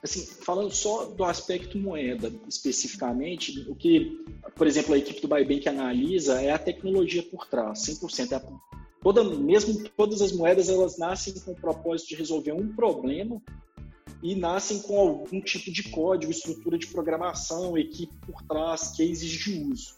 Assim, 0.02 0.26
falando 0.26 0.70
só 0.72 1.06
do 1.06 1.24
aspecto 1.24 1.78
moeda 1.78 2.32
especificamente, 2.48 3.66
o 3.68 3.74
que, 3.74 4.24
por 4.54 4.66
exemplo, 4.66 4.94
a 4.94 4.98
equipe 4.98 5.20
do 5.20 5.28
Buybank 5.28 5.68
analisa 5.68 6.40
é 6.40 6.50
a 6.50 6.58
tecnologia 6.58 7.22
por 7.22 7.46
trás, 7.46 7.80
100%. 7.80 8.32
É 8.32 8.34
a, 8.36 8.42
toda, 9.02 9.24
mesmo 9.24 9.88
todas 9.96 10.20
as 10.20 10.32
moedas, 10.32 10.68
elas 10.68 10.98
nascem 10.98 11.34
com 11.40 11.52
o 11.52 11.56
propósito 11.56 12.10
de 12.10 12.16
resolver 12.16 12.52
um 12.52 12.74
problema 12.74 13.40
e 14.22 14.34
nascem 14.34 14.80
com 14.80 14.98
algum 14.98 15.40
tipo 15.40 15.70
de 15.70 15.84
código, 15.84 16.32
estrutura 16.32 16.78
de 16.78 16.86
programação, 16.86 17.76
equipe 17.76 18.14
por 18.26 18.42
trás, 18.42 18.96
cases 18.96 19.30
de 19.30 19.62
uso. 19.70 19.96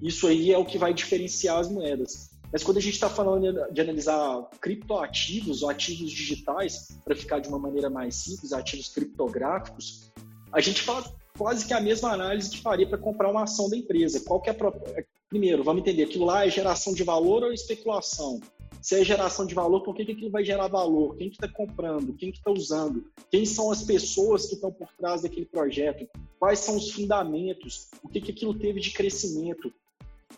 Isso 0.00 0.26
aí 0.26 0.52
é 0.52 0.58
o 0.58 0.64
que 0.64 0.78
vai 0.78 0.92
diferenciar 0.92 1.58
as 1.58 1.70
moedas. 1.70 2.31
Mas 2.52 2.62
quando 2.62 2.76
a 2.76 2.80
gente 2.80 2.94
está 2.94 3.08
falando 3.08 3.72
de 3.72 3.80
analisar 3.80 4.42
criptoativos 4.60 5.62
ou 5.62 5.70
ativos 5.70 6.10
digitais, 6.10 6.88
para 7.02 7.16
ficar 7.16 7.38
de 7.38 7.48
uma 7.48 7.58
maneira 7.58 7.88
mais 7.88 8.16
simples, 8.16 8.52
ativos 8.52 8.88
criptográficos, 8.90 10.12
a 10.52 10.60
gente 10.60 10.82
faz 10.82 11.10
quase 11.36 11.66
que 11.66 11.72
a 11.72 11.80
mesma 11.80 12.12
análise 12.12 12.50
que 12.50 12.60
faria 12.60 12.86
para 12.86 12.98
comprar 12.98 13.30
uma 13.30 13.44
ação 13.44 13.70
da 13.70 13.76
empresa. 13.76 14.20
Qual 14.20 14.42
é 14.46 14.50
a... 14.50 15.02
Primeiro, 15.30 15.64
vamos 15.64 15.80
entender, 15.80 16.02
aquilo 16.02 16.26
lá 16.26 16.46
é 16.46 16.50
geração 16.50 16.92
de 16.92 17.02
valor 17.02 17.42
ou 17.42 17.52
especulação? 17.54 18.38
Se 18.82 19.00
é 19.00 19.04
geração 19.04 19.46
de 19.46 19.54
valor, 19.54 19.80
por 19.82 19.94
que, 19.94 20.04
que 20.04 20.12
aquilo 20.12 20.30
vai 20.30 20.44
gerar 20.44 20.66
valor? 20.68 21.16
Quem 21.16 21.30
que 21.30 21.36
está 21.36 21.48
comprando? 21.48 22.12
Quem 22.14 22.32
que 22.32 22.38
está 22.38 22.50
usando? 22.50 23.04
Quem 23.30 23.46
são 23.46 23.70
as 23.70 23.82
pessoas 23.82 24.46
que 24.46 24.56
estão 24.56 24.72
por 24.72 24.88
trás 24.98 25.22
daquele 25.22 25.46
projeto? 25.46 26.06
Quais 26.38 26.58
são 26.58 26.76
os 26.76 26.90
fundamentos? 26.90 27.88
O 28.02 28.08
que, 28.08 28.20
que 28.20 28.32
aquilo 28.32 28.52
teve 28.52 28.80
de 28.80 28.90
crescimento? 28.90 29.72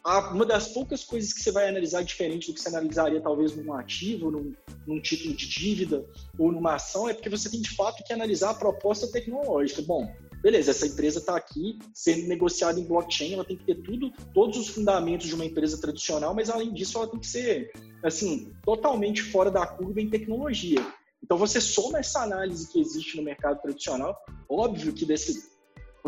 Uma 0.07 0.45
das 0.45 0.69
poucas 0.69 1.03
coisas 1.03 1.33
que 1.33 1.41
você 1.41 1.51
vai 1.51 1.69
analisar 1.69 2.03
diferente 2.03 2.49
do 2.49 2.55
que 2.55 2.61
você 2.61 2.69
analisaria 2.69 3.23
talvez 3.23 3.57
num 3.57 3.73
ativo, 3.73 4.31
num, 4.31 4.53
num 4.87 5.01
título 5.01 5.35
de 5.35 5.49
dívida 5.49 6.05
ou 6.39 6.53
numa 6.53 6.75
ação, 6.75 7.09
é 7.09 7.15
porque 7.15 7.31
você 7.31 7.49
tem 7.49 7.61
de 7.61 7.71
fato 7.75 8.05
que 8.05 8.13
analisar 8.13 8.51
a 8.51 8.55
proposta 8.55 9.11
tecnológica. 9.11 9.81
Bom, 9.81 10.07
beleza, 10.43 10.73
essa 10.73 10.87
empresa 10.87 11.21
está 11.21 11.35
aqui 11.35 11.79
sendo 11.95 12.29
negociada 12.29 12.79
em 12.79 12.85
blockchain, 12.85 13.33
ela 13.33 13.47
tem 13.47 13.57
que 13.57 13.65
ter 13.65 13.77
tudo, 13.77 14.13
todos 14.35 14.59
os 14.59 14.69
fundamentos 14.69 15.27
de 15.27 15.35
uma 15.35 15.47
empresa 15.47 15.81
tradicional, 15.81 16.35
mas 16.35 16.51
além 16.51 16.71
disso 16.75 16.99
ela 16.99 17.09
tem 17.09 17.19
que 17.19 17.27
ser 17.27 17.73
assim 18.03 18.53
totalmente 18.63 19.23
fora 19.23 19.51
da 19.51 19.67
curva 19.67 20.03
em 20.03 20.11
tecnologia. 20.11 20.85
Então 21.23 21.39
você 21.39 21.59
soma 21.63 22.01
essa 22.01 22.21
análise 22.21 22.71
que 22.71 22.79
existe 22.79 23.17
no 23.17 23.23
mercado 23.23 23.63
tradicional, 23.63 24.15
óbvio 24.47 24.93
que 24.93 25.07
desse 25.07 25.54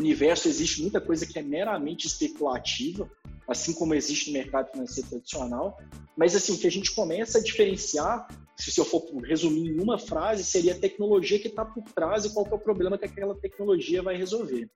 universo 0.00 0.48
existe 0.48 0.82
muita 0.82 1.00
coisa 1.00 1.26
que 1.26 1.38
é 1.38 1.42
meramente 1.42 2.06
especulativa, 2.06 3.10
assim 3.48 3.72
como 3.72 3.94
existe 3.94 4.28
no 4.28 4.34
mercado 4.34 4.70
financeiro 4.70 5.08
tradicional, 5.08 5.78
mas 6.16 6.34
assim 6.34 6.54
o 6.54 6.58
que 6.58 6.66
a 6.66 6.70
gente 6.70 6.94
começa 6.94 7.38
a 7.38 7.42
diferenciar 7.42 8.26
se 8.58 8.80
eu 8.80 8.84
for 8.84 9.02
resumir 9.22 9.68
em 9.70 9.80
uma 9.80 9.98
frase, 9.98 10.42
seria 10.42 10.72
a 10.72 10.78
tecnologia 10.78 11.38
que 11.38 11.48
está 11.48 11.64
por 11.64 11.84
trás 11.94 12.24
e 12.24 12.32
qual 12.32 12.46
é 12.46 12.54
o 12.54 12.58
problema 12.58 12.96
que 12.96 13.04
aquela 13.04 13.34
tecnologia 13.34 14.02
vai 14.02 14.16
resolver. 14.16 14.68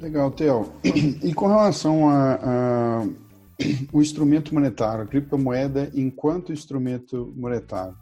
Legal, 0.00 0.30
Theo. 0.32 0.72
E 1.22 1.32
com 1.32 1.46
relação 1.46 2.08
a, 2.08 2.34
a 2.34 3.08
o 3.92 4.00
instrumento 4.00 4.54
monetário, 4.54 5.04
a 5.04 5.06
criptomoeda 5.06 5.90
enquanto 5.94 6.52
instrumento 6.52 7.32
monetário, 7.36 7.96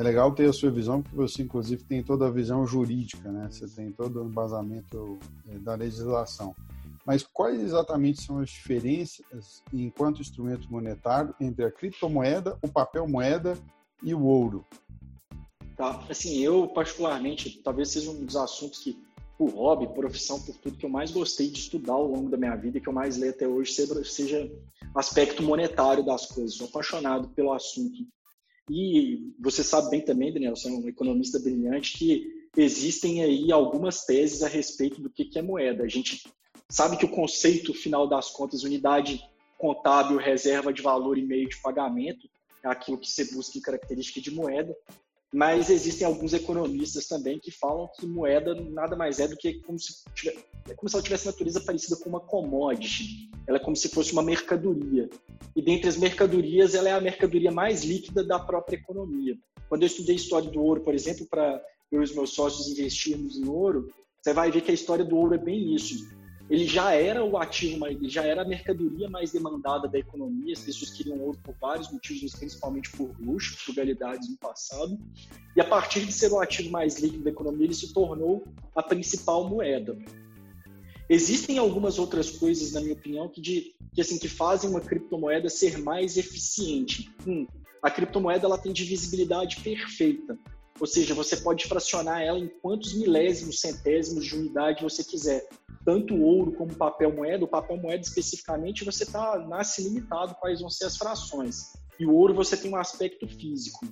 é 0.00 0.02
legal 0.02 0.32
ter 0.32 0.48
a 0.48 0.52
sua 0.52 0.70
visão, 0.70 1.02
porque 1.02 1.14
você, 1.14 1.42
inclusive, 1.42 1.84
tem 1.84 2.02
toda 2.02 2.26
a 2.26 2.30
visão 2.30 2.66
jurídica, 2.66 3.30
né? 3.30 3.48
Você 3.50 3.68
tem 3.68 3.92
todo 3.92 4.22
o 4.22 4.26
embasamento 4.26 5.18
eh, 5.46 5.58
da 5.58 5.74
legislação. 5.74 6.56
Mas 7.04 7.22
quais 7.22 7.60
exatamente 7.60 8.22
são 8.22 8.38
as 8.38 8.48
diferenças 8.48 9.62
enquanto 9.70 10.22
instrumento 10.22 10.72
monetário 10.72 11.34
entre 11.38 11.66
a 11.66 11.70
criptomoeda, 11.70 12.58
o 12.62 12.68
papel 12.68 13.06
moeda 13.06 13.58
e 14.02 14.14
o 14.14 14.24
ouro? 14.24 14.64
Tá, 15.76 16.02
assim, 16.08 16.38
eu 16.38 16.66
particularmente, 16.68 17.60
talvez 17.62 17.90
seja 17.90 18.10
um 18.10 18.24
dos 18.24 18.36
assuntos 18.36 18.78
que, 18.78 18.98
por 19.36 19.50
hobby, 19.50 19.86
profissão, 19.88 20.40
por 20.40 20.56
tudo 20.56 20.78
que 20.78 20.86
eu 20.86 20.90
mais 20.90 21.10
gostei 21.10 21.50
de 21.50 21.58
estudar 21.58 21.92
ao 21.92 22.06
longo 22.06 22.30
da 22.30 22.38
minha 22.38 22.56
vida 22.56 22.78
e 22.78 22.80
que 22.80 22.88
eu 22.88 22.92
mais 22.94 23.18
leio 23.18 23.32
até 23.32 23.46
hoje, 23.46 23.74
seja 24.04 24.50
aspecto 24.94 25.42
monetário 25.42 26.02
das 26.02 26.24
coisas. 26.24 26.54
Sou 26.54 26.68
apaixonado 26.68 27.28
pelo 27.28 27.52
assunto. 27.52 28.06
E 28.72 29.34
você 29.40 29.64
sabe 29.64 29.90
bem 29.90 30.00
também, 30.00 30.32
Daniel, 30.32 30.54
você 30.54 30.68
é 30.68 30.72
um 30.72 30.86
economista 30.86 31.40
brilhante, 31.40 31.98
que 31.98 32.48
existem 32.56 33.20
aí 33.20 33.50
algumas 33.50 34.04
teses 34.04 34.44
a 34.44 34.48
respeito 34.48 35.02
do 35.02 35.10
que 35.10 35.36
é 35.36 35.42
moeda. 35.42 35.82
A 35.82 35.88
gente 35.88 36.22
sabe 36.68 36.96
que 36.96 37.04
o 37.04 37.10
conceito 37.10 37.74
final 37.74 38.06
das 38.06 38.30
contas, 38.30 38.62
unidade 38.62 39.20
contábil, 39.58 40.18
reserva 40.18 40.72
de 40.72 40.82
valor 40.82 41.18
e 41.18 41.26
meio 41.26 41.48
de 41.48 41.60
pagamento, 41.60 42.30
é 42.62 42.68
aquilo 42.68 42.96
que 42.96 43.10
você 43.10 43.24
busca 43.34 43.58
em 43.58 43.60
característica 43.60 44.20
de 44.20 44.30
moeda, 44.30 44.76
mas 45.32 45.70
existem 45.70 46.06
alguns 46.06 46.32
economistas 46.32 47.06
também 47.06 47.38
que 47.38 47.52
falam 47.52 47.88
que 47.96 48.06
moeda 48.06 48.54
nada 48.54 48.96
mais 48.96 49.20
é 49.20 49.28
do 49.28 49.36
que 49.36 49.60
como 49.60 49.78
se, 49.78 50.02
tivesse, 50.12 50.44
é 50.68 50.74
como 50.74 50.88
se 50.88 50.96
ela 50.96 51.02
tivesse 51.02 51.26
natureza 51.26 51.60
parecida 51.60 51.96
com 51.96 52.08
uma 52.08 52.20
commodity. 52.20 53.30
Ela 53.46 53.58
é 53.58 53.60
como 53.60 53.76
se 53.76 53.88
fosse 53.88 54.12
uma 54.12 54.22
mercadoria. 54.22 55.08
E 55.54 55.62
dentre 55.62 55.88
as 55.88 55.96
mercadorias, 55.96 56.74
ela 56.74 56.88
é 56.88 56.92
a 56.92 57.00
mercadoria 57.00 57.52
mais 57.52 57.84
líquida 57.84 58.24
da 58.24 58.40
própria 58.40 58.76
economia. 58.76 59.38
Quando 59.68 59.82
eu 59.82 59.86
estudei 59.86 60.16
história 60.16 60.50
do 60.50 60.60
ouro, 60.60 60.80
por 60.80 60.94
exemplo, 60.94 61.26
para 61.26 61.62
eu 61.92 62.00
e 62.00 62.04
os 62.04 62.14
meus 62.14 62.30
sócios 62.30 62.68
investirmos 62.68 63.38
em 63.38 63.48
ouro, 63.48 63.88
você 64.20 64.32
vai 64.32 64.50
ver 64.50 64.62
que 64.62 64.70
a 64.70 64.74
história 64.74 65.04
do 65.04 65.16
ouro 65.16 65.34
é 65.34 65.38
bem 65.38 65.74
isso 65.74 66.19
ele 66.50 66.66
já 66.66 66.92
era 66.92 67.24
o 67.24 67.38
ativo, 67.38 67.86
ele 67.86 68.08
já 68.08 68.24
era 68.24 68.42
a 68.42 68.44
mercadoria 68.44 69.08
mais 69.08 69.30
demandada 69.30 69.86
da 69.86 69.96
economia. 69.96 70.52
As 70.52 70.58
pessoas 70.58 70.90
queriam 70.90 71.20
ouro 71.20 71.38
por 71.44 71.54
vários 71.60 71.92
motivos, 71.92 72.34
principalmente 72.34 72.90
por 72.90 73.14
luxo, 73.20 73.56
frugalidades 73.56 74.28
no 74.28 74.36
passado. 74.36 74.98
E 75.54 75.60
a 75.60 75.64
partir 75.64 76.04
de 76.04 76.12
ser 76.12 76.32
o 76.32 76.40
ativo 76.40 76.68
mais 76.70 76.98
líquido 76.98 77.22
da 77.22 77.30
economia, 77.30 77.66
ele 77.66 77.74
se 77.74 77.94
tornou 77.94 78.44
a 78.74 78.82
principal 78.82 79.48
moeda. 79.48 79.96
Existem 81.08 81.56
algumas 81.56 82.00
outras 82.00 82.32
coisas, 82.32 82.72
na 82.72 82.80
minha 82.80 82.94
opinião, 82.94 83.28
que, 83.28 83.40
de, 83.40 83.72
que, 83.94 84.00
assim, 84.00 84.18
que 84.18 84.28
fazem 84.28 84.68
uma 84.68 84.80
criptomoeda 84.80 85.48
ser 85.48 85.78
mais 85.78 86.16
eficiente. 86.16 87.12
Um, 87.24 87.46
a 87.80 87.90
criptomoeda 87.92 88.46
ela 88.46 88.58
tem 88.58 88.72
divisibilidade 88.72 89.60
perfeita. 89.60 90.36
Ou 90.80 90.86
seja, 90.86 91.14
você 91.14 91.36
pode 91.36 91.66
fracionar 91.66 92.22
ela 92.22 92.38
em 92.38 92.48
quantos 92.48 92.94
milésimos, 92.94 93.60
centésimos 93.60 94.24
de 94.24 94.34
unidade 94.34 94.82
você 94.82 95.04
quiser. 95.04 95.46
Tanto 95.84 96.16
ouro 96.16 96.52
como 96.52 96.74
papel 96.74 97.14
moeda. 97.14 97.44
O 97.44 97.48
papel 97.48 97.76
moeda 97.76 98.02
especificamente 98.02 98.84
você 98.84 99.04
tá, 99.04 99.38
nasce 99.46 99.82
limitado 99.82 100.34
quais 100.36 100.60
vão 100.60 100.70
ser 100.70 100.86
as 100.86 100.96
frações. 100.96 101.72
E 101.98 102.06
o 102.06 102.14
ouro 102.14 102.34
você 102.34 102.56
tem 102.56 102.70
um 102.70 102.76
aspecto 102.76 103.28
físico. 103.28 103.86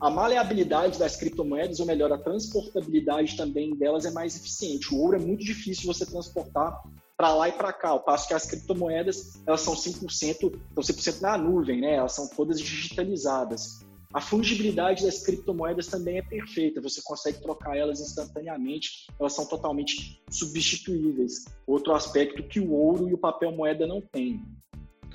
A 0.00 0.10
maleabilidade 0.10 0.98
das 0.98 1.16
criptomoedas, 1.16 1.80
ou 1.80 1.86
melhor, 1.86 2.12
a 2.12 2.18
transportabilidade 2.18 3.36
também 3.36 3.74
delas 3.74 4.04
é 4.04 4.10
mais 4.10 4.36
eficiente. 4.36 4.92
O 4.94 4.98
ouro 4.98 5.16
é 5.16 5.20
muito 5.20 5.44
difícil 5.44 5.92
você 5.92 6.06
transportar 6.06 6.82
para 7.16 7.34
lá 7.34 7.48
e 7.48 7.52
para 7.52 7.72
cá, 7.72 7.90
ao 7.90 8.02
passo 8.02 8.26
que 8.26 8.34
as 8.34 8.44
criptomoedas 8.46 9.40
elas 9.46 9.60
são 9.60 9.74
100%, 9.74 10.08
estão 10.10 10.82
100% 10.82 11.20
na 11.20 11.38
nuvem, 11.38 11.80
né? 11.80 11.94
elas 11.94 12.12
são 12.12 12.28
todas 12.28 12.60
digitalizadas. 12.60 13.84
A 14.12 14.20
fungibilidade 14.20 15.04
das 15.04 15.24
criptomoedas 15.24 15.86
também 15.86 16.18
é 16.18 16.22
perfeita, 16.22 16.82
você 16.82 17.00
consegue 17.02 17.40
trocar 17.40 17.78
elas 17.78 17.98
instantaneamente, 17.98 19.06
elas 19.18 19.32
são 19.32 19.46
totalmente 19.46 20.22
substituíveis. 20.30 21.46
Outro 21.66 21.94
aspecto 21.94 22.42
que 22.42 22.60
o 22.60 22.72
ouro 22.72 23.08
e 23.08 23.14
o 23.14 23.18
papel 23.18 23.52
moeda 23.52 23.86
não 23.86 24.02
têm. 24.02 24.44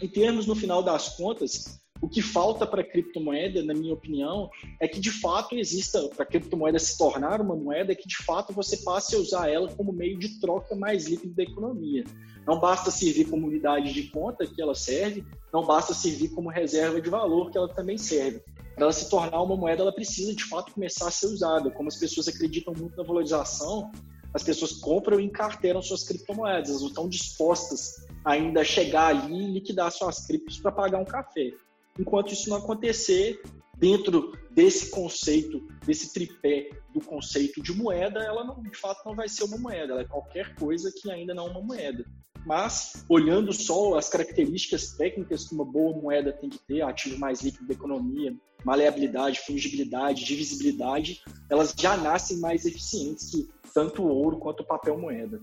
Em 0.02 0.08
termos, 0.08 0.48
no 0.48 0.56
final 0.56 0.82
das 0.82 1.16
contas, 1.16 1.80
o 2.02 2.10
que 2.10 2.24
falta 2.24 2.66
para 2.66 2.82
a 2.82 2.84
criptomoeda, 2.84 3.64
na 3.64 3.74
minha 3.74 3.94
opinião, 3.94 4.50
é 4.80 4.88
que 4.88 5.00
de 5.00 5.12
fato 5.12 5.56
exista, 5.56 6.02
para 6.10 6.24
a 6.24 6.28
criptomoeda 6.28 6.80
se 6.80 6.98
tornar 6.98 7.40
uma 7.40 7.56
moeda, 7.56 7.92
é 7.92 7.96
que 7.96 8.08
de 8.08 8.18
fato 8.18 8.52
você 8.52 8.78
passe 8.78 9.16
a 9.16 9.20
usar 9.20 9.48
ela 9.48 9.68
como 9.68 9.92
meio 9.92 10.18
de 10.18 10.40
troca 10.40 10.76
mais 10.76 11.06
líquido 11.06 11.36
da 11.36 11.44
economia. 11.44 12.04
Não 12.48 12.60
basta 12.60 12.90
servir 12.90 13.26
como 13.26 13.46
unidade 13.46 13.94
de 13.94 14.04
conta, 14.10 14.48
que 14.48 14.60
ela 14.60 14.74
serve, 14.74 15.24
não 15.54 15.66
basta 15.66 15.94
servir 15.94 16.30
como 16.30 16.50
reserva 16.50 17.00
de 17.00 17.10
valor, 17.10 17.52
que 17.52 17.58
ela 17.58 17.68
também 17.68 17.98
serve 17.98 18.42
ela 18.78 18.94
se 18.94 19.10
tornar 19.10 19.42
uma 19.42 19.58
moeda, 19.58 19.82
ela 19.82 19.92
precisa 19.92 20.34
de 20.36 20.44
fato 20.44 20.74
começar 20.74 21.08
a 21.08 21.12
ser 21.12 21.28
usada. 21.28 21.72
Como 21.72 21.90
as 21.90 21.98
pessoas 21.98 22.28
acreditam 22.28 22.74
muito 22.78 22.96
na 22.96 23.04
valorização, 23.04 23.92
as 24.34 24.44
pessoas 24.44 24.74
compram 24.74 25.20
e 25.20 25.26
encarteiram 25.26 25.82
suas 25.82 26.04
criptomoedas, 26.04 26.70
elas 26.70 26.82
não 26.82 26.90
estão 26.90 27.10
dispostas 27.10 28.06
ainda 28.24 28.62
a 28.62 28.63
chegar 28.63 29.08
ali 29.08 29.36
e 29.36 29.54
liquidar 29.54 29.92
suas 29.92 30.26
criptos 30.28 30.60
para 30.60 30.72
pagar 30.72 31.00
um 31.00 31.06
café. 31.06 31.54
Enquanto 32.00 32.34
isso 32.34 32.50
não 32.50 32.58
acontecer, 32.58 33.42
dentro 33.78 34.32
desse 34.52 34.92
conceito, 34.92 35.66
desse 35.86 36.13
tripé 36.13 36.70
do 36.94 37.02
conceito 37.02 37.62
de 37.62 37.74
moeda, 37.74 38.20
ela 38.20 38.44
não, 38.44 38.62
de 38.62 38.76
fato 38.78 39.04
não 39.06 39.16
vai 39.16 39.28
ser 39.28 39.44
uma 39.46 39.58
moeda, 39.58 39.94
ela 39.94 40.02
é 40.02 40.06
qualquer 40.06 40.54
coisa 40.56 40.92
que 40.96 41.10
ainda 41.10 41.34
não 41.34 41.48
é 41.48 41.52
uma 41.52 41.62
moeda. 41.62 42.06
Mas, 42.48 43.04
olhando 43.10 43.52
só 43.52 43.98
as 43.98 44.08
características 44.08 44.94
técnicas 44.94 45.44
que 45.44 45.54
uma 45.54 45.66
boa 45.66 45.94
moeda 45.94 46.32
tem 46.32 46.50
que 46.50 46.58
ter, 46.60 46.82
ativo 46.82 47.20
mais 47.20 47.42
líquido 47.42 47.68
da 47.68 47.74
economia, 47.74 48.34
maleabilidade, 48.64 49.42
fungibilidade, 49.42 50.24
divisibilidade, 50.24 51.22
elas 51.50 51.76
já 51.78 51.98
nascem 51.98 52.40
mais 52.40 52.66
eficientes 52.66 53.32
que 53.32 53.50
tanto 53.74 54.02
o 54.02 54.08
ouro 54.08 54.38
quanto 54.38 54.62
o 54.62 54.66
papel 54.66 54.98
moeda. 54.98 55.42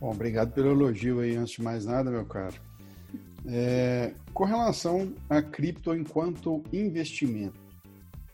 Bom, 0.00 0.10
obrigado 0.10 0.52
pelo 0.52 0.72
elogio 0.72 1.20
aí, 1.20 1.36
antes 1.36 1.54
de 1.54 1.62
mais 1.62 1.86
nada, 1.86 2.10
meu 2.10 2.24
caro. 2.24 2.60
É, 3.46 4.14
com 4.34 4.42
relação 4.42 5.14
a 5.30 5.40
cripto 5.40 5.94
enquanto 5.94 6.64
investimento, 6.72 7.60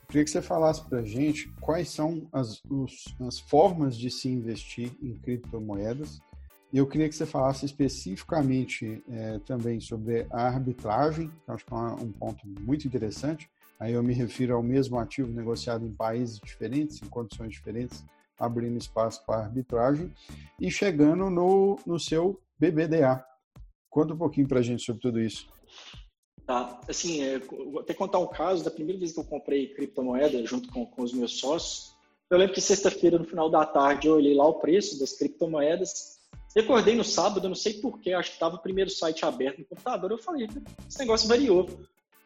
queria 0.09 0.25
que 0.25 0.31
você 0.31 0.41
falasse 0.41 0.83
para 0.89 1.01
a 1.01 1.05
gente 1.05 1.53
quais 1.61 1.91
são 1.91 2.27
as, 2.33 2.63
os, 2.71 3.15
as 3.21 3.39
formas 3.39 3.95
de 3.95 4.11
se 4.11 4.27
investir 4.27 4.91
em 5.03 5.13
criptomoedas. 5.19 6.19
Eu 6.75 6.89
queria 6.89 7.09
que 7.09 7.15
você 7.15 7.25
falasse 7.25 7.65
especificamente 7.65 9.01
é, 9.09 9.39
também 9.47 9.79
sobre 9.79 10.27
a 10.29 10.49
arbitragem, 10.49 11.29
que 11.29 11.53
acho 11.53 11.65
que 11.65 11.73
é 11.73 11.77
um 11.77 12.11
ponto 12.11 12.45
muito 12.45 12.85
interessante. 12.85 13.49
Aí 13.79 13.93
eu 13.93 14.03
me 14.03 14.13
refiro 14.13 14.57
ao 14.57 14.63
mesmo 14.63 14.99
ativo 14.99 15.31
negociado 15.31 15.87
em 15.87 15.93
países 15.93 16.41
diferentes, 16.41 17.01
em 17.01 17.07
condições 17.07 17.53
diferentes, 17.53 18.05
abrindo 18.37 18.77
espaço 18.77 19.25
para 19.25 19.45
arbitragem 19.45 20.13
e 20.61 20.69
chegando 20.69 21.31
no, 21.31 21.79
no 21.87 22.01
seu 22.01 22.41
BBDA. 22.59 23.25
Conta 23.89 24.13
um 24.13 24.19
pouquinho 24.19 24.49
para 24.49 24.59
a 24.59 24.63
gente 24.63 24.83
sobre 24.83 25.01
tudo 25.01 25.21
isso. 25.21 25.47
Tá, 26.45 26.81
assim, 26.89 27.23
é, 27.23 27.39
vou 27.39 27.83
até 27.83 27.95
contar 27.95 28.19
um 28.19 28.27
caso 28.27 28.65
da 28.65 28.71
primeira 28.73 28.99
vez 28.99 29.13
que 29.13 29.21
eu 29.21 29.25
comprei 29.25 29.73
criptomoeda 29.73 30.45
junto 30.45 30.69
com, 30.73 30.85
com 30.85 31.03
os 31.03 31.13
meus 31.13 31.39
sócios. 31.39 31.95
Eu 32.29 32.37
lembro 32.37 32.53
que 32.53 32.61
sexta-feira, 32.61 33.17
no 33.17 33.25
final 33.25 33.49
da 33.49 33.65
tarde, 33.65 34.09
eu 34.09 34.15
olhei 34.15 34.35
lá 34.35 34.45
o 34.49 34.55
preço 34.55 34.99
das 34.99 35.13
criptomoedas. 35.13 36.24
Recordei 36.55 36.95
no 36.95 37.05
sábado, 37.05 37.49
não 37.49 37.55
sei 37.55 37.75
porquê, 37.75 38.13
acho 38.13 38.31
que 38.31 38.37
estava 38.37 38.57
o 38.57 38.63
primeiro 38.63 38.89
site 38.89 39.25
aberto 39.25 39.59
no 39.59 39.65
computador. 39.65 40.11
Eu 40.11 40.19
falei, 40.19 40.49
esse 40.89 40.99
negócio 40.99 41.29
variou. 41.29 41.69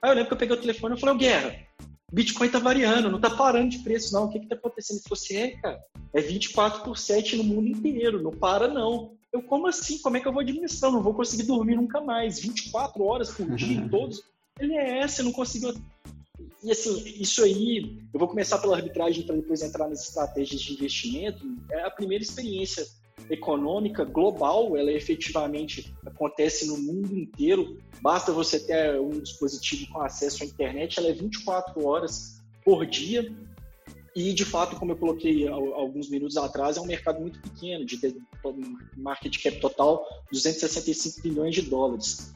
Aí 0.03 0.11
eu 0.11 0.15
lembro 0.15 0.29
que 0.29 0.35
eu 0.35 0.39
peguei 0.39 0.57
o 0.57 0.61
telefone 0.61 0.97
e 0.97 1.01
falei, 1.01 1.15
ô 1.15 1.19
Guerra, 1.19 1.67
Bitcoin 2.13 2.49
tá 2.51 2.59
variando, 2.59 3.11
não 3.11 3.21
tá 3.21 3.31
parando 3.31 3.71
de 3.71 3.79
preço, 3.79 4.13
não. 4.13 4.25
O 4.25 4.29
que 4.31 4.41
que 4.41 4.47
tá 4.47 4.55
acontecendo? 4.55 4.97
Ele 4.97 5.05
falou 5.05 5.23
assim, 5.23 5.37
é, 5.37 5.51
cara, 5.57 5.85
é 6.15 6.21
24 6.21 6.83
por 6.83 6.99
7 6.99 7.37
no 7.37 7.45
mundo 7.45 7.69
inteiro, 7.69 8.23
não 8.23 8.31
para, 8.31 8.69
não. 8.69 9.17
Eu, 9.33 9.43
como 9.43 9.67
assim? 9.67 9.99
Como 9.99 10.17
é 10.17 10.21
que 10.21 10.29
eu 10.29 10.33
vou 10.33 10.41
administrar? 10.41 10.91
Não 10.91 11.03
vou 11.03 11.15
conseguir 11.15 11.45
dormir 11.45 11.77
nunca 11.77 12.01
mais. 12.01 12.39
24 12.39 13.03
horas 13.03 13.31
por 13.31 13.55
dia, 13.55 13.87
todos. 13.91 14.23
Ele 14.59 14.75
é 14.75 15.01
essa, 15.01 15.23
não 15.23 15.33
conseguiu. 15.33 15.75
E 16.63 16.71
assim, 16.71 17.03
isso 17.21 17.43
aí, 17.45 18.01
eu 18.13 18.19
vou 18.19 18.29
começar 18.29 18.59
pela 18.59 18.77
arbitragem 18.77 19.25
para 19.25 19.37
depois 19.37 19.63
entrar 19.63 19.89
nas 19.89 20.09
estratégias 20.09 20.61
de 20.61 20.73
investimento. 20.73 21.45
É 21.71 21.83
a 21.83 21.91
primeira 21.91 22.25
experiência 22.25 22.87
econômica 23.31 24.05
global, 24.05 24.77
ela 24.77 24.93
efetivamente 24.93 25.95
acontece 26.05 26.67
no 26.67 26.77
mundo 26.79 27.17
inteiro. 27.17 27.79
Basta 28.01 28.33
você 28.33 28.61
ter 28.61 29.01
um 29.01 29.21
dispositivo 29.21 29.93
com 29.93 30.01
acesso 30.01 30.43
à 30.43 30.47
internet, 30.47 30.99
ela 30.99 31.09
é 31.09 31.13
24 31.13 31.87
horas 31.87 32.43
por 32.65 32.87
dia. 32.87 33.35
E, 34.17 34.33
de 34.33 34.45
fato, 34.45 34.77
como 34.77 34.93
eu 34.93 34.97
coloquei 34.97 35.47
alguns 35.47 36.11
minutos 36.11 36.37
atrás, 36.37 36.77
é 36.77 36.81
um 36.81 36.87
mercado 36.87 37.21
muito 37.21 37.41
pequeno, 37.41 37.85
de 37.85 37.99
market 38.97 39.41
cap 39.41 39.61
total 39.61 40.05
265 40.33 41.23
bilhões 41.23 41.55
de 41.55 41.63
dólares. 41.63 42.35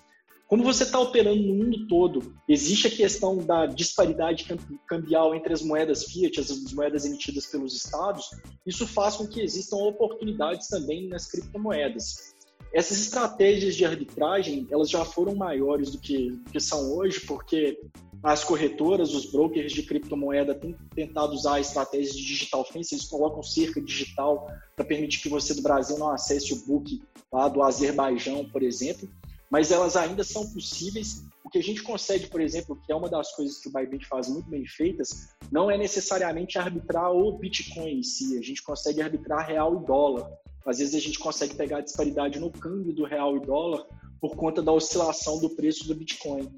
Como 0.53 0.65
você 0.65 0.83
está 0.83 1.01
operando 1.01 1.43
no 1.45 1.55
mundo 1.55 1.87
todo, 1.87 2.35
existe 2.47 2.87
a 2.87 2.91
questão 2.91 3.39
da 3.39 3.65
disparidade 3.65 4.47
cambial 4.87 5.35
entre 5.35 5.51
as 5.51 5.63
moedas 5.63 6.05
fiat, 6.05 6.39
as 6.39 6.75
moedas 6.75 7.07
emitidas 7.07 7.47
pelos 7.47 7.75
estados. 7.75 8.29
Isso 8.67 8.87
faz 8.87 9.17
com 9.17 9.27
que 9.27 9.41
existam 9.41 9.77
oportunidades 9.77 10.69
também 10.69 11.09
nas 11.09 11.27
criptomoedas. 11.27 12.35
Essas 12.71 13.01
estratégias 13.01 13.75
de 13.75 13.87
arbitragem, 13.87 14.69
elas 14.71 14.91
já 14.91 15.07
foram 15.07 15.35
maiores 15.35 15.91
do 15.91 15.99
que, 15.99 16.33
do 16.33 16.51
que 16.51 16.61
são 16.61 16.99
hoje, 16.99 17.21
porque 17.21 17.81
as 18.23 18.45
corretoras, 18.45 19.15
os 19.15 19.33
brokers 19.33 19.73
de 19.73 19.85
criptomoeda 19.85 20.55
têm 20.55 20.77
tentado 20.95 21.33
usar 21.33 21.61
estratégias 21.61 22.15
de 22.15 22.27
digital 22.27 22.63
fence, 22.63 22.95
eles 22.95 23.07
colocam 23.07 23.43
cerca 23.43 23.81
digital 23.81 24.47
para 24.77 24.85
permitir 24.85 25.23
que 25.23 25.31
você 25.31 25.55
do 25.55 25.63
Brasil 25.63 25.97
não 25.97 26.11
acesse 26.11 26.53
o 26.53 26.67
book 26.67 27.01
lá 27.33 27.49
do 27.49 27.63
Azerbaijão, 27.63 28.45
por 28.51 28.63
exemplo, 28.63 29.09
mas 29.53 29.71
elas 29.71 29.97
ainda 29.97 30.25
são 30.25 30.51
possíveis. 30.51 31.27
O 31.45 31.51
que 31.51 31.59
a 31.59 31.63
gente 31.63 31.83
consegue, 31.83 32.27
por 32.29 32.41
exemplo, 32.41 32.81
que 32.87 32.91
é 32.91 32.97
uma 32.97 33.11
das 33.11 33.37
coisas 33.37 33.59
que 33.59 33.69
o 33.69 33.71
Bybit 33.71 34.07
faz 34.07 34.27
muito 34.27 34.49
bem 34.49 34.65
feitas, 34.67 35.29
não 35.53 35.71
é 35.71 35.77
necessariamente 35.77 36.59
arbitrar 36.59 37.13
o 37.13 37.37
Bitcoin 37.37 37.99
em 37.99 38.03
si, 38.03 38.39
a 38.39 38.41
gente 38.41 38.63
consegue 38.63 39.03
arbitrar 39.03 39.47
real 39.47 39.77
e 39.77 39.87
dólar. 39.87 40.27
Às 40.65 40.79
vezes 40.79 40.95
a 40.95 40.99
gente 40.99 41.19
consegue 41.19 41.55
pegar 41.55 41.79
a 41.79 41.81
disparidade 41.83 42.41
no 42.41 42.51
câmbio 42.51 42.95
do 42.95 43.05
real 43.05 43.37
e 43.37 43.41
dólar 43.41 43.87
por 44.19 44.35
conta 44.37 44.63
da 44.63 44.73
oscilação 44.73 45.39
do 45.39 45.51
preço 45.51 45.87
do 45.87 45.95
Bitcoin. 45.95 46.49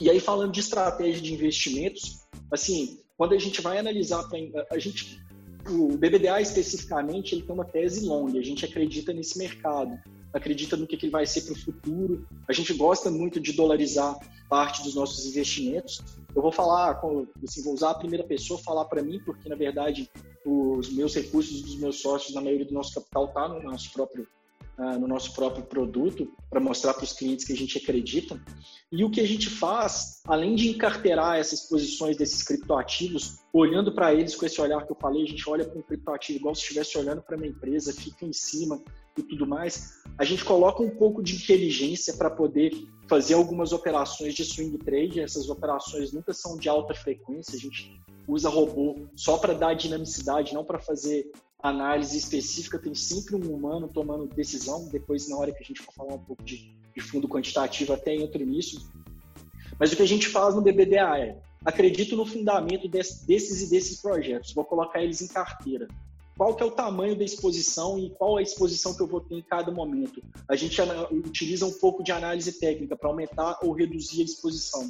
E 0.00 0.10
aí, 0.10 0.18
falando 0.18 0.50
de 0.50 0.58
estratégia 0.58 1.22
de 1.22 1.32
investimentos, 1.32 2.26
assim, 2.50 2.98
quando 3.16 3.34
a 3.34 3.38
gente 3.38 3.60
vai 3.60 3.78
analisar, 3.78 4.28
a 4.72 4.78
gente, 4.78 5.22
o 5.68 5.96
BBDA 5.96 6.40
especificamente, 6.40 7.36
ele 7.36 7.42
tem 7.42 7.54
uma 7.54 7.64
tese 7.64 8.04
longa, 8.06 8.40
a 8.40 8.42
gente 8.42 8.64
acredita 8.64 9.12
nesse 9.12 9.38
mercado, 9.38 9.96
acredita 10.32 10.76
no 10.76 10.86
que, 10.86 10.96
que 10.96 11.06
ele 11.06 11.12
vai 11.12 11.26
ser 11.26 11.42
para 11.42 11.52
o 11.52 11.58
futuro, 11.58 12.26
a 12.48 12.52
gente 12.52 12.72
gosta 12.74 13.10
muito 13.10 13.40
de 13.40 13.52
dolarizar 13.52 14.16
parte 14.48 14.82
dos 14.82 14.94
nossos 14.94 15.26
investimentos. 15.26 16.02
Eu 16.34 16.42
vou 16.42 16.52
falar, 16.52 17.00
assim, 17.44 17.62
vou 17.62 17.74
usar 17.74 17.90
a 17.90 17.94
primeira 17.94 18.24
pessoa 18.24 18.58
falar 18.58 18.84
para 18.86 19.02
mim, 19.02 19.20
porque 19.24 19.48
na 19.48 19.56
verdade 19.56 20.10
os 20.44 20.90
meus 20.90 21.14
recursos 21.14 21.62
dos 21.62 21.76
meus 21.76 22.00
sócios, 22.00 22.34
na 22.34 22.40
maioria 22.40 22.66
do 22.66 22.74
nosso 22.74 22.94
capital 22.94 23.26
está 23.26 23.48
no 23.48 23.62
nosso 23.62 23.92
próprio 23.92 24.26
uh, 24.78 24.98
no 24.98 25.08
nosso 25.08 25.34
próprio 25.34 25.64
produto 25.64 26.32
para 26.48 26.60
mostrar 26.60 26.94
para 26.94 27.04
os 27.04 27.12
clientes 27.12 27.44
que 27.44 27.52
a 27.52 27.56
gente 27.56 27.76
acredita. 27.76 28.40
E 28.90 29.04
o 29.04 29.10
que 29.10 29.20
a 29.20 29.26
gente 29.26 29.50
faz, 29.50 30.22
além 30.24 30.54
de 30.54 30.70
encarteirar 30.70 31.36
essas 31.36 31.62
posições 31.62 32.16
desses 32.16 32.42
criptoativos, 32.42 33.38
olhando 33.52 33.92
para 33.92 34.14
eles 34.14 34.34
com 34.34 34.46
esse 34.46 34.60
olhar 34.60 34.86
que 34.86 34.92
eu 34.92 34.96
falei, 34.96 35.24
a 35.24 35.26
gente 35.26 35.48
olha 35.50 35.64
para 35.64 35.78
um 35.78 35.82
criptoativo 35.82 36.38
igual 36.38 36.54
se 36.54 36.62
estivesse 36.62 36.96
olhando 36.96 37.20
para 37.20 37.36
uma 37.36 37.46
empresa, 37.46 37.92
fica 37.92 38.24
em 38.24 38.32
cima 38.32 38.80
e 39.20 39.22
tudo 39.22 39.46
mais, 39.46 40.02
a 40.16 40.24
gente 40.24 40.44
coloca 40.44 40.82
um 40.82 40.90
pouco 40.90 41.22
de 41.22 41.36
inteligência 41.36 42.14
para 42.14 42.30
poder 42.30 42.72
fazer 43.08 43.34
algumas 43.34 43.72
operações 43.72 44.34
de 44.34 44.44
swing 44.44 44.76
trade. 44.78 45.20
Essas 45.20 45.48
operações 45.48 46.12
nunca 46.12 46.32
são 46.32 46.56
de 46.56 46.68
alta 46.68 46.94
frequência, 46.94 47.56
a 47.56 47.60
gente 47.60 48.00
usa 48.26 48.48
robô 48.48 49.06
só 49.16 49.38
para 49.38 49.54
dar 49.54 49.74
dinamicidade, 49.74 50.54
não 50.54 50.64
para 50.64 50.78
fazer 50.78 51.30
análise 51.62 52.16
específica, 52.16 52.78
tem 52.78 52.94
sempre 52.94 53.34
um 53.34 53.54
humano 53.54 53.88
tomando 53.88 54.26
decisão. 54.26 54.88
Depois, 54.88 55.28
na 55.28 55.36
hora 55.36 55.52
que 55.52 55.62
a 55.62 55.66
gente 55.66 55.82
for 55.82 55.92
falar 55.92 56.14
um 56.14 56.24
pouco 56.24 56.42
de, 56.44 56.74
de 56.94 57.00
fundo 57.00 57.28
quantitativo, 57.28 57.92
até 57.92 58.14
entra 58.14 58.44
nisso. 58.44 58.88
Mas 59.78 59.92
o 59.92 59.96
que 59.96 60.02
a 60.02 60.06
gente 60.06 60.28
faz 60.28 60.54
no 60.54 60.62
BBDA 60.62 61.18
é: 61.18 61.38
acredito 61.64 62.16
no 62.16 62.26
fundamento 62.26 62.88
desse, 62.88 63.26
desses 63.26 63.62
e 63.62 63.70
desses 63.70 64.00
projetos, 64.00 64.52
vou 64.52 64.64
colocar 64.64 65.02
eles 65.02 65.20
em 65.20 65.28
carteira. 65.28 65.88
Qual 66.38 66.54
que 66.54 66.62
é 66.62 66.66
o 66.66 66.70
tamanho 66.70 67.16
da 67.16 67.24
exposição 67.24 67.98
e 67.98 68.10
qual 68.10 68.36
a 68.36 68.42
exposição 68.42 68.94
que 68.94 69.02
eu 69.02 69.08
vou 69.08 69.20
ter 69.20 69.34
em 69.34 69.42
cada 69.42 69.72
momento? 69.72 70.22
A 70.48 70.54
gente 70.54 70.80
utiliza 71.10 71.66
um 71.66 71.72
pouco 71.72 72.00
de 72.00 72.12
análise 72.12 72.60
técnica 72.60 72.96
para 72.96 73.08
aumentar 73.08 73.58
ou 73.60 73.72
reduzir 73.72 74.22
a 74.22 74.24
exposição. 74.24 74.88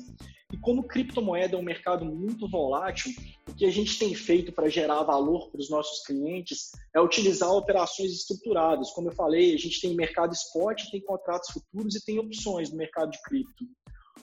E 0.53 0.59
como 0.59 0.83
criptomoeda 0.83 1.57
é 1.57 1.59
um 1.59 1.63
mercado 1.63 2.05
muito 2.05 2.47
volátil, 2.51 3.15
o 3.49 3.55
que 3.55 3.65
a 3.65 3.71
gente 3.71 3.99
tem 3.99 4.15
feito 4.15 4.53
para 4.53 4.69
gerar 4.69 5.03
valor 5.05 5.51
para 5.51 5.59
os 5.63 5.71
nossos 5.71 6.05
clientes 6.05 6.73
é 6.95 7.01
utilizar 7.01 7.51
operações 7.51 8.13
estruturadas. 8.13 8.91
Como 8.91 9.09
eu 9.09 9.15
falei, 9.15 9.55
a 9.55 9.59
gente 9.59 9.81
tem 9.81 9.95
mercado 9.95 10.35
spot, 10.35 10.83
tem 10.91 11.01
contratos 11.01 11.51
futuros 11.51 11.95
e 11.95 12.05
tem 12.05 12.19
opções 12.19 12.71
no 12.71 12.77
mercado 12.77 13.11
de 13.11 13.23
cripto. 13.23 13.65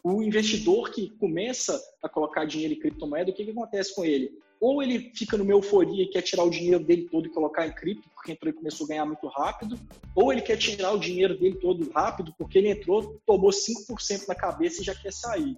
O 0.03 0.21
investidor 0.21 0.91
que 0.91 1.09
começa 1.17 1.81
a 2.03 2.07
colocar 2.07 2.45
dinheiro 2.45 2.75
em 2.75 2.79
criptomoeda, 2.79 3.31
o 3.31 3.33
que, 3.33 3.45
que 3.45 3.51
acontece 3.51 3.95
com 3.95 4.05
ele? 4.05 4.31
Ou 4.65 4.81
ele 4.81 5.11
fica 5.13 5.37
numa 5.37 5.51
euforia 5.51 6.05
e 6.05 6.07
quer 6.07 6.23
tirar 6.23 6.43
o 6.43 6.49
dinheiro 6.49 6.83
dele 6.83 7.07
todo 7.07 7.27
e 7.27 7.29
colocar 7.29 7.67
em 7.67 7.71
cripto, 7.71 8.09
porque 8.15 8.31
entrou 8.31 8.51
e 8.51 8.55
começou 8.55 8.85
a 8.85 8.87
ganhar 8.87 9.05
muito 9.05 9.27
rápido, 9.27 9.79
ou 10.15 10.33
ele 10.33 10.41
quer 10.41 10.57
tirar 10.57 10.91
o 10.91 10.97
dinheiro 10.97 11.37
dele 11.37 11.53
todo 11.57 11.87
rápido, 11.91 12.33
porque 12.35 12.57
ele 12.57 12.69
entrou, 12.69 13.21
tomou 13.27 13.51
5% 13.51 14.27
na 14.27 14.33
cabeça 14.33 14.81
e 14.81 14.83
já 14.83 14.95
quer 14.95 15.13
sair. 15.13 15.55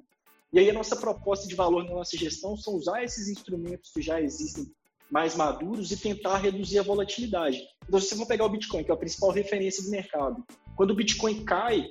E 0.52 0.60
aí 0.60 0.70
a 0.70 0.74
nossa 0.74 0.94
proposta 0.94 1.48
de 1.48 1.56
valor 1.56 1.86
na 1.86 1.92
nossa 1.92 2.18
gestão 2.18 2.58
são 2.58 2.74
usar 2.74 3.02
esses 3.02 3.30
instrumentos 3.30 3.92
que 3.94 4.02
já 4.02 4.22
existem 4.22 4.70
mais 5.10 5.38
maduros 5.38 5.90
e 5.90 5.96
tentar 5.96 6.40
reduzir 6.40 6.80
a 6.80 6.84
volatilidade. 6.84 7.66
Então, 7.88 8.02
se 8.02 8.10
você 8.10 8.18
for 8.18 8.28
pegar 8.28 8.44
o 8.44 8.50
Bitcoin, 8.50 8.84
que 8.84 8.92
é 8.92 8.94
a 8.94 8.98
principal 8.98 9.32
referência 9.32 9.82
do 9.86 9.90
mercado, 9.90 10.44
quando 10.76 10.92
o 10.92 10.96
Bitcoin 10.96 11.46
cai, 11.46 11.88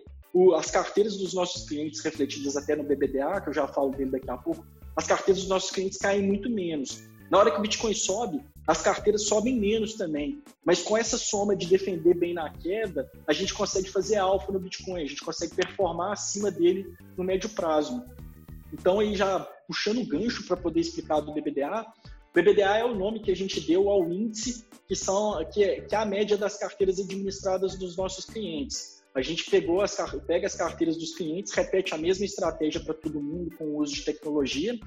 as 0.55 0.71
carteiras 0.71 1.17
dos 1.17 1.33
nossos 1.33 1.67
clientes, 1.67 2.05
refletidas 2.05 2.59
até 2.59 2.77
no 2.77 2.85
BBDA, 2.85 3.41
que 3.41 3.49
eu 3.49 3.55
já 3.55 3.67
falo 3.67 3.91
dele 3.93 4.11
daqui 4.11 4.31
a 4.31 4.37
pouco, 4.37 4.67
as 4.97 5.07
carteiras 5.07 5.43
dos 5.43 5.49
nossos 5.49 5.71
clientes 5.71 5.99
caem 5.99 6.23
muito 6.23 6.49
menos. 6.49 7.03
Na 7.31 7.39
hora 7.39 7.51
que 7.51 7.59
o 7.59 7.63
Bitcoin 7.63 7.93
sobe, 7.93 8.41
as 8.67 8.81
carteiras 8.83 9.27
sobem 9.27 9.59
menos 9.59 9.95
também. 9.95 10.43
Mas 10.65 10.83
com 10.83 10.97
essa 10.97 11.19
soma 11.19 11.55
de 11.55 11.67
defender 11.67 12.15
bem 12.15 12.35
na 12.35 12.51
queda, 12.51 13.11
a 13.27 13.33
gente 13.33 13.53
consegue 13.53 13.91
fazer 13.91 14.17
alfa 14.17 14.51
no 14.51 14.59
Bitcoin, 14.59 15.03
a 15.03 15.07
gente 15.07 15.25
consegue 15.25 15.55
performar 15.55 16.13
acima 16.13 16.51
dele 16.51 16.95
no 17.17 17.23
médio 17.23 17.49
prazo. 17.51 18.03
Então, 18.73 19.01
aí 19.01 19.15
já 19.15 19.41
puxando 19.67 19.99
o 19.99 20.07
gancho 20.07 20.47
para 20.47 20.57
poder 20.57 20.81
explicar 20.81 21.21
do 21.21 21.33
BBDA, 21.33 21.87
BBDA 22.35 22.79
é 22.79 22.85
o 22.85 22.95
nome 22.95 23.21
que 23.21 23.31
a 23.31 23.37
gente 23.37 23.61
deu 23.61 23.89
ao 23.89 24.11
índice 24.11 24.67
que 24.87 24.95
são 24.95 25.45
que 25.53 25.65
é, 25.65 25.81
que 25.81 25.95
é 25.95 25.99
a 25.99 26.05
média 26.05 26.37
das 26.37 26.59
carteiras 26.59 26.99
administradas 27.01 27.77
dos 27.77 27.97
nossos 27.97 28.25
clientes. 28.25 28.96
A 29.17 29.23
gente 29.23 29.49
pegou 29.49 29.81
as, 29.81 29.97
pega 30.27 30.47
as 30.47 30.55
carteiras 30.55 30.99
dos 30.99 31.15
clientes, 31.15 31.51
repete 31.55 31.95
a 31.95 31.97
mesma 31.97 32.27
estratégia 32.27 32.83
para 32.85 32.93
todo 32.93 33.19
mundo 33.19 33.57
com 33.57 33.65
o 33.65 33.79
uso 33.79 33.95
de 33.95 34.03
tecnologia 34.03 34.79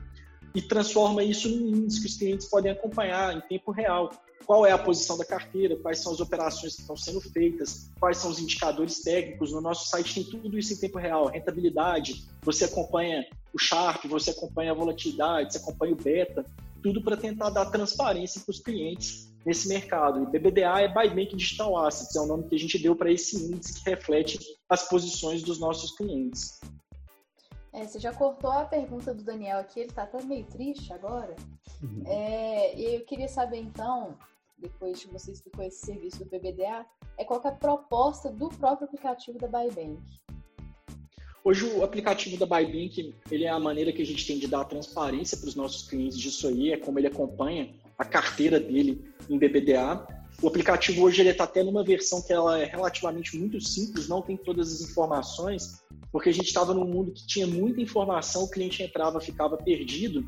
e 0.53 0.61
transforma 0.61 1.23
isso 1.23 1.49
num 1.49 1.69
índice 1.69 1.99
que 1.99 2.05
os 2.05 2.15
clientes 2.15 2.47
podem 2.47 2.71
acompanhar 2.71 3.35
em 3.35 3.41
tempo 3.41 3.71
real. 3.71 4.11
Qual 4.45 4.67
é 4.67 4.71
a 4.71 4.77
posição 4.77 5.17
da 5.17 5.25
carteira, 5.25 5.75
quais 5.77 5.97
são 5.97 6.13
as 6.13 6.19
operações 6.19 6.75
que 6.75 6.81
estão 6.81 6.95
sendo 6.95 7.19
feitas, 7.19 7.89
quais 7.99 8.17
são 8.17 8.29
os 8.29 8.39
indicadores 8.39 9.01
técnicos. 9.01 9.51
No 9.51 9.61
nosso 9.61 9.89
site 9.89 10.13
tem 10.13 10.23
tudo 10.23 10.59
isso 10.59 10.73
em 10.73 10.77
tempo 10.77 10.99
real. 10.99 11.25
Rentabilidade, 11.25 12.23
você 12.43 12.65
acompanha 12.65 13.25
o 13.51 13.57
Sharp, 13.57 14.05
você 14.05 14.29
acompanha 14.29 14.71
a 14.71 14.75
volatilidade, 14.75 15.53
você 15.53 15.57
acompanha 15.57 15.93
o 15.93 15.95
beta, 15.95 16.45
tudo 16.83 17.01
para 17.01 17.17
tentar 17.17 17.49
dar 17.49 17.65
transparência 17.65 18.39
para 18.41 18.51
os 18.51 18.59
clientes 18.59 19.28
nesse 19.45 19.67
mercado. 19.67 20.23
E 20.23 20.25
BBDA 20.25 20.81
é 20.81 20.87
Buy 20.87 21.09
Bank 21.09 21.35
Digital 21.35 21.77
Assets, 21.85 22.15
é 22.15 22.21
o 22.21 22.25
nome 22.25 22.43
que 22.47 22.55
a 22.55 22.59
gente 22.59 22.77
deu 22.77 22.95
para 22.95 23.11
esse 23.11 23.35
índice 23.37 23.81
que 23.81 23.89
reflete 23.89 24.39
as 24.69 24.87
posições 24.87 25.43
dos 25.43 25.59
nossos 25.59 25.95
clientes. 25.95 26.59
É, 27.71 27.85
você 27.85 27.99
já 27.99 28.13
cortou 28.13 28.51
a 28.51 28.65
pergunta 28.65 29.13
do 29.13 29.23
Daniel 29.23 29.59
aqui, 29.59 29.79
ele 29.79 29.89
está 29.89 30.03
até 30.03 30.21
meio 30.23 30.45
triste 30.45 30.91
agora. 30.91 31.35
Uhum. 31.81 32.03
É, 32.05 32.75
e 32.75 32.95
eu 32.95 33.05
queria 33.05 33.27
saber 33.27 33.57
então, 33.57 34.17
depois 34.57 35.03
que 35.03 35.11
você 35.11 35.31
explicou 35.31 35.63
esse 35.63 35.85
serviço 35.85 36.19
do 36.19 36.25
BBDA, 36.25 36.85
é 37.17 37.23
qual 37.23 37.41
é 37.43 37.47
a 37.47 37.51
proposta 37.51 38.31
do 38.31 38.49
próprio 38.49 38.87
aplicativo 38.87 39.37
da 39.37 39.47
Bybank? 39.47 40.01
Hoje 41.43 41.65
o 41.65 41.83
aplicativo 41.83 42.37
da 42.37 42.45
Bybank, 42.45 43.15
ele 43.31 43.45
é 43.45 43.49
a 43.49 43.59
maneira 43.59 43.93
que 43.93 44.01
a 44.01 44.05
gente 44.05 44.27
tem 44.27 44.37
de 44.37 44.47
dar 44.47 44.65
transparência 44.65 45.37
para 45.37 45.47
os 45.47 45.55
nossos 45.55 45.87
clientes 45.87 46.17
disso 46.17 46.47
aí, 46.47 46.73
é 46.73 46.77
como 46.77 46.99
ele 46.99 47.07
acompanha 47.07 47.73
a 47.97 48.03
carteira 48.03 48.59
dele 48.59 49.09
em 49.29 49.37
BBDA. 49.37 50.05
O 50.41 50.47
aplicativo 50.47 51.03
hoje 51.03 51.21
ele 51.21 51.29
está 51.29 51.43
até 51.43 51.63
numa 51.63 51.83
versão 51.83 52.21
que 52.21 52.31
ela 52.31 52.59
é 52.59 52.65
relativamente 52.65 53.37
muito 53.37 53.59
simples, 53.61 54.07
não 54.07 54.21
tem 54.21 54.37
todas 54.37 54.73
as 54.73 54.89
informações, 54.89 55.83
porque 56.11 56.29
a 56.29 56.33
gente 56.33 56.47
estava 56.47 56.73
num 56.73 56.85
mundo 56.85 57.11
que 57.11 57.27
tinha 57.27 57.45
muita 57.45 57.81
informação, 57.81 58.43
o 58.43 58.49
cliente 58.49 58.81
entrava, 58.81 59.19
ficava 59.19 59.57
perdido, 59.57 60.25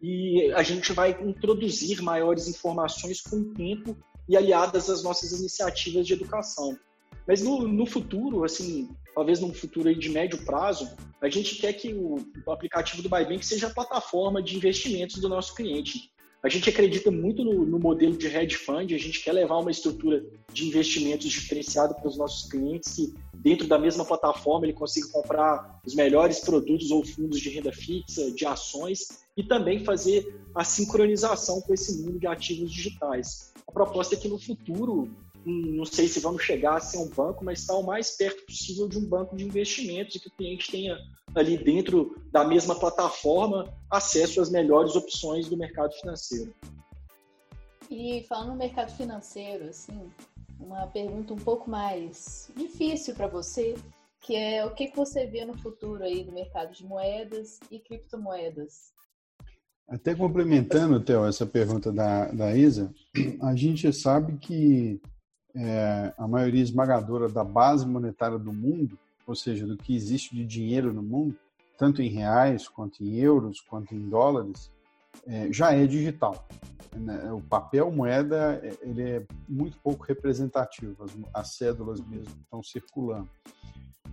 e 0.00 0.50
a 0.52 0.62
gente 0.62 0.92
vai 0.92 1.10
introduzir 1.22 2.00
maiores 2.02 2.48
informações 2.48 3.20
com 3.20 3.36
o 3.36 3.54
tempo 3.54 3.96
e 4.26 4.36
aliadas 4.36 4.88
às 4.88 5.02
nossas 5.02 5.32
iniciativas 5.38 6.06
de 6.06 6.14
educação. 6.14 6.78
Mas 7.26 7.42
no, 7.42 7.68
no 7.68 7.84
futuro, 7.84 8.44
assim, 8.44 8.88
talvez 9.14 9.40
num 9.40 9.52
futuro 9.52 9.94
de 9.94 10.08
médio 10.08 10.42
prazo, 10.44 10.90
a 11.20 11.28
gente 11.28 11.56
quer 11.56 11.74
que 11.74 11.92
o, 11.92 12.16
o 12.46 12.50
aplicativo 12.50 13.02
do 13.02 13.08
Bybank 13.10 13.44
seja 13.44 13.66
a 13.66 13.74
plataforma 13.74 14.42
de 14.42 14.56
investimentos 14.56 15.20
do 15.20 15.28
nosso 15.28 15.54
cliente. 15.54 16.10
A 16.42 16.48
gente 16.48 16.70
acredita 16.70 17.10
muito 17.10 17.44
no, 17.44 17.66
no, 17.66 17.78
modelo 17.78 18.16
de 18.16 18.26
hedge 18.26 18.56
fund, 18.56 18.94
a 18.94 18.98
gente 18.98 19.22
quer 19.22 19.32
levar 19.32 19.58
uma 19.58 19.70
estrutura 19.70 20.24
de 20.50 20.66
investimentos 20.66 21.30
diferenciada 21.30 21.92
para 21.92 22.08
os 22.08 22.16
nossos 22.16 22.50
clientes, 22.50 22.94
que 22.94 23.14
dentro 23.34 23.68
da 23.68 23.78
mesma 23.78 24.06
plataforma 24.06 24.64
ele 24.64 24.72
consiga 24.72 25.08
comprar 25.08 25.80
os 25.84 25.94
melhores 25.94 26.40
produtos 26.40 26.90
ou 26.90 27.04
fundos 27.04 27.38
de 27.40 27.50
renda 27.50 27.70
fixa, 27.70 28.30
de 28.30 28.46
ações, 28.46 29.20
e 29.36 29.44
também 29.44 29.84
fazer 29.84 30.34
a 30.54 30.64
sincronização 30.64 31.60
com 31.60 31.74
esse 31.74 32.02
mundo 32.02 32.18
de 32.18 32.26
ativos 32.26 32.72
digitais. 32.72 33.52
A 33.68 33.72
proposta 33.72 34.14
é 34.14 34.18
que 34.18 34.28
no 34.28 34.38
futuro 34.38 35.10
não 35.44 35.84
sei 35.84 36.08
se 36.08 36.20
vamos 36.20 36.42
chegar 36.42 36.76
a 36.76 36.80
ser 36.80 36.98
um 36.98 37.08
banco, 37.08 37.44
mas 37.44 37.60
está 37.60 37.74
o 37.74 37.82
mais 37.82 38.16
perto 38.16 38.44
possível 38.44 38.88
de 38.88 38.98
um 38.98 39.04
banco 39.04 39.36
de 39.36 39.44
investimentos 39.44 40.16
e 40.16 40.20
que 40.20 40.28
o 40.28 40.32
cliente 40.32 40.70
tenha 40.70 40.98
ali 41.34 41.56
dentro 41.56 42.16
da 42.30 42.44
mesma 42.44 42.74
plataforma 42.74 43.72
acesso 43.90 44.40
às 44.40 44.50
melhores 44.50 44.94
opções 44.96 45.48
do 45.48 45.56
mercado 45.56 45.92
financeiro. 45.94 46.52
E 47.90 48.24
falando 48.28 48.50
no 48.50 48.56
mercado 48.56 48.92
financeiro, 48.96 49.64
assim, 49.64 50.10
uma 50.58 50.86
pergunta 50.86 51.32
um 51.32 51.38
pouco 51.38 51.68
mais 51.68 52.50
difícil 52.56 53.14
para 53.14 53.26
você, 53.26 53.74
que 54.20 54.36
é 54.36 54.64
o 54.64 54.74
que, 54.74 54.88
que 54.88 54.96
você 54.96 55.26
vê 55.26 55.44
no 55.44 55.56
futuro 55.56 56.04
aí 56.04 56.22
do 56.22 56.32
mercado 56.32 56.72
de 56.72 56.84
moedas 56.84 57.58
e 57.70 57.78
criptomoedas? 57.78 58.92
Até 59.88 60.14
complementando, 60.14 61.00
Theo, 61.00 61.26
essa 61.26 61.44
pergunta 61.44 61.90
da, 61.92 62.30
da 62.30 62.56
Isa, 62.56 62.94
a 63.42 63.56
gente 63.56 63.92
sabe 63.92 64.38
que 64.38 65.00
é, 65.54 66.12
a 66.16 66.28
maioria 66.28 66.62
esmagadora 66.62 67.28
da 67.28 67.44
base 67.44 67.86
monetária 67.86 68.38
do 68.38 68.52
mundo, 68.52 68.98
ou 69.26 69.34
seja, 69.34 69.66
do 69.66 69.76
que 69.76 69.94
existe 69.94 70.34
de 70.34 70.44
dinheiro 70.44 70.92
no 70.92 71.02
mundo, 71.02 71.36
tanto 71.78 72.02
em 72.02 72.08
reais, 72.08 72.68
quanto 72.68 73.02
em 73.02 73.16
euros, 73.16 73.60
quanto 73.60 73.94
em 73.94 74.08
dólares, 74.08 74.70
é, 75.26 75.52
já 75.52 75.72
é 75.72 75.86
digital. 75.86 76.46
Né? 76.94 77.32
O 77.32 77.40
papel 77.40 77.90
moeda 77.90 78.60
ele 78.82 79.02
é 79.02 79.26
muito 79.48 79.78
pouco 79.78 80.04
representativo, 80.04 81.04
as, 81.04 81.16
as 81.32 81.54
cédulas 81.54 82.00
mesmo 82.00 82.34
estão 82.42 82.62
circulando. 82.62 83.28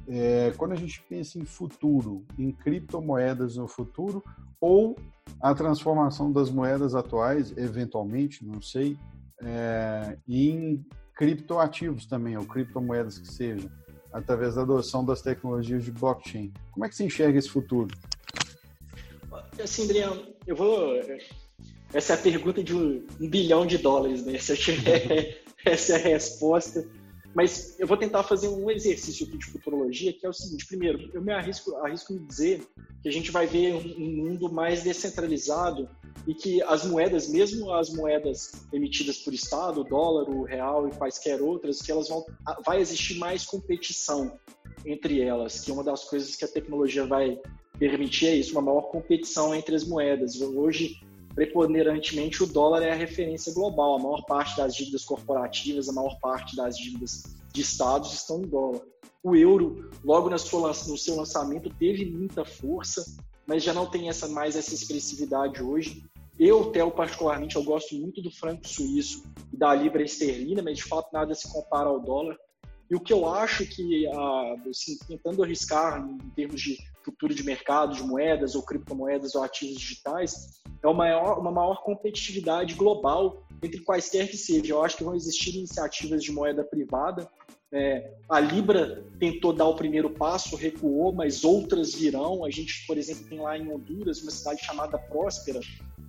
É, 0.08 0.54
quando 0.56 0.72
a 0.72 0.76
gente 0.76 1.04
pensa 1.10 1.38
em 1.38 1.46
futuro, 1.46 2.24
em 2.38 2.52
criptomoedas 2.52 3.58
no 3.58 3.68
futuro, 3.68 4.24
ou 4.62 4.96
a 5.42 5.54
transformação 5.54 6.32
das 6.32 6.50
moedas 6.50 6.96
atuais, 6.96 7.56
eventualmente, 7.58 8.46
não 8.46 8.62
sei, 8.62 8.98
é, 9.42 10.18
em 10.28 10.86
criptoativos 11.18 12.06
também, 12.06 12.38
ou 12.38 12.46
criptomoedas 12.46 13.18
que 13.18 13.28
sejam, 13.28 13.70
através 14.14 14.56
da 14.56 14.62
adoção 14.62 15.04
das 15.04 15.22
tecnologias 15.22 15.84
de 15.84 15.92
blockchain. 15.92 16.54
Como 16.72 16.86
é 16.86 16.90
que 16.90 16.96
você 16.96 17.04
enxerga 17.04 17.40
esse 17.40 17.50
futuro? 17.50 17.94
Assim, 19.62 19.86
Adriano, 19.86 20.24
eu 20.46 20.56
vou. 20.56 20.94
Essa 21.94 22.14
é 22.14 22.16
a 22.16 22.20
pergunta 22.20 22.64
de 22.64 22.76
um, 22.76 23.06
um 23.20 23.28
bilhão 23.28 23.66
de 23.66 23.80
dólares, 23.80 24.24
né? 24.26 24.38
Se 24.38 24.54
eu 24.54 24.58
tiver 24.58 25.42
essa 25.66 25.94
é 25.94 25.96
a 25.96 26.00
resposta. 26.10 26.88
Mas 27.34 27.80
eu 27.80 27.86
vou 27.86 27.98
tentar 27.98 28.24
fazer 28.24 28.48
um 28.48 28.70
exercício 28.72 29.28
aqui 29.28 29.38
de 29.38 29.46
futurologia, 29.46 30.14
que 30.14 30.26
é 30.26 30.30
o 30.30 30.34
seguinte: 30.34 30.66
primeiro, 30.66 31.10
eu 31.14 31.22
me 31.22 31.32
arrisco, 31.32 31.76
arrisco 31.78 32.14
me 32.14 32.20
dizer 32.20 32.66
que 33.02 33.10
a 33.10 33.12
gente 33.12 33.32
vai 33.32 33.46
ver 33.46 33.76
um, 33.76 34.26
mundo 34.26 34.52
mais 34.52 34.84
descentralizado 34.84 35.88
e 36.26 36.34
que 36.34 36.62
as 36.64 36.86
moedas, 36.86 37.30
mesmo 37.30 37.72
as 37.72 37.90
moedas 37.90 38.52
emitidas 38.74 39.18
por 39.18 39.34
Estado, 39.34 39.82
o 39.82 39.84
dólar, 39.84 40.30
o 40.30 40.44
real 40.44 40.88
e 40.88 40.92
quaisquer 40.92 41.42
outras, 41.42 41.82
que 41.82 41.92
elas 41.92 42.10
vão 42.10 42.26
vai 42.66 42.82
existir 42.82 43.18
mais 43.18 43.46
competição 43.46 44.38
entre 44.86 45.22
elas, 45.22 45.62
que 45.62 45.72
uma 45.72 45.84
das 45.84 46.04
coisas 46.06 46.36
que 46.36 46.46
a 46.46 46.48
tecnologia 46.48 47.06
vai 47.06 47.40
permitir 47.78 48.28
é 48.28 48.36
isso, 48.36 48.54
uma 48.54 48.62
maior 48.62 48.90
competição 48.90 49.54
entre 49.54 49.76
as 49.76 49.84
moedas. 49.84 50.40
Hoje, 50.42 51.00
preponderantemente, 51.38 52.42
o 52.42 52.48
dólar 52.48 52.82
é 52.82 52.92
a 52.92 52.96
referência 52.96 53.54
global. 53.54 53.96
A 53.96 54.00
maior 54.00 54.26
parte 54.26 54.58
das 54.58 54.76
dívidas 54.76 55.06
corporativas, 55.06 55.88
a 55.88 55.94
maior 55.94 56.18
parte 56.20 56.56
das 56.56 56.76
dívidas 56.76 57.38
de 57.54 57.62
estados 57.62 58.12
estão 58.12 58.42
em 58.42 58.48
dólar. 58.48 58.82
O 59.22 59.36
euro, 59.36 59.92
logo 60.04 60.32
no 60.32 60.40
seu 60.40 61.16
lançamento, 61.16 61.70
teve 61.78 62.06
muita 62.06 62.44
força, 62.44 63.06
mas 63.46 63.62
já 63.62 63.72
não 63.72 63.86
tem 63.86 64.10
essa 64.10 64.28
mais 64.28 64.56
essa 64.56 64.74
expressividade 64.74 65.62
hoje. 65.62 66.04
Eu, 66.40 66.72
Theo, 66.72 66.90
particularmente, 66.90 67.56
eu 67.56 67.64
gosto 67.64 67.94
muito 67.94 68.20
do 68.20 68.32
franco 68.32 68.68
suíço 68.68 69.24
e 69.54 69.58
da 69.58 69.76
libra 69.76 70.02
esterlina, 70.02 70.64
mas 70.64 70.78
de 70.78 70.86
fato 70.86 71.14
nada 71.14 71.36
se 71.36 71.48
compara 71.54 71.88
ao 71.88 72.00
dólar. 72.00 72.36
E 72.90 72.96
o 72.96 73.00
que 73.00 73.14
eu 73.14 73.30
acho 73.30 73.64
que, 73.68 74.08
assim, 74.68 74.98
tentando 75.08 75.44
arriscar 75.44 76.04
em 76.04 76.18
termos 76.32 76.60
de 76.60 76.80
futuro 77.08 77.34
de 77.34 77.44
mercado, 77.44 77.96
de 77.96 78.04
moedas 78.04 78.54
ou 78.54 78.62
criptomoedas 78.62 79.34
ou 79.34 79.44
ativos 79.44 79.78
digitais, 79.78 80.62
é 80.84 80.88
uma 80.88 80.94
maior, 80.94 81.40
uma 81.40 81.52
maior 81.52 81.82
competitividade 81.84 82.76
global 82.76 83.48
entre 83.64 83.82
quaisquer 83.82 84.30
que 84.30 84.38
seja. 84.38 84.74
Eu 84.74 84.84
acho 84.84 84.98
que 84.98 85.04
vão 85.04 85.16
existir 85.16 85.56
iniciativas 85.56 86.22
de 86.22 86.32
moeda 86.32 86.64
privada. 86.64 87.30
É, 87.72 88.14
a 88.30 88.40
Libra 88.40 89.04
tentou 89.20 89.54
dar 89.54 89.66
o 89.66 89.76
primeiro 89.76 90.10
passo, 90.10 90.56
recuou, 90.56 91.14
mas 91.14 91.44
outras 91.44 91.94
virão. 91.94 92.44
A 92.44 92.50
gente, 92.50 92.86
por 92.86 92.98
exemplo, 92.98 93.28
tem 93.28 93.40
lá 93.40 93.58
em 93.58 93.72
Honduras 93.72 94.22
uma 94.22 94.32
cidade 94.32 94.64
chamada 94.64 94.98
Próspera, 94.98 95.60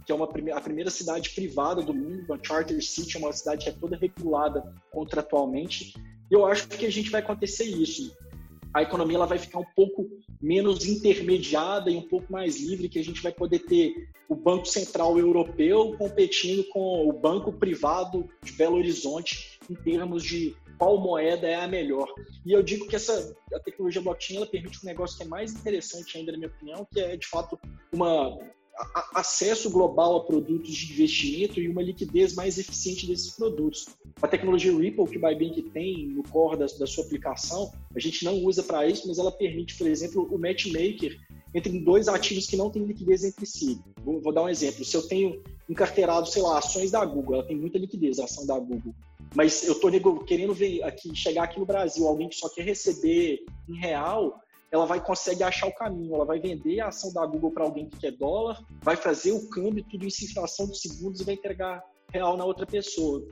que 0.04 0.12
é 0.12 0.14
uma, 0.14 0.26
a 0.26 0.60
primeira 0.60 0.90
cidade 0.90 1.30
privada 1.30 1.82
do 1.82 1.94
mundo, 1.94 2.32
a 2.32 2.38
Charter 2.42 2.82
City, 2.82 3.16
é 3.16 3.20
uma 3.20 3.32
cidade 3.32 3.64
que 3.64 3.70
é 3.70 3.72
toda 3.72 3.96
regulada 3.96 4.74
contratualmente. 4.90 5.94
Eu 6.30 6.44
acho 6.46 6.68
que 6.68 6.86
a 6.86 6.90
gente 6.90 7.10
vai 7.10 7.20
acontecer 7.20 7.64
isso 7.64 8.16
a 8.78 8.82
economia 8.82 9.16
ela 9.16 9.26
vai 9.26 9.38
ficar 9.38 9.58
um 9.58 9.66
pouco 9.74 10.08
menos 10.40 10.86
intermediada 10.86 11.90
e 11.90 11.96
um 11.96 12.08
pouco 12.08 12.32
mais 12.32 12.60
livre, 12.60 12.88
que 12.88 12.98
a 12.98 13.04
gente 13.04 13.20
vai 13.20 13.32
poder 13.32 13.58
ter 13.60 14.08
o 14.28 14.36
Banco 14.36 14.66
Central 14.66 15.18
Europeu 15.18 15.96
competindo 15.98 16.62
com 16.68 17.08
o 17.08 17.12
Banco 17.12 17.52
Privado 17.52 18.28
de 18.42 18.52
Belo 18.52 18.76
Horizonte 18.76 19.58
em 19.68 19.74
termos 19.74 20.22
de 20.22 20.54
qual 20.78 21.00
moeda 21.00 21.48
é 21.48 21.56
a 21.56 21.66
melhor. 21.66 22.06
E 22.46 22.52
eu 22.52 22.62
digo 22.62 22.86
que 22.86 22.94
essa 22.94 23.36
a 23.52 23.58
tecnologia 23.58 24.00
blockchain 24.00 24.36
ela 24.36 24.46
permite 24.46 24.78
um 24.80 24.86
negócio 24.86 25.16
que 25.16 25.24
é 25.24 25.26
mais 25.26 25.52
interessante 25.52 26.16
ainda, 26.16 26.30
na 26.30 26.38
minha 26.38 26.50
opinião, 26.50 26.86
que 26.92 27.00
é 27.00 27.16
de 27.16 27.26
fato 27.26 27.58
uma 27.92 28.38
acesso 29.14 29.70
global 29.70 30.16
a 30.16 30.24
produtos 30.24 30.74
de 30.74 30.92
investimento 30.92 31.60
e 31.60 31.68
uma 31.68 31.82
liquidez 31.82 32.34
mais 32.34 32.58
eficiente 32.58 33.06
desses 33.06 33.30
produtos. 33.30 33.86
A 34.22 34.28
tecnologia 34.28 34.72
Ripple 34.72 35.06
que 35.06 35.18
o 35.18 35.20
Bybank 35.20 35.62
tem 35.70 36.06
no 36.06 36.22
core 36.22 36.58
da, 36.58 36.66
da 36.66 36.86
sua 36.86 37.04
aplicação, 37.04 37.72
a 37.94 37.98
gente 37.98 38.24
não 38.24 38.34
usa 38.44 38.62
para 38.62 38.86
isso, 38.86 39.08
mas 39.08 39.18
ela 39.18 39.32
permite, 39.32 39.76
por 39.76 39.86
exemplo, 39.86 40.28
o 40.30 40.38
matchmaker 40.38 41.18
entre 41.54 41.78
dois 41.80 42.08
ativos 42.08 42.46
que 42.46 42.56
não 42.56 42.70
têm 42.70 42.84
liquidez 42.84 43.24
entre 43.24 43.46
si. 43.46 43.80
Vou, 44.04 44.20
vou 44.20 44.32
dar 44.32 44.42
um 44.42 44.48
exemplo. 44.48 44.84
Se 44.84 44.96
eu 44.96 45.02
tenho 45.02 45.42
encarteirado, 45.68 46.28
sei 46.28 46.42
lá, 46.42 46.58
ações 46.58 46.90
da 46.90 47.04
Google, 47.04 47.36
ela 47.36 47.46
tem 47.46 47.56
muita 47.56 47.78
liquidez, 47.78 48.18
a 48.18 48.24
ação 48.24 48.46
da 48.46 48.58
Google, 48.58 48.94
mas 49.34 49.66
eu 49.66 49.74
estou 49.74 50.24
querendo 50.24 50.54
ver 50.54 50.82
aqui, 50.82 51.14
chegar 51.14 51.44
aqui 51.44 51.58
no 51.58 51.66
Brasil, 51.66 52.06
alguém 52.06 52.28
que 52.28 52.36
só 52.36 52.48
quer 52.48 52.62
receber 52.62 53.44
em 53.68 53.78
real, 53.78 54.40
ela 54.70 54.86
vai 54.86 55.04
conseguir 55.04 55.44
achar 55.44 55.66
o 55.66 55.74
caminho, 55.74 56.14
ela 56.14 56.24
vai 56.24 56.38
vender 56.38 56.80
a 56.80 56.88
ação 56.88 57.12
da 57.12 57.24
Google 57.24 57.50
para 57.50 57.64
alguém 57.64 57.88
que 57.88 57.98
quer 57.98 58.12
dólar, 58.12 58.62
vai 58.82 58.96
fazer 58.96 59.32
o 59.32 59.48
câmbio, 59.48 59.84
tudo 59.88 60.06
isso 60.06 60.24
em 60.24 60.28
fração 60.28 60.66
de 60.66 60.78
segundos 60.78 61.20
e 61.20 61.24
vai 61.24 61.34
entregar 61.34 61.82
real 62.12 62.36
na 62.36 62.44
outra 62.44 62.66
pessoa. 62.66 63.26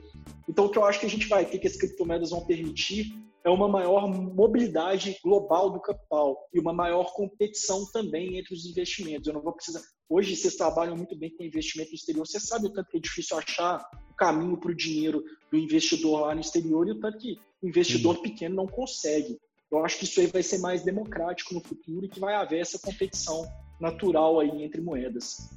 Então, 0.47 0.65
o 0.65 0.69
que 0.69 0.77
eu 0.77 0.85
acho 0.85 0.99
que 0.99 1.05
a 1.05 1.09
gente 1.09 1.27
vai 1.27 1.45
ter 1.45 1.59
que 1.59 1.67
as 1.67 1.75
criptomoedas 1.75 2.29
vão 2.29 2.45
permitir 2.45 3.13
é 3.43 3.49
uma 3.49 3.67
maior 3.67 4.07
mobilidade 4.09 5.17
global 5.23 5.69
do 5.69 5.79
capital 5.79 6.37
e 6.53 6.59
uma 6.59 6.73
maior 6.73 7.13
competição 7.13 7.89
também 7.91 8.37
entre 8.37 8.53
os 8.53 8.65
investimentos. 8.65 9.27
Eu 9.27 9.33
não 9.33 9.41
vou 9.41 9.53
precisar. 9.53 9.81
Hoje, 10.09 10.35
vocês 10.35 10.55
trabalham 10.55 10.97
muito 10.97 11.17
bem 11.17 11.33
com 11.35 11.43
investimento 11.43 11.91
no 11.91 11.95
exterior. 11.95 12.27
Você 12.27 12.39
sabe 12.39 12.67
o 12.67 12.73
tanto 12.73 12.89
que 12.89 12.97
é 12.97 12.99
difícil 12.99 13.37
achar 13.37 13.85
o 14.11 14.15
caminho 14.15 14.57
para 14.57 14.71
o 14.71 14.75
dinheiro 14.75 15.23
do 15.49 15.57
investidor 15.57 16.21
lá 16.21 16.35
no 16.35 16.41
exterior 16.41 16.87
e 16.87 16.91
o 16.91 16.99
tanto 16.99 17.17
que 17.19 17.37
o 17.61 17.67
investidor 17.67 18.17
Sim. 18.17 18.21
pequeno 18.23 18.55
não 18.55 18.67
consegue. 18.67 19.37
Eu 19.71 19.83
acho 19.83 19.97
que 19.99 20.05
isso 20.05 20.19
aí 20.19 20.27
vai 20.27 20.41
ser 20.41 20.59
mais 20.59 20.83
democrático 20.83 21.53
no 21.53 21.61
futuro 21.61 22.05
e 22.05 22.09
que 22.09 22.19
vai 22.19 22.35
haver 22.35 22.59
essa 22.59 22.79
competição 22.79 23.45
natural 23.79 24.39
aí 24.39 24.63
entre 24.63 24.81
moedas. 24.81 25.49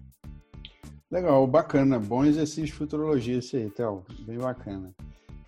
Legal, 1.10 1.46
bacana. 1.46 1.98
Bom 1.98 2.24
exercício 2.24 2.66
de 2.66 2.72
futurologia 2.72 3.38
esse 3.38 3.56
aí, 3.56 3.70
Théo. 3.70 4.04
Bem 4.20 4.38
bacana. 4.38 4.94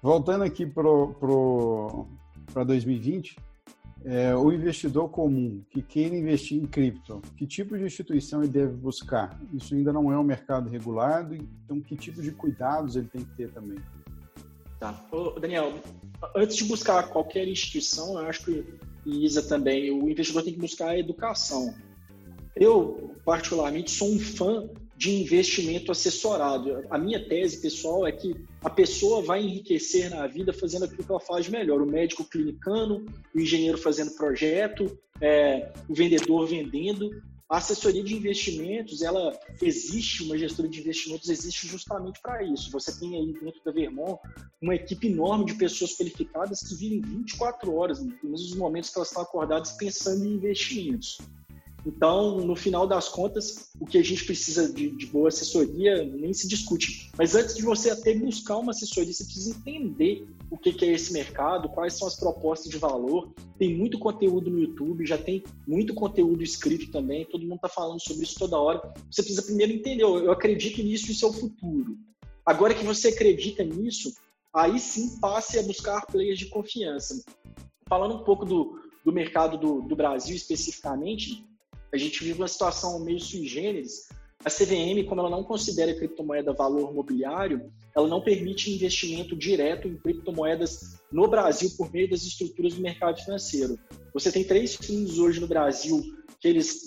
Voltando 0.01 0.43
aqui 0.43 0.67
para 0.67 0.83
pro, 0.83 2.09
pro, 2.53 2.65
2020, 2.65 3.37
é, 4.05 4.35
o 4.35 4.53
investidor 4.53 5.09
comum 5.11 5.63
que 5.71 5.81
queira 5.81 6.17
investir 6.17 6.61
em 6.61 6.67
cripto, 6.67 7.23
que 7.37 7.47
tipo 7.47 7.79
de 7.79 7.85
instituição 7.85 8.43
ele 8.43 8.51
deve 8.51 8.73
buscar? 8.73 9.41
Isso 9.53 9.75
ainda 9.75 9.93
não 9.93 10.13
é 10.13 10.19
um 10.19 10.25
mercado 10.25 10.69
regulado, 10.69 11.37
então 11.37 11.81
que 11.81 11.95
tipo 11.95 12.21
de 12.21 12.33
cuidados 12.33 12.97
ele 12.97 13.07
tem 13.07 13.25
que 13.25 13.37
ter 13.37 13.51
também? 13.53 13.79
Tá. 14.83 15.01
Ô, 15.13 15.39
Daniel, 15.39 15.75
antes 16.35 16.57
de 16.57 16.65
buscar 16.65 17.09
qualquer 17.09 17.47
instituição, 17.47 18.15
eu 18.19 18.27
acho 18.27 18.47
que, 18.47 18.65
e 19.07 19.25
Isa 19.25 19.41
também, 19.41 19.93
o 19.93 20.11
investidor 20.11 20.43
tem 20.43 20.55
que 20.55 20.59
buscar 20.59 20.89
a 20.89 20.99
educação. 20.99 21.73
Eu, 22.57 23.15
particularmente, 23.25 23.93
sou 23.93 24.11
um 24.11 24.19
fã 24.19 24.69
de 24.97 25.13
investimento 25.23 25.93
assessorado. 25.93 26.83
A 26.91 26.99
minha 26.99 27.25
tese 27.29 27.63
pessoal 27.63 28.05
é 28.05 28.11
que 28.11 28.35
a 28.61 28.69
pessoa 28.69 29.23
vai 29.23 29.45
enriquecer 29.45 30.11
na 30.11 30.27
vida 30.27 30.53
fazendo 30.53 30.87
aquilo 30.87 31.05
que 31.05 31.13
ela 31.13 31.21
faz 31.21 31.49
melhor. 31.49 31.81
O 31.81 31.87
médico 31.87 32.25
clinicando, 32.25 33.07
o 33.33 33.39
engenheiro 33.39 33.79
fazendo 33.79 34.11
projeto, 34.17 34.99
é, 35.21 35.71
o 35.89 35.95
vendedor 35.95 36.45
vendendo. 36.49 37.23
A 37.53 37.59
assessoria 37.59 38.03
de 38.03 38.17
investimentos, 38.17 39.03
ela 39.03 39.39
existe, 39.61 40.23
uma 40.23 40.39
gestora 40.39 40.67
de 40.71 40.81
investimentos 40.81 41.29
existe 41.29 41.67
justamente 41.67 42.19
para 42.23 42.43
isso. 42.43 42.71
Você 42.71 42.99
tem 42.99 43.15
aí 43.15 43.31
dentro 43.35 43.63
da 43.63 43.71
Vermont 43.71 44.19
uma 44.59 44.75
equipe 44.75 45.09
enorme 45.09 45.45
de 45.45 45.55
pessoas 45.57 45.95
qualificadas 45.95 46.61
que 46.61 46.75
vivem 46.75 47.03
24 47.03 47.75
horas, 47.75 48.03
nos 48.23 48.57
momentos 48.57 48.89
que 48.89 48.97
elas 48.97 49.09
estão 49.09 49.23
acordadas 49.23 49.73
pensando 49.73 50.25
em 50.25 50.33
investimentos. 50.37 51.19
Então, 51.85 52.39
no 52.39 52.55
final 52.55 52.87
das 52.87 53.09
contas, 53.09 53.71
o 53.81 53.85
que 53.85 53.99
a 53.99 54.05
gente 54.05 54.25
precisa 54.25 54.73
de, 54.73 54.91
de, 54.91 55.07
boa 55.07 55.29
assessoria 55.29 56.05
nem 56.05 56.33
se 56.33 56.47
discute. 56.47 57.11
Mas 57.19 57.35
antes 57.35 57.57
de 57.57 57.63
você 57.63 57.91
até 57.91 58.15
buscar 58.15 58.59
uma 58.59 58.71
assessoria, 58.71 59.13
você 59.13 59.25
precisa 59.25 59.51
entender 59.51 60.29
o 60.49 60.57
que, 60.57 60.73
que 60.73 60.85
é 60.85 60.93
esse 60.93 61.13
mercado, 61.13 61.69
quais 61.69 61.95
são 61.95 62.07
as 62.07 62.15
propostas 62.15 62.71
de 62.71 62.79
valor. 62.79 63.33
Tem 63.59 63.77
muito 63.77 63.99
conteúdo 63.99 64.49
no 64.49 64.61
YouTube, 64.61 65.05
já 65.05 65.19
tem 65.19 65.43
muito 65.67 65.93
conteúdo 65.93 66.43
escrito 66.43 66.91
também, 66.93 67.25
todo 67.25 67.43
mundo 67.43 67.57
está 67.57 67.69
falando 67.69 68.01
sobre 68.01 68.23
isso 68.23 68.39
toda 68.39 68.59
hora. 68.59 68.81
Você 69.11 69.23
precisa 69.23 69.43
primeiro 69.43 69.73
entender, 69.73 70.05
eu 70.05 70.31
acredito 70.31 70.81
nisso, 70.83 71.11
isso 71.11 71.27
é 71.27 71.29
o 71.29 71.33
futuro. 71.33 71.99
Agora 72.47 72.75
que 72.75 72.85
você 72.85 73.09
acredita 73.09 73.65
nisso, 73.65 74.15
aí 74.55 74.79
sim 74.79 75.19
passe 75.19 75.59
a 75.59 75.63
buscar 75.63 76.07
players 76.07 76.39
de 76.39 76.47
confiança. 76.47 77.25
Falando 77.89 78.17
um 78.17 78.25
pouco 78.25 78.45
do, 78.45 78.81
do 79.05 79.13
mercado 79.13 79.59
do, 79.59 79.83
do 79.83 79.97
Brasil 79.97 80.37
especificamente, 80.37 81.45
a 81.93 81.97
gente 81.97 82.25
vive 82.25 82.39
uma 82.39 82.49
situação 82.49 83.05
meio 83.05 83.21
sui 83.21 83.47
generis. 83.47 84.09
A 84.45 84.51
CVM, 84.51 85.07
como 85.07 85.21
ela 85.21 85.31
não 85.31 85.45
considera 85.45 85.93
a 85.93 85.95
criptomoeda 85.95 86.53
valor 86.53 86.93
mobiliário, 86.93 87.71
ela 87.95 88.09
não 88.09 88.21
permite 88.21 88.73
investimento 88.73 89.37
direto 89.37 89.87
em 89.87 89.97
criptomoedas 89.97 90.99
no 91.13 91.29
Brasil 91.29 91.71
por 91.77 91.93
meio 91.93 92.11
das 92.11 92.23
estruturas 92.23 92.75
do 92.75 92.81
mercado 92.81 93.23
financeiro. 93.23 93.79
Você 94.13 94.33
tem 94.33 94.43
três 94.43 94.75
fundos 94.75 95.19
hoje 95.19 95.39
no 95.39 95.47
Brasil 95.47 96.03
que 96.41 96.49
eles 96.49 96.87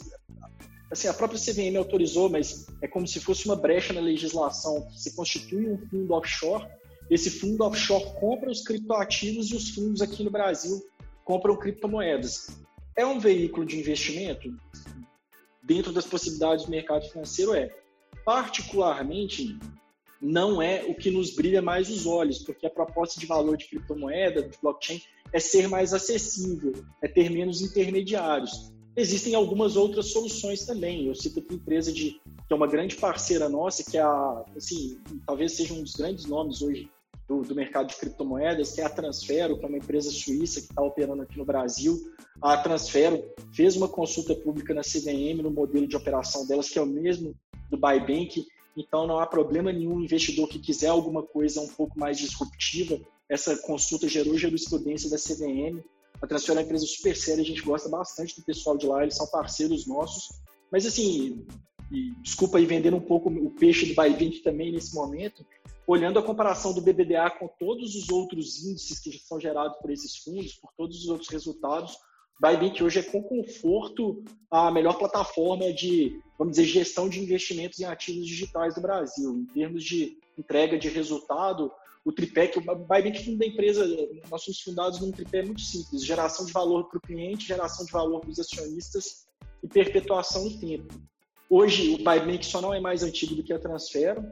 assim, 0.91 1.07
a 1.07 1.13
própria 1.13 1.39
CVM 1.39 1.77
autorizou, 1.77 2.29
mas 2.29 2.65
é 2.81 2.87
como 2.87 3.07
se 3.07 3.19
fosse 3.19 3.45
uma 3.45 3.55
brecha 3.55 3.93
na 3.93 4.01
legislação. 4.01 4.87
Você 4.89 5.11
constitui 5.11 5.69
um 5.69 5.77
fundo 5.89 6.13
offshore, 6.13 6.67
esse 7.09 7.29
fundo 7.29 7.63
offshore 7.63 8.03
compra 8.19 8.51
os 8.51 8.63
criptoativos 8.63 9.51
e 9.51 9.55
os 9.55 9.69
fundos 9.69 10.01
aqui 10.01 10.23
no 10.23 10.31
Brasil 10.31 10.81
compram 11.23 11.57
criptomoedas. 11.57 12.64
É 12.97 13.05
um 13.05 13.19
veículo 13.19 13.65
de 13.65 13.77
investimento? 13.77 14.49
dentro 15.65 15.91
das 15.91 16.05
possibilidades 16.05 16.65
do 16.65 16.71
mercado 16.71 17.07
financeiro 17.09 17.53
é, 17.53 17.75
particularmente, 18.23 19.57
não 20.21 20.61
é 20.61 20.83
o 20.87 20.95
que 20.95 21.11
nos 21.11 21.35
brilha 21.35 21.61
mais 21.61 21.89
os 21.89 22.05
olhos, 22.05 22.39
porque 22.39 22.65
a 22.65 22.69
proposta 22.69 23.19
de 23.19 23.25
valor 23.25 23.57
de 23.57 23.67
criptomoeda, 23.67 24.43
de 24.43 24.57
blockchain, 24.61 25.01
é 25.33 25.39
ser 25.39 25.67
mais 25.67 25.93
acessível, 25.93 26.73
é 27.01 27.07
ter 27.07 27.29
menos 27.29 27.61
intermediários. 27.61 28.71
Existem 28.95 29.35
algumas 29.35 29.75
outras 29.75 30.11
soluções 30.11 30.65
também. 30.65 31.07
Eu 31.07 31.15
cito 31.15 31.41
uma 31.41 31.55
empresa 31.55 31.91
de, 31.91 32.11
que 32.11 32.53
é 32.53 32.55
uma 32.55 32.67
grande 32.67 32.95
parceira 32.95 33.49
nossa, 33.49 33.83
que 33.83 33.97
é 33.97 34.01
a, 34.01 34.45
assim, 34.55 34.97
talvez 35.25 35.51
seja 35.51 35.73
um 35.73 35.83
dos 35.83 35.95
grandes 35.95 36.25
nomes 36.25 36.61
hoje 36.61 36.89
do, 37.27 37.41
do, 37.41 37.55
mercado 37.55 37.87
de 37.87 37.95
criptomoedas, 37.95 38.73
que 38.73 38.81
é 38.81 38.85
a 38.85 38.89
Transfero, 38.89 39.57
que 39.57 39.65
é 39.65 39.67
uma 39.67 39.77
empresa 39.77 40.11
suíça 40.11 40.61
que 40.61 40.67
está 40.67 40.81
operando 40.81 41.23
aqui 41.23 41.37
no 41.37 41.45
Brasil. 41.45 41.99
A 42.41 42.57
Transfero 42.57 43.23
fez 43.53 43.75
uma 43.75 43.87
consulta 43.87 44.35
pública 44.35 44.73
na 44.73 44.81
CVM 44.81 45.41
no 45.41 45.51
modelo 45.51 45.87
de 45.87 45.95
operação 45.95 46.45
delas, 46.45 46.69
que 46.69 46.77
é 46.77 46.81
o 46.81 46.85
mesmo 46.85 47.35
do 47.69 47.77
Bybank, 47.77 48.45
então 48.77 49.07
não 49.07 49.19
há 49.19 49.25
problema 49.25 49.71
nenhum 49.71 50.01
investidor 50.01 50.47
que 50.47 50.59
quiser 50.59 50.87
alguma 50.87 51.23
coisa 51.23 51.61
um 51.61 51.67
pouco 51.67 51.97
mais 51.97 52.17
disruptiva. 52.17 52.99
Essa 53.29 53.57
consulta 53.57 54.07
gerou 54.07 54.37
jurisprudência 54.37 55.09
da 55.09 55.17
CVM. 55.17 55.81
A 56.21 56.27
Transfero 56.27 56.59
é 56.59 56.61
uma 56.61 56.65
empresa 56.65 56.85
super 56.85 57.15
séria, 57.15 57.41
a 57.41 57.45
gente 57.45 57.61
gosta 57.61 57.89
bastante 57.89 58.35
do 58.35 58.45
pessoal 58.45 58.77
de 58.77 58.85
lá, 58.85 59.01
eles 59.01 59.15
são 59.15 59.27
parceiros 59.27 59.87
nossos. 59.87 60.29
Mas 60.71 60.85
assim, 60.85 61.45
desculpa 62.21 62.57
aí 62.57 62.65
vender 62.65 62.93
um 62.93 62.99
pouco 62.99 63.29
o 63.29 63.51
peixe 63.51 63.85
do 63.85 63.95
Bybank 63.95 64.41
também 64.41 64.71
nesse 64.71 64.93
momento, 64.93 65.45
olhando 65.87 66.19
a 66.19 66.23
comparação 66.23 66.73
do 66.73 66.81
BBDA 66.81 67.29
com 67.29 67.47
todos 67.59 67.95
os 67.95 68.09
outros 68.09 68.63
índices 68.65 68.99
que 68.99 69.11
são 69.19 69.39
gerados 69.39 69.77
por 69.77 69.91
esses 69.91 70.17
fundos, 70.17 70.53
por 70.55 70.71
todos 70.75 70.97
os 70.97 71.07
outros 71.07 71.29
resultados, 71.29 71.97
Bybit 72.39 72.83
hoje 72.83 72.99
é 72.99 73.03
com 73.03 73.23
conforto 73.23 74.23
a 74.51 74.69
melhor 74.69 74.97
plataforma 74.97 75.71
de, 75.71 76.19
vamos 76.37 76.57
dizer, 76.57 76.67
gestão 76.67 77.07
de 77.07 77.21
investimentos 77.21 77.79
em 77.79 77.85
ativos 77.85 78.27
digitais 78.27 78.75
do 78.75 78.81
Brasil. 78.81 79.37
Em 79.37 79.45
termos 79.45 79.83
de 79.83 80.17
entrega 80.37 80.77
de 80.77 80.89
resultado, 80.89 81.71
o 82.03 82.11
tripé 82.11 82.47
que 82.47 82.59
o 82.59 82.61
Bybit 82.61 83.23
fundo 83.23 83.37
da 83.37 83.45
empresa, 83.45 83.85
nós 84.29 84.43
somos 84.43 84.59
fundados 84.59 84.99
num 84.99 85.11
tripé 85.11 85.43
muito 85.43 85.61
simples: 85.61 86.05
geração 86.05 86.45
de 86.45 86.51
valor 86.51 86.89
para 86.89 86.97
o 86.97 87.01
cliente, 87.01 87.47
geração 87.47 87.85
de 87.85 87.91
valor 87.91 88.19
para 88.19 88.29
os 88.29 88.39
acionistas 88.39 89.25
e 89.63 89.67
perpetuação 89.67 90.43
no 90.43 90.59
tempo. 90.59 90.93
Hoje, 91.49 91.93
o 91.93 91.97
Bybit 92.03 92.47
só 92.47 92.59
não 92.59 92.73
é 92.73 92.81
mais 92.81 93.01
antigo 93.01 93.33
do 93.33 93.43
que 93.43 93.53
a 93.53 93.59
Transfero, 93.59 94.25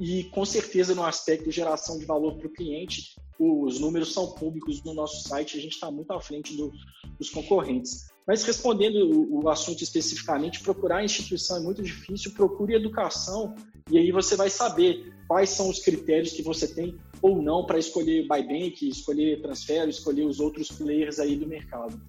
e 0.00 0.24
com 0.24 0.46
certeza 0.46 0.94
no 0.94 1.04
aspecto 1.04 1.44
de 1.44 1.50
geração 1.50 1.98
de 1.98 2.06
valor 2.06 2.38
para 2.38 2.46
o 2.46 2.52
cliente, 2.52 3.14
os 3.38 3.78
números 3.78 4.14
são 4.14 4.32
públicos 4.32 4.82
no 4.82 4.94
nosso 4.94 5.28
site, 5.28 5.58
a 5.58 5.60
gente 5.60 5.74
está 5.74 5.90
muito 5.90 6.10
à 6.10 6.18
frente 6.18 6.56
do, 6.56 6.72
dos 7.18 7.28
concorrentes. 7.28 8.08
Mas 8.26 8.42
respondendo 8.42 8.96
o, 8.96 9.44
o, 9.44 9.48
assunto 9.50 9.82
especificamente, 9.82 10.60
procurar 10.60 10.98
a 10.98 11.04
instituição 11.04 11.58
é 11.58 11.60
muito 11.60 11.82
difícil, 11.82 12.32
procure 12.32 12.74
educação 12.74 13.54
e 13.90 13.98
aí 13.98 14.10
você 14.10 14.36
vai 14.36 14.48
saber 14.48 15.12
quais 15.28 15.50
são 15.50 15.68
os 15.68 15.80
critérios 15.80 16.32
que 16.32 16.42
você 16.42 16.66
tem 16.66 16.96
ou 17.20 17.42
não 17.42 17.66
para 17.66 17.78
escolher 17.78 18.26
Bybank, 18.26 18.88
escolher 18.88 19.42
transfer, 19.42 19.86
escolher 19.86 20.24
os 20.24 20.40
outros 20.40 20.68
players 20.68 21.18
aí 21.18 21.36
do 21.36 21.46
mercado. 21.46 22.00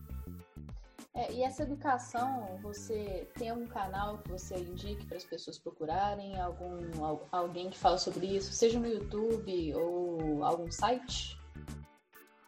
É, 1.14 1.32
e 1.34 1.44
essa 1.44 1.64
educação, 1.64 2.58
você 2.62 3.30
tem 3.34 3.50
algum 3.50 3.68
canal 3.68 4.20
que 4.20 4.30
você 4.30 4.56
indique 4.58 5.06
para 5.06 5.18
as 5.18 5.26
pessoas 5.26 5.60
procurarem? 5.60 6.40
Algum, 6.40 6.80
alguém 7.32 7.70
que 7.70 7.78
fala 7.78 7.98
sobre 7.98 8.28
isso, 8.28 8.54
seja 8.54 8.80
no 8.80 8.88
YouTube 8.88 9.76
ou 9.76 10.44
algum 10.44 10.72
site? 10.72 11.41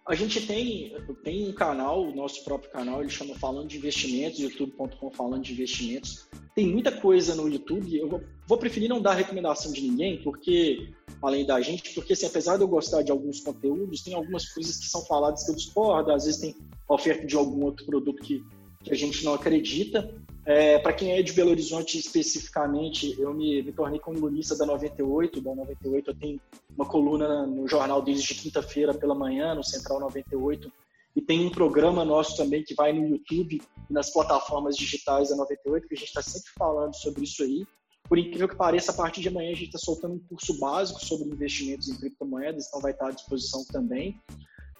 A 0.06 0.16
gente 0.16 0.45
tem, 0.45 0.93
tem 1.24 1.47
um 1.47 1.54
canal, 1.54 2.04
o 2.04 2.14
nosso 2.14 2.43
próprio 2.43 2.70
canal, 2.70 2.99
ele 2.99 3.10
chama 3.10 3.36
Falando 3.36 3.70
de 3.70 3.78
Investimentos, 3.78 4.38
youtube.com 4.38 5.10
Falando 5.12 5.43
de 5.43 5.54
Investimentos. 5.54 6.28
Tem 6.54 6.68
muita 6.68 6.91
coisa 6.91 7.34
no 7.36 7.47
YouTube. 7.47 7.97
Eu 7.97 8.22
vou, 8.45 8.58
preferir 8.58 8.89
não 8.89 9.01
dar 9.01 9.14
recomendação 9.14 9.72
de 9.72 9.82
ninguém, 9.82 10.22
porque, 10.22 10.89
além 11.22 11.45
da 11.45 11.62
gente, 11.62 11.93
porque 11.93 12.14
assim, 12.14 12.26
apesar 12.26 12.58
de 12.58 12.64
eu 12.64 12.68
gostar 12.68 13.01
de 13.01 13.12
alguns 13.12 13.39
conteúdos, 13.39 14.04
tem 14.04 14.14
algumas 14.14 14.49
coisas 14.49 14.78
que 14.78 14.88
são 14.88 15.06
faladas 15.06 15.45
que 15.45 15.51
eu 15.51 15.56
discordo, 15.56 16.12
às 16.12 16.26
vezes 16.26 16.41
tem 16.41 16.56
oferta 16.89 17.26
de 17.26 17.36
algum 17.38 17.64
outro 17.64 17.86
produto 17.86 18.22
que, 18.22 18.43
que 18.84 18.91
a 18.91 18.95
gente 18.95 19.24
não 19.24 19.34
acredita. 19.34 20.22
É, 20.45 20.77
para 20.77 20.91
quem 20.91 21.13
é 21.13 21.21
de 21.21 21.31
Belo 21.31 21.51
Horizonte 21.51 21.97
especificamente, 21.97 23.15
eu 23.19 23.33
me, 23.33 23.63
me 23.63 23.71
tornei 23.71 23.99
colunista 23.99 24.57
da 24.57 24.65
98. 24.65 25.41
Da 25.41 25.55
98 25.55 26.09
eu 26.09 26.15
tenho 26.15 26.41
uma 26.75 26.85
coluna 26.85 27.45
no 27.47 27.67
jornal 27.67 28.01
deles 28.01 28.23
de 28.23 28.35
quinta-feira 28.35 28.93
pela 28.93 29.15
manhã, 29.15 29.55
no 29.55 29.63
Central 29.63 30.01
98. 30.01 30.71
E 31.15 31.21
tem 31.21 31.45
um 31.45 31.51
programa 31.51 32.03
nosso 32.03 32.35
também 32.35 32.63
que 32.63 32.73
vai 32.73 32.91
no 32.91 33.07
YouTube 33.07 33.61
e 33.89 33.93
nas 33.93 34.11
plataformas 34.11 34.75
digitais 34.75 35.29
da 35.29 35.35
98, 35.35 35.87
que 35.87 35.93
a 35.93 35.97
gente 35.97 36.07
está 36.07 36.21
sempre 36.21 36.51
falando 36.57 36.93
sobre 36.95 37.23
isso 37.23 37.43
aí. 37.43 37.65
Por 38.09 38.17
incrível 38.17 38.49
que 38.49 38.55
pareça, 38.55 38.91
a 38.91 38.95
partir 38.95 39.21
de 39.21 39.29
amanhã 39.29 39.51
a 39.51 39.55
gente 39.55 39.67
está 39.67 39.79
soltando 39.79 40.15
um 40.15 40.19
curso 40.19 40.59
básico 40.59 41.03
sobre 41.05 41.29
investimentos 41.29 41.87
em 41.87 41.95
criptomoedas, 41.95 42.67
então 42.67 42.81
vai 42.81 42.91
estar 42.91 43.07
à 43.07 43.11
disposição 43.11 43.63
também. 43.71 44.19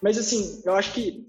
Mas, 0.02 0.18
assim, 0.18 0.60
eu 0.66 0.74
acho 0.74 0.92
que 0.92 1.24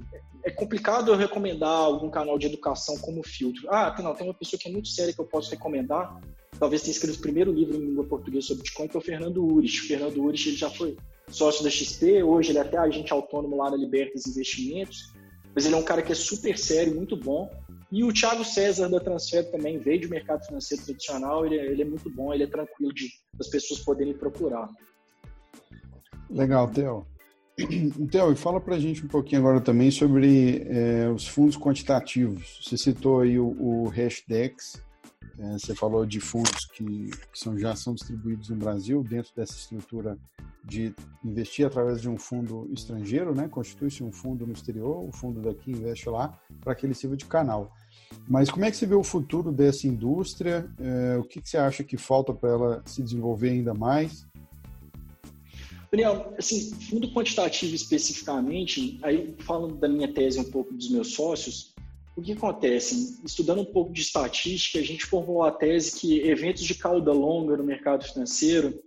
é 0.45 0.51
complicado 0.51 1.11
eu 1.11 1.17
recomendar 1.17 1.67
algum 1.67 2.07
canal 2.07 2.37
de 2.37 2.45
educação 2.45 2.95
como 2.99 3.23
filtro. 3.23 3.67
Ah, 3.67 3.93
não, 4.01 4.13
tem 4.13 4.27
uma 4.27 4.33
pessoa 4.33 4.59
que 4.59 4.69
é 4.69 4.71
muito 4.71 4.87
séria 4.89 5.11
que 5.11 5.19
eu 5.19 5.25
posso 5.25 5.49
recomendar, 5.49 6.21
talvez 6.59 6.83
tenha 6.83 6.91
escrito 6.91 7.17
o 7.17 7.21
primeiro 7.21 7.51
livro 7.51 7.75
em 7.75 7.79
língua 7.79 8.05
portuguesa 8.05 8.47
sobre 8.47 8.61
Bitcoin, 8.61 8.87
que 8.87 8.95
é 8.95 8.99
o 8.99 9.03
Fernando 9.03 9.43
Urich. 9.43 9.81
O 9.81 9.87
Fernando 9.87 10.23
Urich 10.23 10.49
ele 10.49 10.57
já 10.57 10.69
foi 10.69 10.95
sócio 11.31 11.63
da 11.63 11.69
XP, 11.71 12.21
hoje 12.21 12.51
ele 12.51 12.59
é 12.59 12.61
até 12.61 12.77
agente 12.77 13.11
autônomo 13.11 13.57
lá 13.57 13.71
na 13.71 13.75
Libertas 13.75 14.27
Investimentos, 14.27 15.11
mas 15.55 15.65
ele 15.65 15.73
é 15.73 15.77
um 15.79 15.83
cara 15.83 16.03
que 16.03 16.11
é 16.11 16.15
super 16.15 16.55
sério, 16.59 16.93
muito 16.93 17.17
bom. 17.17 17.49
E 17.91 18.03
o 18.03 18.13
Thiago 18.13 18.45
César 18.45 18.87
da 18.87 18.99
Transfer 18.99 19.49
também 19.49 19.79
veio 19.79 20.01
de 20.01 20.07
mercado 20.07 20.45
financeiro 20.45 20.83
tradicional, 20.83 21.43
ele, 21.43 21.57
é, 21.57 21.65
ele 21.65 21.81
é 21.81 21.85
muito 21.85 22.07
bom, 22.11 22.31
ele 22.31 22.43
é 22.43 22.47
tranquilo 22.47 22.93
de 22.93 23.09
as 23.39 23.47
pessoas 23.47 23.79
poderem 23.79 24.13
procurar. 24.13 24.69
Legal, 26.29 26.69
Theo. 26.69 27.14
Então, 27.57 28.31
e 28.31 28.35
fala 28.35 28.59
para 28.59 28.75
a 28.75 28.79
gente 28.79 29.05
um 29.05 29.07
pouquinho 29.07 29.39
agora 29.39 29.61
também 29.61 29.89
sobre 29.89 30.65
é, 30.67 31.09
os 31.09 31.27
fundos 31.27 31.57
quantitativos. 31.57 32.59
Você 32.61 32.77
citou 32.77 33.21
aí 33.21 33.39
o, 33.39 33.47
o 33.47 33.87
Hashdex, 33.87 34.83
é, 35.39 35.53
você 35.53 35.73
falou 35.73 36.05
de 36.05 36.19
fundos 36.19 36.65
que, 36.65 36.83
que 36.85 37.39
são, 37.39 37.57
já 37.57 37.75
são 37.75 37.93
distribuídos 37.93 38.49
no 38.49 38.57
Brasil, 38.57 39.03
dentro 39.03 39.33
dessa 39.35 39.53
estrutura 39.53 40.17
de 40.63 40.93
investir 41.23 41.65
através 41.65 42.01
de 42.01 42.09
um 42.09 42.17
fundo 42.17 42.67
estrangeiro, 42.73 43.35
né? 43.35 43.47
Constitui-se 43.47 44.03
um 44.03 44.11
fundo 44.11 44.47
no 44.47 44.53
exterior, 44.53 45.07
o 45.07 45.11
fundo 45.11 45.41
daqui 45.41 45.71
investe 45.71 46.09
lá, 46.09 46.37
para 46.61 46.73
que 46.73 46.85
ele 46.85 46.93
sirva 46.93 47.15
de 47.15 47.25
canal. 47.25 47.71
Mas 48.27 48.49
como 48.49 48.65
é 48.65 48.71
que 48.71 48.77
você 48.77 48.85
vê 48.85 48.95
o 48.95 49.03
futuro 49.03 49.51
dessa 49.51 49.87
indústria? 49.87 50.69
É, 50.79 51.17
o 51.17 51.23
que, 51.23 51.41
que 51.41 51.49
você 51.49 51.57
acha 51.57 51.83
que 51.83 51.97
falta 51.97 52.33
para 52.33 52.49
ela 52.49 52.83
se 52.85 53.03
desenvolver 53.03 53.49
ainda 53.49 53.73
mais? 53.73 54.25
Daniel, 55.95 56.33
assim, 56.37 56.73
fundo 56.89 57.09
quantitativo 57.11 57.73
especificamente, 57.73 58.99
aí 59.01 59.33
falando 59.39 59.75
da 59.75 59.87
minha 59.87 60.11
tese 60.11 60.39
um 60.39 60.51
pouco 60.51 60.73
dos 60.73 60.89
meus 60.89 61.13
sócios, 61.13 61.73
o 62.17 62.21
que 62.21 62.33
acontece? 62.33 63.19
Estudando 63.23 63.61
um 63.61 63.65
pouco 63.65 63.93
de 63.93 64.01
estatística, 64.01 64.79
a 64.79 64.83
gente 64.83 65.05
formou 65.05 65.43
a 65.43 65.51
tese 65.51 65.97
que 65.97 66.19
eventos 66.21 66.63
de 66.63 66.75
cauda 66.75 67.13
longa 67.13 67.55
no 67.55 67.63
mercado 67.63 68.05
financeiro, 68.05 68.77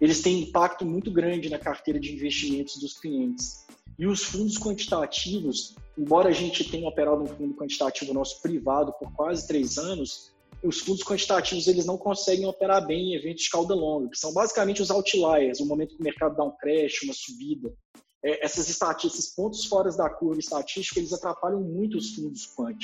eles 0.00 0.20
têm 0.20 0.40
impacto 0.40 0.84
muito 0.84 1.10
grande 1.10 1.48
na 1.48 1.58
carteira 1.58 1.98
de 1.98 2.12
investimentos 2.12 2.76
dos 2.78 2.98
clientes. 2.98 3.64
E 3.98 4.06
os 4.06 4.22
fundos 4.22 4.58
quantitativos, 4.58 5.74
embora 5.96 6.28
a 6.28 6.32
gente 6.32 6.68
tenha 6.68 6.88
operado 6.88 7.22
um 7.22 7.26
fundo 7.26 7.54
quantitativo 7.54 8.14
nosso 8.14 8.40
privado 8.40 8.92
por 8.92 9.12
quase 9.12 9.46
três 9.46 9.76
anos, 9.76 10.32
os 10.62 10.80
fundos 10.80 11.04
quantitativos 11.04 11.68
eles 11.68 11.86
não 11.86 11.96
conseguem 11.96 12.46
operar 12.46 12.84
bem 12.86 13.12
em 13.12 13.14
eventos 13.14 13.44
de 13.44 13.50
cauda 13.50 13.74
longa, 13.74 14.10
que 14.10 14.18
são 14.18 14.32
basicamente 14.32 14.82
os 14.82 14.90
outliers, 14.90 15.60
o 15.60 15.66
momento 15.66 15.94
que 15.94 16.00
o 16.00 16.04
mercado 16.04 16.36
dá 16.36 16.44
um 16.44 16.56
crash, 16.56 17.02
uma 17.02 17.14
subida. 17.14 17.72
É, 18.22 18.44
essas 18.44 18.68
estatísticas, 18.68 19.18
esses 19.18 19.34
pontos 19.34 19.64
fora 19.66 19.90
da 19.92 20.10
curva 20.10 20.40
estatística, 20.40 20.98
eles 20.98 21.12
atrapalham 21.12 21.60
muito 21.60 21.96
os 21.96 22.14
fundos 22.14 22.46
quant. 22.46 22.78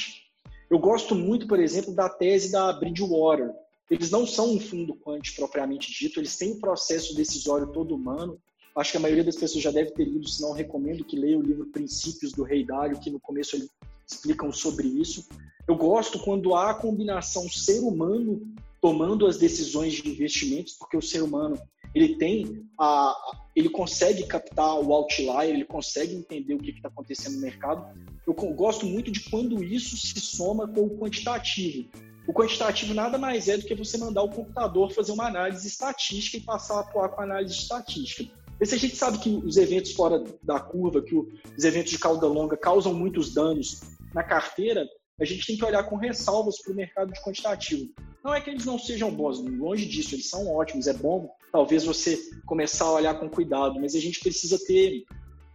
Eu 0.70 0.78
gosto 0.78 1.14
muito, 1.14 1.46
por 1.46 1.58
exemplo, 1.58 1.92
da 1.92 2.08
tese 2.08 2.52
da 2.52 2.72
Bridgewater. 2.72 3.50
Eles 3.90 4.10
não 4.10 4.26
são 4.26 4.54
um 4.54 4.60
fundo 4.60 4.94
quant 4.94 5.34
propriamente 5.34 5.92
dito, 5.92 6.20
eles 6.20 6.36
têm 6.36 6.52
um 6.52 6.60
processo 6.60 7.14
decisório 7.14 7.66
todo 7.72 7.94
humano. 7.94 8.40
Acho 8.76 8.92
que 8.92 8.96
a 8.96 9.00
maioria 9.00 9.22
das 9.22 9.36
pessoas 9.36 9.62
já 9.62 9.70
deve 9.70 9.90
ter 9.90 10.04
lido, 10.04 10.26
se 10.28 10.40
não 10.40 10.52
recomendo 10.52 11.04
que 11.04 11.16
leia 11.16 11.38
o 11.38 11.42
livro 11.42 11.66
Princípios 11.66 12.32
do 12.32 12.42
Rei 12.42 12.64
Dário, 12.64 12.98
que 12.98 13.10
no 13.10 13.20
começo 13.20 13.56
eles 13.56 13.68
explicam 14.06 14.52
sobre 14.52 14.88
isso. 14.88 15.26
Eu 15.66 15.76
gosto 15.76 16.18
quando 16.18 16.54
há 16.54 16.70
a 16.70 16.74
combinação 16.74 17.48
ser 17.48 17.80
humano 17.80 18.42
tomando 18.80 19.26
as 19.26 19.38
decisões 19.38 19.94
de 19.94 20.08
investimentos, 20.08 20.74
porque 20.74 20.96
o 20.96 21.02
ser 21.02 21.22
humano 21.22 21.58
ele 21.94 22.16
tem 22.16 22.66
a, 22.78 23.14
ele 23.54 23.68
consegue 23.68 24.24
captar 24.24 24.78
o 24.80 24.92
outlier, 24.92 25.48
ele 25.48 25.64
consegue 25.64 26.14
entender 26.14 26.54
o 26.54 26.58
que 26.58 26.70
está 26.70 26.88
acontecendo 26.88 27.36
no 27.36 27.40
mercado. 27.40 27.86
Eu 28.26 28.34
gosto 28.34 28.84
muito 28.84 29.10
de 29.10 29.20
quando 29.30 29.62
isso 29.62 29.96
se 29.96 30.20
soma 30.20 30.66
com 30.66 30.82
o 30.82 30.98
quantitativo. 30.98 31.88
O 32.26 32.32
quantitativo 32.32 32.92
nada 32.94 33.16
mais 33.16 33.48
é 33.48 33.56
do 33.56 33.64
que 33.64 33.74
você 33.74 33.96
mandar 33.96 34.22
o 34.22 34.30
computador 34.30 34.92
fazer 34.92 35.12
uma 35.12 35.26
análise 35.26 35.68
estatística 35.68 36.38
e 36.38 36.40
passar 36.40 36.76
a 36.76 36.80
atuar 36.80 37.10
com 37.10 37.20
a 37.20 37.24
análise 37.24 37.54
estatística. 37.54 38.32
E 38.60 38.66
se 38.66 38.74
a 38.74 38.78
gente 38.78 38.96
sabe 38.96 39.18
que 39.18 39.28
os 39.28 39.56
eventos 39.56 39.92
fora 39.92 40.22
da 40.42 40.58
curva, 40.58 41.02
que 41.02 41.14
os 41.14 41.64
eventos 41.64 41.90
de 41.90 41.98
cauda 41.98 42.26
longa 42.26 42.56
causam 42.56 42.94
muitos 42.94 43.34
danos 43.34 43.80
na 44.14 44.22
carteira, 44.22 44.86
a 45.20 45.24
gente 45.24 45.46
tem 45.46 45.56
que 45.56 45.64
olhar 45.64 45.84
com 45.84 45.96
ressalvas 45.96 46.60
para 46.62 46.72
o 46.72 46.76
mercado 46.76 47.12
de 47.12 47.20
quantitativo. 47.22 47.92
Não 48.24 48.34
é 48.34 48.40
que 48.40 48.50
eles 48.50 48.64
não 48.64 48.78
sejam 48.78 49.10
bons, 49.10 49.38
longe 49.40 49.86
disso, 49.86 50.14
eles 50.14 50.28
são 50.28 50.48
ótimos, 50.54 50.86
é 50.86 50.92
bom 50.92 51.28
talvez 51.54 51.84
você 51.84 52.18
começar 52.44 52.84
a 52.84 52.94
olhar 52.94 53.14
com 53.14 53.30
cuidado, 53.30 53.80
mas 53.80 53.94
a 53.94 54.00
gente 54.00 54.18
precisa 54.18 54.58
ter 54.66 55.04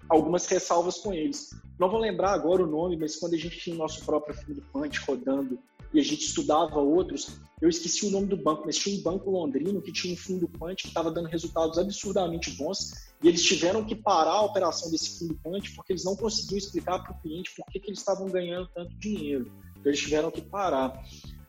algumas 0.07 0.45
ressalvas 0.47 0.97
com 0.97 1.13
eles. 1.13 1.49
Não 1.77 1.89
vou 1.89 1.99
lembrar 1.99 2.31
agora 2.31 2.63
o 2.63 2.65
nome, 2.65 2.95
mas 2.95 3.17
quando 3.17 3.33
a 3.33 3.37
gente 3.37 3.59
tinha 3.59 3.75
o 3.75 3.79
nosso 3.79 4.05
próprio 4.05 4.33
fundo 4.33 4.63
Quant 4.71 4.97
rodando 5.05 5.59
e 5.93 5.99
a 5.99 6.03
gente 6.03 6.21
estudava 6.21 6.79
outros, 6.79 7.39
eu 7.61 7.67
esqueci 7.67 8.05
o 8.05 8.11
nome 8.11 8.27
do 8.27 8.37
banco, 8.37 8.63
mas 8.65 8.77
tinha 8.77 8.97
um 8.97 9.01
banco 9.01 9.29
londrino 9.29 9.81
que 9.81 9.91
tinha 9.91 10.13
um 10.13 10.17
fundo 10.17 10.47
Quant 10.47 10.75
que 10.75 10.87
estava 10.87 11.11
dando 11.11 11.27
resultados 11.27 11.77
absurdamente 11.77 12.51
bons 12.51 12.93
e 13.21 13.27
eles 13.27 13.43
tiveram 13.43 13.83
que 13.83 13.95
parar 13.95 14.31
a 14.31 14.41
operação 14.43 14.89
desse 14.89 15.19
fundo 15.19 15.37
Quant 15.43 15.75
porque 15.75 15.93
eles 15.93 16.05
não 16.05 16.15
conseguiam 16.15 16.57
explicar 16.57 16.99
para 16.99 17.11
o 17.11 17.21
cliente 17.21 17.51
por 17.55 17.65
que, 17.65 17.79
que 17.79 17.89
eles 17.89 17.99
estavam 17.99 18.27
ganhando 18.27 18.69
tanto 18.73 18.95
dinheiro. 18.97 19.51
Então 19.71 19.91
eles 19.91 19.99
tiveram 19.99 20.31
que 20.31 20.41
parar. 20.41 21.03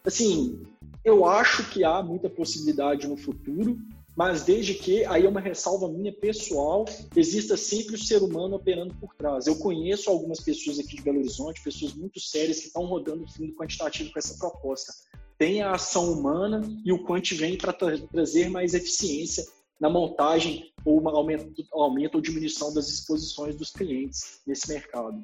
Assim, 0.05 0.63
eu 1.05 1.27
acho 1.27 1.71
que 1.71 1.85
há 1.85 2.03
muita 2.03 2.29
possibilidade 2.29 3.07
no 3.07 3.17
futuro, 3.17 3.79
mas 4.21 4.43
desde 4.43 4.75
que, 4.75 5.03
aí 5.07 5.25
é 5.25 5.29
uma 5.31 5.41
ressalva 5.41 5.89
minha 5.89 6.13
pessoal, 6.13 6.85
exista 7.17 7.57
sempre 7.57 7.95
o 7.95 7.99
ser 7.99 8.23
humano 8.23 8.57
operando 8.57 8.95
por 8.97 9.15
trás. 9.15 9.47
Eu 9.47 9.57
conheço 9.57 10.11
algumas 10.11 10.39
pessoas 10.41 10.79
aqui 10.79 10.97
de 10.97 11.01
Belo 11.01 11.21
Horizonte, 11.21 11.65
pessoas 11.65 11.95
muito 11.95 12.21
sérias 12.21 12.59
que 12.59 12.67
estão 12.67 12.85
rodando 12.85 13.27
fundo 13.27 13.55
quantitativo 13.55 14.13
com 14.13 14.19
essa 14.19 14.37
proposta. 14.37 14.93
Tem 15.39 15.63
a 15.63 15.73
ação 15.73 16.13
humana 16.13 16.61
e 16.85 16.93
o 16.93 17.03
quant 17.03 17.33
vem 17.33 17.57
para 17.57 17.73
tra 17.73 17.97
trazer 17.97 18.51
mais 18.51 18.75
eficiência 18.75 19.43
na 19.81 19.89
montagem 19.89 20.71
ou 20.85 21.09
aumento, 21.09 21.51
aumento 21.73 22.17
ou 22.17 22.21
diminuição 22.21 22.75
das 22.75 22.91
exposições 22.91 23.57
dos 23.57 23.71
clientes 23.71 24.43
nesse 24.47 24.69
mercado. 24.69 25.19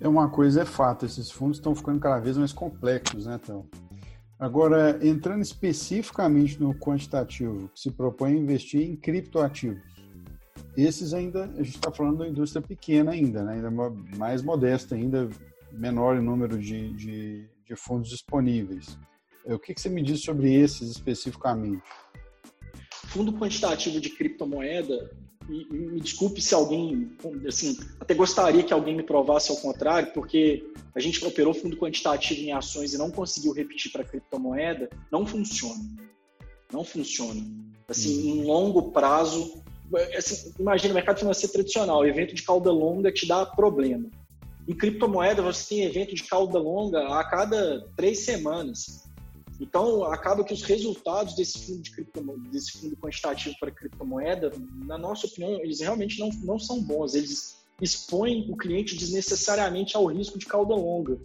É 0.00 0.08
uma 0.08 0.28
coisa 0.28 0.62
é 0.62 0.64
fato, 0.64 1.06
esses 1.06 1.30
fundos 1.30 1.58
estão 1.58 1.76
ficando 1.76 2.00
cada 2.00 2.18
vez 2.18 2.36
mais 2.36 2.52
complexos, 2.52 3.26
né, 3.26 3.38
Théo? 3.38 3.64
Agora, 4.44 5.00
entrando 5.02 5.40
especificamente 5.40 6.60
no 6.60 6.74
quantitativo, 6.74 7.70
que 7.70 7.80
se 7.80 7.90
propõe 7.90 8.36
investir 8.36 8.82
em 8.82 8.94
criptoativos, 8.94 9.82
esses 10.76 11.14
ainda, 11.14 11.44
a 11.44 11.62
gente 11.62 11.76
está 11.76 11.90
falando 11.90 12.18
da 12.18 12.28
indústria 12.28 12.60
pequena 12.60 13.12
ainda, 13.12 13.42
né? 13.42 13.54
ainda 13.54 13.70
mais 14.18 14.42
modesta, 14.42 14.96
ainda 14.96 15.30
menor 15.72 16.20
número 16.20 16.58
de, 16.58 16.92
de, 16.92 17.48
de 17.66 17.74
fundos 17.74 18.10
disponíveis. 18.10 18.98
O 19.46 19.58
que, 19.58 19.72
que 19.72 19.80
você 19.80 19.88
me 19.88 20.02
diz 20.02 20.20
sobre 20.22 20.52
esses 20.52 20.90
especificamente? 20.90 21.82
Fundo 23.06 23.32
quantitativo 23.32 23.98
de 23.98 24.10
criptomoeda, 24.10 25.10
e, 25.48 25.66
me 25.74 26.00
desculpe 26.00 26.40
se 26.40 26.54
alguém, 26.54 27.10
assim, 27.46 27.78
até 28.00 28.14
gostaria 28.14 28.62
que 28.62 28.72
alguém 28.72 28.96
me 28.96 29.02
provasse 29.02 29.50
ao 29.50 29.56
contrário, 29.56 30.12
porque 30.12 30.64
a 30.94 31.00
gente 31.00 31.24
operou 31.24 31.52
fundo 31.52 31.76
quantitativo 31.76 32.40
em 32.40 32.52
ações 32.52 32.94
e 32.94 32.98
não 32.98 33.10
conseguiu 33.10 33.52
repetir 33.52 33.92
para 33.92 34.04
criptomoeda, 34.04 34.88
não 35.10 35.26
funciona. 35.26 35.82
Não 36.72 36.84
funciona. 36.84 37.40
Assim, 37.88 38.30
em 38.30 38.44
longo 38.44 38.90
prazo, 38.90 39.62
assim, 40.16 40.54
imagina 40.58 40.92
o 40.92 40.94
mercado 40.94 41.18
financeiro 41.18 41.52
tradicional, 41.52 42.06
evento 42.06 42.34
de 42.34 42.42
cauda 42.42 42.72
longa 42.72 43.12
te 43.12 43.26
dá 43.26 43.44
problema. 43.44 44.08
Em 44.66 44.74
criptomoeda, 44.74 45.42
você 45.42 45.74
tem 45.74 45.84
evento 45.84 46.14
de 46.14 46.24
cauda 46.24 46.58
longa 46.58 47.06
a 47.18 47.24
cada 47.24 47.86
três 47.96 48.20
semanas. 48.20 49.04
Então, 49.60 50.04
acaba 50.04 50.42
que 50.42 50.52
os 50.52 50.62
resultados 50.62 51.34
desse 51.34 51.58
fundo, 51.60 51.82
de 51.82 52.50
desse 52.50 52.72
fundo 52.72 52.96
quantitativo 52.96 53.54
para 53.60 53.70
criptomoeda, 53.70 54.52
na 54.84 54.98
nossa 54.98 55.26
opinião, 55.26 55.60
eles 55.60 55.80
realmente 55.80 56.18
não, 56.18 56.28
não 56.42 56.58
são 56.58 56.82
bons. 56.82 57.14
Eles 57.14 57.56
expõem 57.80 58.50
o 58.50 58.56
cliente 58.56 58.96
desnecessariamente 58.96 59.96
ao 59.96 60.06
risco 60.06 60.38
de 60.38 60.46
cauda 60.46 60.74
longa. 60.74 61.18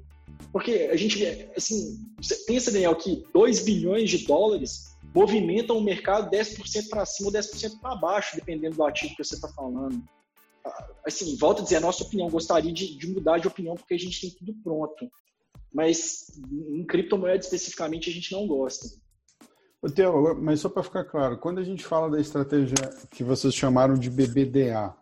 Porque 0.51 0.89
a 0.91 0.95
gente, 0.95 1.23
assim, 1.55 1.99
pensa, 2.45 2.71
Daniel, 2.71 2.95
que 2.95 3.23
2 3.33 3.61
bilhões 3.61 4.09
de 4.09 4.25
dólares 4.25 4.95
movimentam 5.13 5.77
o 5.77 5.83
mercado 5.83 6.29
10% 6.29 6.89
para 6.89 7.05
cima 7.05 7.29
ou 7.29 7.33
10% 7.33 7.79
para 7.79 7.95
baixo, 7.95 8.35
dependendo 8.35 8.75
do 8.75 8.85
ativo 8.85 9.15
que 9.15 9.23
você 9.23 9.35
está 9.35 9.47
falando. 9.49 10.03
Assim, 11.05 11.35
volto 11.37 11.61
a 11.61 11.63
dizer, 11.63 11.77
a 11.77 11.81
nossa 11.81 12.03
opinião, 12.03 12.29
gostaria 12.29 12.71
de, 12.71 12.95
de 12.95 13.07
mudar 13.07 13.39
de 13.39 13.47
opinião 13.47 13.75
porque 13.75 13.93
a 13.93 13.99
gente 13.99 14.21
tem 14.21 14.29
tudo 14.31 14.53
pronto. 14.63 15.09
Mas 15.73 16.39
em 16.51 16.83
criptomoeda 16.85 17.37
especificamente 17.37 18.09
a 18.09 18.13
gente 18.13 18.31
não 18.31 18.47
gosta. 18.47 18.87
Theo, 19.95 20.35
mas 20.35 20.59
só 20.59 20.69
para 20.69 20.83
ficar 20.83 21.05
claro, 21.05 21.37
quando 21.37 21.59
a 21.59 21.63
gente 21.63 21.85
fala 21.85 22.09
da 22.09 22.19
estratégia 22.19 22.75
que 23.11 23.23
vocês 23.23 23.55
chamaram 23.55 23.95
de 23.95 24.09
BBDA, 24.09 24.93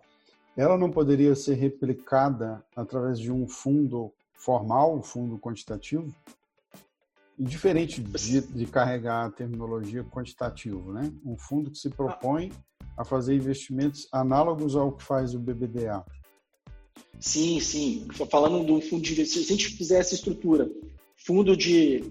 ela 0.55 0.77
não 0.77 0.91
poderia 0.91 1.35
ser 1.35 1.55
replicada 1.55 2.63
através 2.75 3.19
de 3.19 3.31
um 3.31 3.47
fundo 3.47 4.13
formal, 4.33 4.95
um 4.95 5.01
fundo 5.01 5.39
quantitativo? 5.39 6.13
diferente 7.37 8.01
de, 8.01 8.41
de, 8.41 8.65
carregar 8.65 9.25
a 9.25 9.29
terminologia 9.29 10.03
quantitativo, 10.03 10.91
né? 10.91 11.11
Um 11.23 11.37
fundo 11.37 11.69
que 11.69 11.77
se 11.77 11.89
propõe 11.89 12.51
a 12.97 13.05
fazer 13.05 13.35
investimentos 13.35 14.07
análogos 14.11 14.75
ao 14.75 14.91
que 14.91 15.03
faz 15.03 15.35
o 15.35 15.39
BBDA. 15.39 16.03
Sim, 17.19 17.59
sim. 17.59 18.07
Falando 18.29 18.65
do 18.65 18.81
fundo 18.81 19.01
de 19.01 19.13
investimento, 19.13 19.47
se 19.47 19.53
a 19.53 19.57
gente 19.57 19.75
fizer 19.75 19.99
essa 19.99 20.13
estrutura, 20.13 20.69
fundo 21.15 21.55
de, 21.55 22.03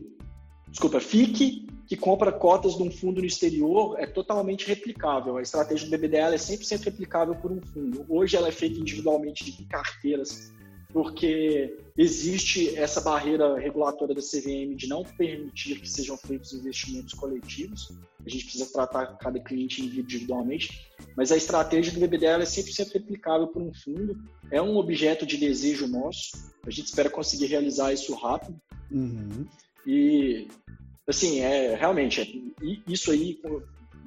desculpa, 0.69 1.01
FIC, 1.01 1.67
que 1.87 1.97
compra 1.97 2.33
cotas 2.33 2.77
de 2.77 2.83
um 2.83 2.91
fundo 2.91 3.21
no 3.21 3.27
exterior, 3.27 3.97
é 3.99 4.07
totalmente 4.07 4.67
replicável. 4.67 5.37
A 5.37 5.43
estratégia 5.43 5.89
do 5.89 5.91
BBDA 5.97 6.35
é 6.35 6.37
100% 6.37 6.85
replicável 6.85 7.35
por 7.37 7.53
um 7.53 7.61
fundo. 7.61 8.05
Hoje 8.09 8.37
ela 8.37 8.49
é 8.49 8.53
feita 8.53 8.81
individualmente 8.81 9.45
de 9.45 9.65
carteiras 9.67 10.53
porque 10.97 11.77
existe 11.95 12.75
essa 12.75 13.03
barreira 13.03 13.59
regulatória 13.59 14.15
da 14.15 14.23
CVM 14.23 14.75
de 14.75 14.89
não 14.89 15.03
permitir 15.03 15.79
que 15.79 15.87
sejam 15.87 16.17
feitos 16.17 16.55
investimentos 16.55 17.13
coletivos. 17.13 17.93
A 18.25 18.31
gente 18.31 18.45
precisa 18.45 18.73
tratar 18.73 19.05
cada 19.19 19.39
cliente 19.39 19.85
individualmente, 19.85 20.89
mas 21.15 21.31
a 21.31 21.37
estratégia 21.37 21.93
do 21.93 22.01
BBDL 22.01 22.41
é 22.41 22.47
100% 22.47 22.95
replicável 22.95 23.49
por 23.49 23.61
um 23.61 23.75
fundo, 23.75 24.17
é 24.51 24.63
um 24.63 24.79
objeto 24.79 25.27
de 25.27 25.37
desejo 25.37 25.87
nosso, 25.87 26.31
a 26.67 26.71
gente 26.71 26.87
espera 26.87 27.11
conseguir 27.11 27.45
realizar 27.45 27.93
isso 27.93 28.15
rápido. 28.15 28.59
Uhum. 28.91 29.47
E, 29.87 30.49
assim, 31.07 31.41
é 31.41 31.75
realmente, 31.75 32.23
é, 32.23 32.91
isso 32.91 33.11
aí, 33.11 33.39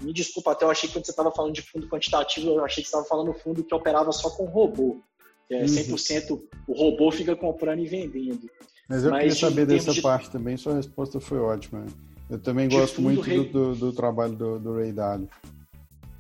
me 0.01 0.11
desculpa 0.11 0.53
até, 0.53 0.65
eu 0.65 0.71
achei 0.71 0.89
que 0.89 0.95
quando 0.95 1.05
você 1.05 1.11
estava 1.11 1.31
falando 1.31 1.53
de 1.53 1.61
fundo 1.61 1.87
quantitativo, 1.87 2.47
eu 2.47 2.65
achei 2.65 2.83
que 2.83 2.89
você 2.89 2.95
estava 2.95 3.05
falando 3.05 3.31
fundo 3.31 3.63
que 3.63 3.75
operava 3.75 4.11
só 4.11 4.31
com 4.31 4.45
robô. 4.45 5.03
É, 5.49 5.65
100% 5.65 6.31
uhum. 6.31 6.47
o 6.67 6.73
robô 6.73 7.11
fica 7.11 7.35
comprando 7.35 7.79
e 7.79 7.87
vendendo. 7.87 8.49
Mas 8.87 9.03
eu 9.03 9.11
Mas, 9.11 9.19
queria 9.21 9.35
saber 9.35 9.65
dessa 9.65 9.91
de... 9.91 10.01
parte 10.01 10.29
também, 10.29 10.57
sua 10.57 10.75
resposta 10.75 11.19
foi 11.19 11.39
ótima. 11.39 11.85
Eu 12.29 12.39
também 12.39 12.69
gosto 12.69 13.01
muito 13.01 13.23
do, 13.23 13.43
do, 13.45 13.75
do, 13.75 13.93
trabalho 13.93 14.33
do, 14.33 14.59
do 14.59 14.75
Ray 14.75 14.91
Dalio. 14.91 15.29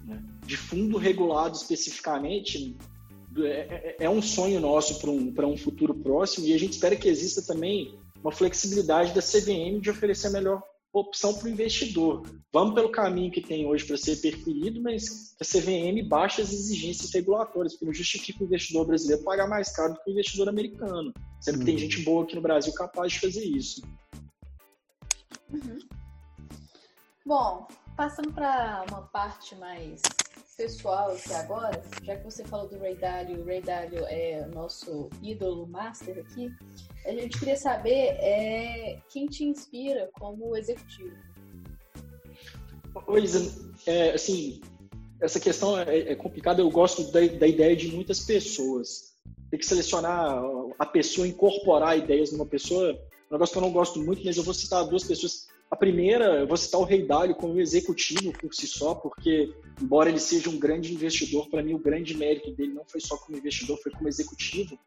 É, 0.09 0.17
de 0.45 0.57
fundo 0.57 0.97
regulado 0.97 1.55
especificamente, 1.55 2.75
é, 3.37 3.95
é, 3.99 4.05
é 4.05 4.09
um 4.09 4.21
sonho 4.21 4.59
nosso 4.59 4.99
para 4.99 5.09
um, 5.11 5.53
um 5.53 5.57
futuro 5.57 5.93
próximo 5.93 6.47
e 6.47 6.53
a 6.53 6.57
gente 6.57 6.73
espera 6.73 6.95
que 6.95 7.07
exista 7.07 7.41
também 7.41 7.95
uma 8.23 8.31
flexibilidade 8.31 9.13
da 9.13 9.21
CVM 9.21 9.79
de 9.79 9.89
oferecer 9.89 10.29
melhor 10.29 10.61
opção 10.91 11.33
para 11.33 11.47
o 11.47 11.49
investidor. 11.49 12.23
Vamos 12.51 12.73
pelo 12.73 12.89
caminho 12.89 13.31
que 13.31 13.41
tem 13.41 13.65
hoje 13.65 13.85
para 13.85 13.97
ser 13.97 14.17
perferido, 14.17 14.81
mas 14.81 15.35
a 15.39 15.45
CVM 15.45 16.07
baixa 16.07 16.41
as 16.41 16.51
exigências 16.51 17.13
regulatórias, 17.13 17.73
porque 17.73 17.85
não 17.85 17.93
justifica 17.93 18.43
o 18.43 18.47
investidor 18.47 18.85
brasileiro 18.85 19.23
pagar 19.23 19.47
mais 19.47 19.71
caro 19.71 19.93
do 19.93 19.99
que 20.01 20.09
o 20.09 20.13
investidor 20.13 20.49
americano, 20.49 21.13
sendo 21.39 21.59
que 21.59 21.65
tem 21.65 21.75
uhum. 21.75 21.79
gente 21.79 22.01
boa 22.01 22.23
aqui 22.23 22.35
no 22.35 22.41
Brasil 22.41 22.73
capaz 22.73 23.13
de 23.13 23.19
fazer 23.19 23.43
isso. 23.43 23.81
Uhum. 25.51 25.79
Bom, 27.25 27.67
passando 27.99 28.31
para 28.31 28.85
uma 28.89 29.01
parte 29.01 29.53
mais 29.57 30.01
pessoal 30.55 31.11
aqui 31.11 31.33
agora, 31.33 31.81
já 32.01 32.15
que 32.15 32.23
você 32.23 32.45
falou 32.45 32.65
do 32.65 32.79
Ray 32.79 32.95
Dalio, 32.95 33.41
o 33.41 33.45
Ray 33.45 33.61
Dalio 33.61 34.05
é 34.05 34.47
nosso 34.55 35.09
ídolo 35.21 35.67
master 35.67 36.17
aqui, 36.19 36.49
a 37.05 37.11
gente 37.11 37.37
queria 37.37 37.57
saber 37.57 38.15
é, 38.21 39.01
quem 39.09 39.25
te 39.25 39.43
inspira 39.43 40.09
como 40.17 40.55
executivo. 40.55 41.13
Pois, 43.05 43.69
é, 43.85 44.11
assim, 44.11 44.61
essa 45.19 45.37
questão 45.37 45.77
é, 45.77 46.13
é 46.13 46.15
complicada. 46.15 46.61
Eu 46.61 46.69
gosto 46.69 47.11
da, 47.11 47.19
da, 47.19 47.47
ideia 47.47 47.75
de 47.75 47.89
muitas 47.89 48.21
pessoas. 48.21 49.13
Tem 49.51 49.59
que 49.59 49.65
selecionar 49.65 50.41
a 50.79 50.85
pessoa, 50.85 51.27
incorporar 51.27 51.97
ideias 51.97 52.31
numa 52.31 52.45
pessoa. 52.45 52.93
Um 53.29 53.33
negócio 53.33 53.51
que 53.51 53.57
eu 53.57 53.63
não 53.63 53.73
gosto 53.73 53.99
muito, 53.99 54.23
mas 54.23 54.37
eu 54.37 54.43
vou 54.43 54.53
citar 54.53 54.85
duas 54.85 55.03
pessoas 55.03 55.49
a 55.71 55.75
primeira, 55.75 56.39
eu 56.39 56.47
vou 56.47 56.57
citar 56.57 56.81
o 56.81 56.83
Rei 56.83 57.05
Dalio 57.05 57.35
como 57.35 57.59
executivo 57.59 58.33
por 58.33 58.53
si 58.55 58.65
só, 58.65 58.95
porque, 58.95 59.53
embora 59.79 60.09
ele 60.09 60.19
seja 60.19 60.49
um 60.49 60.57
grande 60.57 60.91
investidor, 60.91 61.47
para 61.47 61.61
mim 61.61 61.75
o 61.75 61.79
grande 61.79 62.17
mérito 62.17 62.51
dele 62.51 62.73
não 62.73 62.83
foi 62.85 62.99
só 62.99 63.15
como 63.17 63.37
investidor, 63.37 63.77
foi 63.77 63.91
como 63.91 64.07
executivo, 64.07 64.77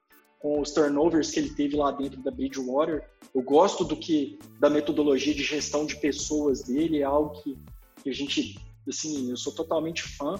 com 0.40 0.60
os 0.60 0.72
turnovers 0.72 1.30
que 1.30 1.38
ele 1.38 1.50
teve 1.50 1.76
lá 1.76 1.92
dentro 1.92 2.20
da 2.20 2.32
Bridgewater. 2.32 3.08
Eu 3.32 3.42
gosto 3.42 3.84
do 3.84 3.96
que 3.96 4.40
da 4.58 4.68
metodologia 4.68 5.32
de 5.32 5.44
gestão 5.44 5.86
de 5.86 5.94
pessoas 6.00 6.64
dele, 6.64 6.98
é 6.98 7.04
algo 7.04 7.40
que, 7.40 7.56
que 8.02 8.10
a 8.10 8.12
gente, 8.12 8.58
assim, 8.88 9.30
eu 9.30 9.36
sou 9.36 9.54
totalmente 9.54 10.02
fã. 10.02 10.34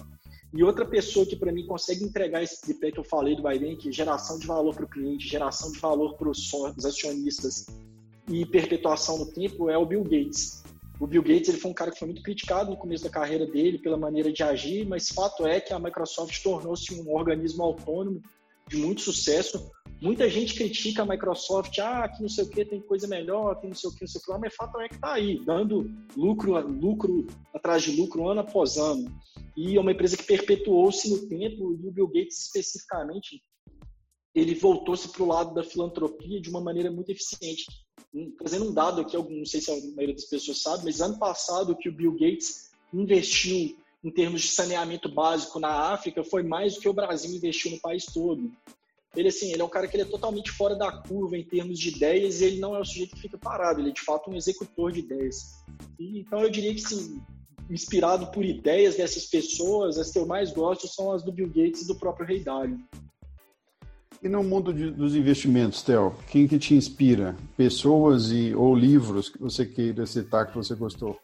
E 0.53 0.61
outra 0.61 0.85
pessoa 0.85 1.25
que 1.25 1.37
para 1.37 1.53
mim 1.53 1.65
consegue 1.65 2.03
entregar 2.03 2.43
esse 2.43 2.61
tripé 2.61 2.91
que 2.91 2.99
eu 2.99 3.03
falei 3.03 3.33
do 3.33 3.41
Biden, 3.41 3.77
que 3.77 3.91
geração 3.93 4.37
de 4.37 4.45
valor 4.45 4.75
para 4.75 4.83
o 4.83 4.89
cliente, 4.89 5.25
geração 5.25 5.71
de 5.71 5.79
valor 5.79 6.15
para 6.15 6.29
os 6.29 6.85
acionistas 6.85 7.65
e 8.27 8.45
perpetuação 8.45 9.17
no 9.17 9.31
tempo 9.31 9.69
é 9.69 9.77
o 9.77 9.85
Bill 9.85 10.03
Gates. 10.03 10.63
O 10.99 11.07
Bill 11.07 11.23
Gates 11.23 11.49
ele 11.49 11.57
foi 11.57 11.71
um 11.71 11.73
cara 11.73 11.91
que 11.91 11.99
foi 11.99 12.07
muito 12.07 12.23
criticado 12.23 12.69
no 12.69 12.77
começo 12.77 13.03
da 13.03 13.09
carreira 13.09 13.45
dele 13.45 13.77
pela 13.77 13.97
maneira 13.97 14.31
de 14.31 14.43
agir, 14.43 14.87
mas 14.87 15.09
fato 15.09 15.45
é 15.45 15.59
que 15.59 15.73
a 15.73 15.79
Microsoft 15.79 16.41
tornou-se 16.41 16.93
um 16.93 17.13
organismo 17.13 17.63
autônomo 17.63 18.21
de 18.67 18.77
muito 18.77 19.01
sucesso. 19.01 19.71
Muita 20.01 20.29
gente 20.29 20.53
critica 20.53 21.01
a 21.01 21.05
Microsoft, 21.05 21.77
ah, 21.79 22.07
que 22.07 22.21
não 22.21 22.29
sei 22.29 22.43
o 22.43 22.49
que, 22.49 22.65
tem 22.65 22.81
coisa 22.81 23.07
melhor, 23.07 23.55
tem 23.55 23.69
não 23.69 23.75
sei 23.75 23.89
o 23.89 23.93
que, 23.93 24.01
não 24.01 24.07
sei 24.07 24.21
o 24.21 24.23
que 24.23 24.31
lá, 24.31 24.37
mas 24.37 24.55
fato 24.55 24.79
é 24.79 24.87
que 24.87 24.95
está 24.95 25.13
aí, 25.13 25.43
dando 25.45 25.91
lucro, 26.15 26.59
lucro 26.67 27.27
atrás 27.53 27.83
de 27.83 27.91
lucro 27.91 28.27
ano 28.27 28.41
após 28.41 28.77
ano. 28.77 29.09
E 29.55 29.77
é 29.77 29.79
uma 29.79 29.91
empresa 29.91 30.17
que 30.17 30.23
perpetuou-se 30.23 31.09
no 31.09 31.27
tempo, 31.27 31.77
e 31.81 31.87
o 31.87 31.91
Bill 31.91 32.07
Gates 32.07 32.39
especificamente, 32.39 33.41
ele 34.35 34.55
voltou-se 34.55 35.07
para 35.09 35.23
o 35.23 35.27
lado 35.27 35.53
da 35.53 35.63
filantropia 35.63 36.41
de 36.41 36.49
uma 36.49 36.61
maneira 36.61 36.91
muito 36.91 37.09
eficiente 37.09 37.65
trazendo 38.37 38.69
um 38.69 38.73
dado 38.73 39.01
aqui, 39.01 39.17
não 39.17 39.45
sei 39.45 39.61
se 39.61 39.71
a 39.71 39.75
maioria 39.95 40.15
das 40.15 40.25
pessoas 40.25 40.61
sabe, 40.61 40.85
mas 40.85 41.01
ano 41.01 41.17
passado 41.17 41.75
que 41.75 41.89
o 41.89 41.93
Bill 41.93 42.11
Gates 42.11 42.71
investiu 42.93 43.75
em 44.03 44.11
termos 44.11 44.41
de 44.41 44.47
saneamento 44.49 45.09
básico 45.09 45.59
na 45.59 45.93
África 45.93 46.23
foi 46.23 46.43
mais 46.43 46.75
do 46.75 46.81
que 46.81 46.89
o 46.89 46.93
Brasil 46.93 47.33
investiu 47.33 47.71
no 47.71 47.79
país 47.79 48.05
todo. 48.05 48.51
Ele 49.15 49.29
assim, 49.29 49.51
ele 49.51 49.61
é 49.61 49.65
um 49.65 49.69
cara 49.69 49.87
que 49.87 49.95
ele 49.95 50.03
é 50.03 50.07
totalmente 50.07 50.51
fora 50.51 50.75
da 50.75 50.91
curva 50.91 51.37
em 51.37 51.43
termos 51.43 51.79
de 51.79 51.89
ideias 51.89 52.41
e 52.41 52.45
ele 52.45 52.59
não 52.59 52.75
é 52.75 52.79
o 52.79 52.85
sujeito 52.85 53.15
que 53.15 53.21
fica 53.21 53.37
parado, 53.37 53.79
ele 53.79 53.89
é 53.89 53.93
de 53.93 54.01
fato 54.01 54.29
um 54.29 54.35
executor 54.35 54.91
de 54.91 54.99
ideias. 54.99 55.63
E, 55.99 56.19
então 56.19 56.41
eu 56.41 56.49
diria 56.49 56.73
que 56.73 56.81
sim, 56.81 57.21
inspirado 57.69 58.27
por 58.27 58.43
ideias 58.43 58.95
dessas 58.95 59.25
pessoas, 59.25 59.97
as 59.97 60.11
que 60.11 60.17
eu 60.17 60.25
mais 60.25 60.51
gosto 60.51 60.87
são 60.87 61.11
as 61.11 61.23
do 61.23 61.31
Bill 61.31 61.47
Gates 61.47 61.83
e 61.83 61.87
do 61.87 61.95
próprio 61.95 62.25
Rei 62.25 62.43
Dalio. 62.43 62.79
E 64.23 64.29
no 64.29 64.41
mundo 64.41 64.73
de, 64.73 64.89
dos 64.89 65.17
investimentos, 65.17 65.81
Theo, 65.81 66.15
quem 66.31 66.47
que 66.47 66.57
te 66.57 66.73
inspira? 66.73 67.35
Pessoas 67.57 68.31
e 68.31 68.55
ou 68.55 68.73
livros 68.73 69.27
que 69.27 69.37
você 69.37 69.65
queira 69.65 70.05
citar 70.05 70.49
que 70.49 70.55
você 70.55 70.73
gostou? 70.75 71.19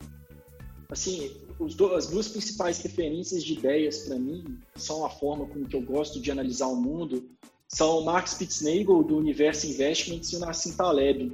Assim, 0.89 1.31
do, 1.57 1.95
as 1.95 2.07
duas 2.07 2.27
principais 2.27 2.79
referências 2.79 3.41
de 3.41 3.53
ideias 3.53 3.99
para 3.99 4.19
mim 4.19 4.57
são 4.75 5.05
a 5.05 5.09
forma 5.09 5.45
como 5.45 5.65
que 5.65 5.77
eu 5.77 5.81
gosto 5.81 6.19
de 6.19 6.29
analisar 6.29 6.67
o 6.67 6.75
mundo. 6.75 7.23
São 7.69 7.99
o 7.99 8.05
Mark 8.05 8.27
Spitznagel 8.27 9.01
do 9.03 9.15
Universo 9.15 9.65
Investments 9.65 10.33
e 10.33 10.35
o 10.35 10.39
Nassim 10.39 10.75
Taleb. 10.75 11.31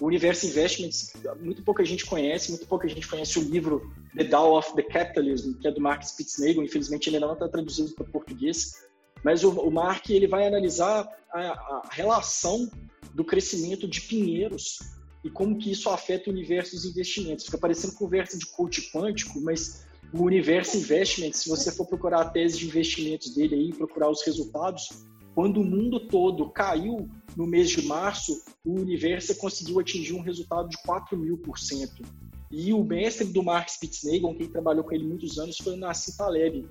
O 0.00 0.06
Universo 0.06 0.46
Investments, 0.46 1.12
muito 1.40 1.62
pouca 1.62 1.84
gente 1.84 2.04
conhece, 2.04 2.50
muito 2.50 2.66
pouca 2.66 2.88
gente 2.88 3.06
conhece 3.06 3.38
o 3.38 3.42
livro 3.42 3.92
The 4.16 4.24
Dow 4.24 4.58
of 4.58 4.74
the 4.74 4.82
Capitalism, 4.82 5.52
que 5.60 5.68
é 5.68 5.70
do 5.70 5.80
Mark 5.80 6.02
Spitznagel. 6.02 6.64
Infelizmente, 6.64 7.08
ele 7.08 7.20
não 7.20 7.34
está 7.34 7.48
traduzido 7.48 7.92
para 7.92 8.04
português 8.06 8.85
mas 9.22 9.44
o, 9.44 9.50
o 9.50 9.70
Mark 9.70 10.08
ele 10.10 10.26
vai 10.26 10.46
analisar 10.46 11.08
a, 11.32 11.40
a, 11.40 11.82
relação 11.90 12.70
do 13.14 13.24
crescimento 13.24 13.88
de 13.88 14.00
pinheiros 14.02 14.78
e 15.24 15.30
como 15.30 15.58
que 15.58 15.70
isso 15.70 15.90
afeta 15.90 16.30
o 16.30 16.32
universo 16.32 16.76
dos 16.76 16.84
investimentos. 16.84 17.46
Fica 17.46 17.58
parecendo 17.58 17.94
conversa 17.94 18.38
de 18.38 18.46
coach 18.46 18.90
quântico, 18.92 19.40
mas 19.40 19.86
o 20.12 20.22
universo 20.22 20.76
investments, 20.76 21.40
se 21.40 21.48
você 21.48 21.72
for 21.72 21.86
procurar 21.86 22.20
a 22.22 22.30
tese 22.30 22.58
de 22.58 22.66
investimentos 22.66 23.34
dele 23.34 23.54
aí, 23.54 23.72
procurar 23.72 24.10
os 24.10 24.24
resultados, 24.24 24.88
quando 25.34 25.60
o 25.60 25.64
mundo 25.64 26.00
todo 26.08 26.48
caiu 26.50 27.08
no 27.36 27.46
mês 27.46 27.68
de 27.68 27.82
março, 27.82 28.42
o 28.64 28.80
universo 28.80 29.36
conseguiu 29.36 29.78
atingir 29.78 30.14
um 30.14 30.22
resultado 30.22 30.68
de 30.68 30.78
4 30.82 31.18
mil 31.18 31.36
por 31.36 31.58
cento. 31.58 32.02
E 32.50 32.72
o 32.72 32.82
mestre 32.82 33.26
do 33.26 33.42
Mark 33.42 33.68
Spitznagel, 33.68 34.34
quem 34.34 34.48
trabalhou 34.48 34.84
com 34.84 34.94
ele 34.94 35.04
muitos 35.04 35.38
anos, 35.38 35.58
foi 35.58 35.74
o 35.74 35.76
Nassim 35.76 36.16
Taleb, 36.16 36.66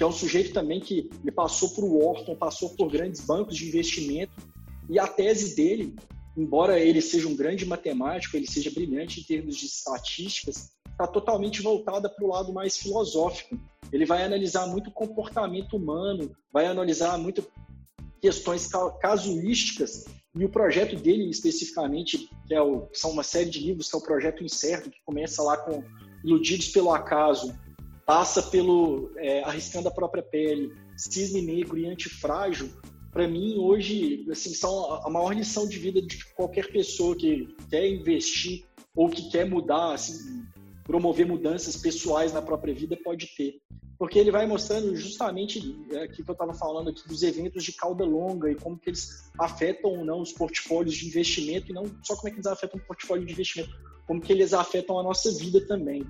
que 0.00 0.04
é 0.04 0.06
um 0.06 0.12
sujeito 0.12 0.54
também 0.54 0.80
que 0.80 1.10
ele 1.20 1.30
passou 1.30 1.68
por 1.74 1.84
Wharton, 1.84 2.34
passou 2.34 2.70
por 2.70 2.90
grandes 2.90 3.20
bancos 3.20 3.54
de 3.54 3.68
investimento, 3.68 4.32
e 4.88 4.98
a 4.98 5.06
tese 5.06 5.54
dele, 5.54 5.94
embora 6.34 6.80
ele 6.80 7.02
seja 7.02 7.28
um 7.28 7.36
grande 7.36 7.66
matemático, 7.66 8.34
ele 8.34 8.46
seja 8.46 8.70
brilhante 8.70 9.20
em 9.20 9.24
termos 9.24 9.56
de 9.56 9.66
estatísticas, 9.66 10.70
está 10.90 11.06
totalmente 11.06 11.60
voltada 11.60 12.08
para 12.08 12.24
o 12.24 12.28
lado 12.28 12.50
mais 12.50 12.78
filosófico. 12.78 13.60
Ele 13.92 14.06
vai 14.06 14.24
analisar 14.24 14.66
muito 14.68 14.90
comportamento 14.90 15.76
humano, 15.76 16.34
vai 16.50 16.64
analisar 16.64 17.18
muito 17.18 17.46
questões 18.22 18.70
casuísticas 19.02 20.06
e 20.34 20.46
o 20.46 20.48
projeto 20.48 20.96
dele 20.96 21.28
especificamente, 21.28 22.30
que 22.46 22.54
é 22.54 22.62
o, 22.62 22.88
são 22.94 23.10
uma 23.10 23.22
série 23.22 23.50
de 23.50 23.60
livros, 23.60 23.90
que 23.90 23.96
é 23.96 23.98
o 23.98 24.02
Projeto 24.02 24.42
Incerto, 24.42 24.90
que 24.90 25.04
começa 25.04 25.42
lá 25.42 25.58
com 25.58 25.84
Iludidos 26.24 26.68
pelo 26.68 26.90
Acaso, 26.90 27.54
passa 28.10 28.42
pelo 28.42 29.12
é, 29.18 29.40
Arriscando 29.44 29.86
a 29.86 29.92
Própria 29.92 30.20
Pele, 30.20 30.74
Cisne 30.96 31.40
Negro 31.40 31.78
e 31.78 31.86
Antifrágil, 31.86 32.68
para 33.12 33.28
mim 33.28 33.56
hoje 33.56 34.26
assim 34.28 34.52
são 34.52 34.94
a 35.06 35.08
maior 35.08 35.32
lição 35.32 35.68
de 35.68 35.78
vida 35.78 36.02
de 36.02 36.24
qualquer 36.34 36.72
pessoa 36.72 37.14
que 37.14 37.54
quer 37.70 37.88
investir 37.88 38.64
ou 38.96 39.08
que 39.08 39.30
quer 39.30 39.48
mudar, 39.48 39.92
assim, 39.92 40.44
promover 40.82 41.24
mudanças 41.24 41.76
pessoais 41.76 42.32
na 42.32 42.42
própria 42.42 42.74
vida 42.74 42.96
pode 42.96 43.28
ter. 43.36 43.60
Porque 43.96 44.18
ele 44.18 44.32
vai 44.32 44.44
mostrando 44.44 44.96
justamente 44.96 45.60
é, 45.92 46.02
aqui 46.02 46.24
que 46.24 46.28
eu 46.28 46.32
estava 46.32 46.52
falando 46.52 46.90
aqui 46.90 47.06
dos 47.06 47.22
eventos 47.22 47.62
de 47.62 47.70
cauda 47.74 48.04
longa 48.04 48.50
e 48.50 48.56
como 48.56 48.76
que 48.76 48.90
eles 48.90 49.30
afetam 49.38 49.88
ou 49.88 50.04
não 50.04 50.20
os 50.20 50.32
portfólios 50.32 50.96
de 50.96 51.06
investimento 51.06 51.70
e 51.70 51.72
não 51.72 51.84
só 52.02 52.16
como 52.16 52.26
é 52.26 52.30
que 52.32 52.38
eles 52.38 52.46
afetam 52.48 52.80
o 52.80 52.84
portfólio 52.84 53.24
de 53.24 53.32
investimento, 53.32 53.70
como 54.04 54.20
que 54.20 54.32
eles 54.32 54.52
afetam 54.52 54.98
a 54.98 55.02
nossa 55.04 55.30
vida 55.38 55.64
também. 55.64 56.04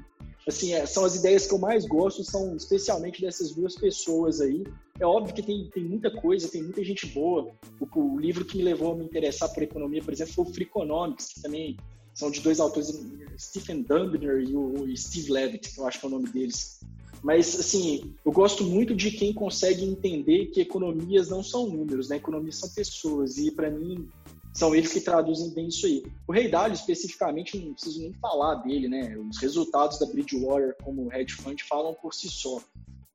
Assim, 0.46 0.72
é, 0.72 0.86
são 0.86 1.04
as 1.04 1.16
ideias 1.16 1.46
que 1.46 1.54
eu 1.54 1.58
mais 1.58 1.86
gosto, 1.86 2.24
são 2.24 2.56
especialmente 2.56 3.20
dessas 3.20 3.52
duas 3.52 3.74
pessoas 3.74 4.40
aí. 4.40 4.64
É 4.98 5.06
óbvio 5.06 5.34
que 5.34 5.42
tem, 5.42 5.68
tem 5.72 5.84
muita 5.84 6.10
coisa, 6.10 6.48
tem 6.48 6.62
muita 6.62 6.82
gente 6.82 7.06
boa. 7.06 7.50
O, 7.78 8.00
o 8.00 8.18
livro 8.18 8.44
que 8.44 8.56
me 8.56 8.64
levou 8.64 8.92
a 8.92 8.96
me 8.96 9.04
interessar 9.04 9.52
por 9.52 9.62
economia, 9.62 10.02
por 10.02 10.12
exemplo, 10.12 10.32
foi 10.32 10.44
o 10.44 10.54
Freakonomics, 10.54 11.28
que 11.34 11.42
também 11.42 11.76
são 12.14 12.30
de 12.30 12.40
dois 12.40 12.58
autores, 12.60 13.00
Stephen 13.38 13.82
Dubner 13.82 14.40
e 14.40 14.56
o 14.56 14.96
Steve 14.96 15.32
Levitt, 15.32 15.72
que 15.72 15.80
eu 15.80 15.86
acho 15.86 16.00
que 16.00 16.06
é 16.06 16.08
o 16.08 16.12
nome 16.12 16.28
deles. 16.28 16.80
Mas, 17.22 17.58
assim, 17.58 18.14
eu 18.24 18.32
gosto 18.32 18.64
muito 18.64 18.94
de 18.94 19.10
quem 19.10 19.32
consegue 19.32 19.84
entender 19.84 20.46
que 20.46 20.60
economias 20.60 21.28
não 21.28 21.42
são 21.42 21.66
números, 21.66 22.08
né? 22.08 22.16
Economias 22.16 22.56
são 22.56 22.68
pessoas. 22.70 23.36
E, 23.36 23.50
para 23.50 23.70
mim, 23.70 24.08
são 24.52 24.74
eles 24.74 24.92
que 24.92 25.00
traduzem 25.00 25.54
bem 25.54 25.68
isso 25.68 25.86
aí. 25.86 26.02
O 26.26 26.32
Rei 26.32 26.48
Dalio, 26.48 26.74
especificamente, 26.74 27.58
não 27.58 27.72
preciso 27.72 28.00
nem 28.00 28.12
falar 28.14 28.56
dele, 28.56 28.88
né? 28.88 29.16
Os 29.16 29.38
resultados 29.38 29.98
da 29.98 30.06
Bridgewater 30.06 30.76
como 30.82 31.12
hedge 31.12 31.34
fund 31.34 31.60
falam 31.62 31.94
por 31.94 32.12
si 32.12 32.28
só. 32.28 32.60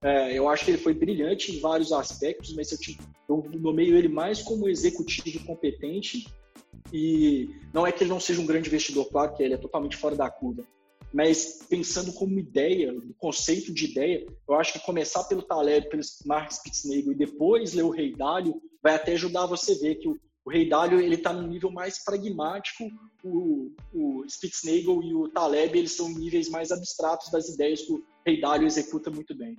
É, 0.01 0.37
eu 0.37 0.47
acho 0.47 0.63
que 0.63 0.71
ele 0.71 0.77
foi 0.77 0.93
brilhante 0.93 1.51
em 1.51 1.59
vários 1.59 1.91
aspectos, 1.91 2.53
mas 2.53 2.71
eu, 2.71 2.77
eu 3.27 3.59
nomeio 3.59 3.97
ele 3.97 4.07
mais 4.07 4.41
como 4.41 4.69
executivo 4.69 5.43
competente 5.45 6.27
e 6.93 7.49
não 7.73 7.87
é 7.87 7.91
que 7.91 8.03
ele 8.03 8.11
não 8.11 8.19
seja 8.19 8.39
um 8.39 8.45
grande 8.45 8.67
investidor, 8.67 9.09
claro 9.09 9.33
que 9.35 9.41
ele 9.41 9.55
é 9.55 9.57
totalmente 9.57 9.97
fora 9.97 10.15
da 10.15 10.29
curva, 10.29 10.63
mas 11.11 11.59
pensando 11.69 12.13
como 12.13 12.37
ideia, 12.37 12.93
conceito 13.17 13.73
de 13.73 13.85
ideia, 13.85 14.27
eu 14.47 14.55
acho 14.55 14.73
que 14.73 14.85
começar 14.85 15.23
pelo 15.23 15.41
Taleb, 15.41 15.89
pelo 15.89 16.03
Mark 16.25 16.51
Spitznagel 16.51 17.11
e 17.11 17.15
depois 17.15 17.73
ler 17.73 17.83
o 17.83 17.89
Rei 17.89 18.13
Dalio 18.13 18.61
vai 18.83 18.95
até 18.95 19.13
ajudar 19.13 19.45
você 19.45 19.71
a 19.71 19.77
ver 19.77 19.95
que 19.95 20.07
o, 20.07 20.19
o 20.45 20.51
Rei 20.51 20.69
Dalio 20.69 20.99
ele 20.99 21.15
está 21.15 21.33
no 21.33 21.47
nível 21.47 21.71
mais 21.71 22.03
pragmático, 22.03 22.83
o, 23.23 23.75
o 23.91 24.23
Spitznagel 24.29 25.01
e 25.01 25.13
o 25.15 25.27
Taleb 25.29 25.77
eles 25.77 25.93
são 25.93 26.07
níveis 26.09 26.49
mais 26.49 26.71
abstratos 26.71 27.31
das 27.31 27.49
ideias 27.49 27.81
que 27.81 27.93
o 27.93 28.05
Rei 28.25 28.39
Dalio 28.39 28.67
executa 28.67 29.09
muito 29.09 29.35
bem. 29.35 29.57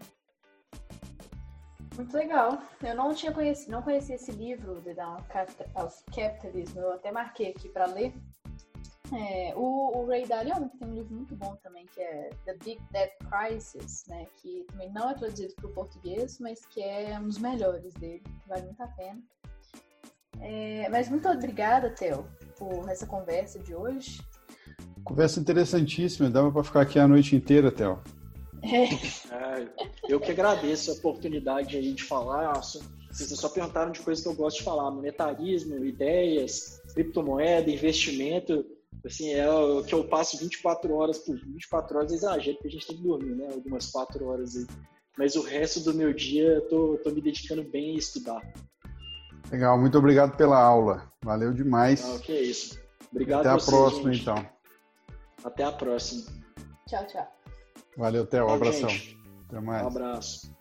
Muito 1.96 2.14
legal. 2.14 2.62
Eu 2.82 2.94
não 2.94 3.12
tinha 3.14 3.32
conhecido, 3.32 3.72
não 3.72 3.82
conhecia 3.82 4.14
esse 4.14 4.30
livro, 4.30 4.80
The 4.82 4.94
Down 4.94 5.16
of 5.76 6.04
Capitalism. 6.14 6.78
Eu 6.78 6.92
até 6.92 7.10
marquei 7.10 7.48
aqui 7.48 7.68
para 7.68 7.86
ler. 7.86 8.12
É, 9.14 9.54
o, 9.56 9.98
o, 9.98 10.06
Ray 10.06 10.26
Dalio 10.26 10.68
tem 10.78 10.88
um 10.88 10.94
livro 10.94 11.14
muito 11.14 11.34
bom 11.36 11.56
também, 11.62 11.86
que 11.86 12.00
é 12.00 12.30
The 12.44 12.54
Big 12.64 12.82
Debt 12.90 13.16
Crisis, 13.30 14.04
né? 14.08 14.26
Que 14.42 14.64
também 14.68 14.92
não 14.92 15.08
é 15.08 15.14
traduzido 15.14 15.54
para 15.54 15.66
o 15.66 15.72
português, 15.72 16.38
mas 16.38 16.66
que 16.66 16.82
é 16.82 17.18
um 17.18 17.28
dos 17.28 17.38
melhores 17.38 17.94
dele. 17.94 18.22
Vale 18.46 18.64
muito 18.64 18.82
a 18.82 18.88
pena. 18.88 19.22
É, 20.40 20.88
mas 20.88 21.08
muito 21.08 21.28
obrigada, 21.28 21.90
Theo, 21.90 22.26
por 22.58 22.88
essa 22.88 23.06
conversa 23.06 23.58
de 23.58 23.74
hoje. 23.74 24.20
Conversa 25.04 25.40
interessantíssima. 25.40 26.30
Dava 26.30 26.50
para 26.50 26.64
ficar 26.64 26.80
aqui 26.82 26.98
a 26.98 27.06
noite 27.06 27.36
inteira, 27.36 27.70
Theo. 27.70 28.02
É. 28.62 29.68
eu 30.08 30.18
que 30.18 30.32
agradeço 30.32 30.90
a 30.90 30.94
oportunidade 30.94 31.76
aí 31.76 31.92
de 31.92 32.02
falar. 32.02 32.60
Vocês 33.10 33.30
só 33.38 33.48
perguntaram 33.48 33.92
de 33.92 34.00
coisas 34.00 34.24
que 34.24 34.28
eu 34.28 34.34
gosto 34.34 34.58
de 34.58 34.64
falar: 34.64 34.90
monetarismo, 34.90 35.84
ideias, 35.84 36.82
criptomoeda, 36.92 37.70
investimento. 37.70 38.64
Assim, 39.04 39.32
é 39.32 39.48
o 39.48 39.84
que 39.84 39.94
eu 39.94 40.04
passo 40.08 40.38
24 40.38 40.92
horas 40.94 41.18
por 41.18 41.38
24 41.38 41.98
horas, 41.98 42.12
é 42.12 42.14
exagero, 42.16 42.56
porque 42.56 42.68
a 42.68 42.70
gente 42.72 42.86
tem 42.86 42.96
que 42.96 43.02
dormir, 43.02 43.36
né? 43.36 43.48
Algumas 43.52 43.86
4 43.90 44.26
horas 44.26 44.56
aí. 44.56 44.66
Mas 45.16 45.36
o 45.36 45.42
resto 45.42 45.80
do 45.80 45.94
meu 45.94 46.12
dia 46.12 46.44
eu 46.44 46.68
tô, 46.68 46.98
tô 47.02 47.10
me 47.10 47.20
dedicando 47.20 47.62
bem 47.62 47.94
a 47.94 47.98
estudar. 47.98 48.42
Legal, 49.50 49.78
muito 49.78 49.96
obrigado 49.98 50.36
pela 50.36 50.60
aula. 50.60 51.10
Valeu 51.22 51.52
demais. 51.52 52.04
Ah, 52.04 52.18
que 52.18 52.32
é 52.32 52.42
isso. 52.42 52.78
Obrigado 53.10 53.40
Até 53.40 53.48
a 53.50 53.54
vocês, 53.54 53.70
próxima, 53.70 54.12
gente. 54.12 54.22
então. 54.22 54.46
Até 55.44 55.64
a 55.64 55.72
próxima. 55.72 56.32
Tchau, 56.86 57.06
tchau. 57.06 57.26
Valeu, 57.96 58.26
Theo. 58.26 58.46
Um 58.46 58.54
abração. 58.54 58.88
Gente. 58.88 59.16
Até 59.48 59.60
mais. 59.60 59.84
Um 59.84 59.88
abraço. 59.88 60.55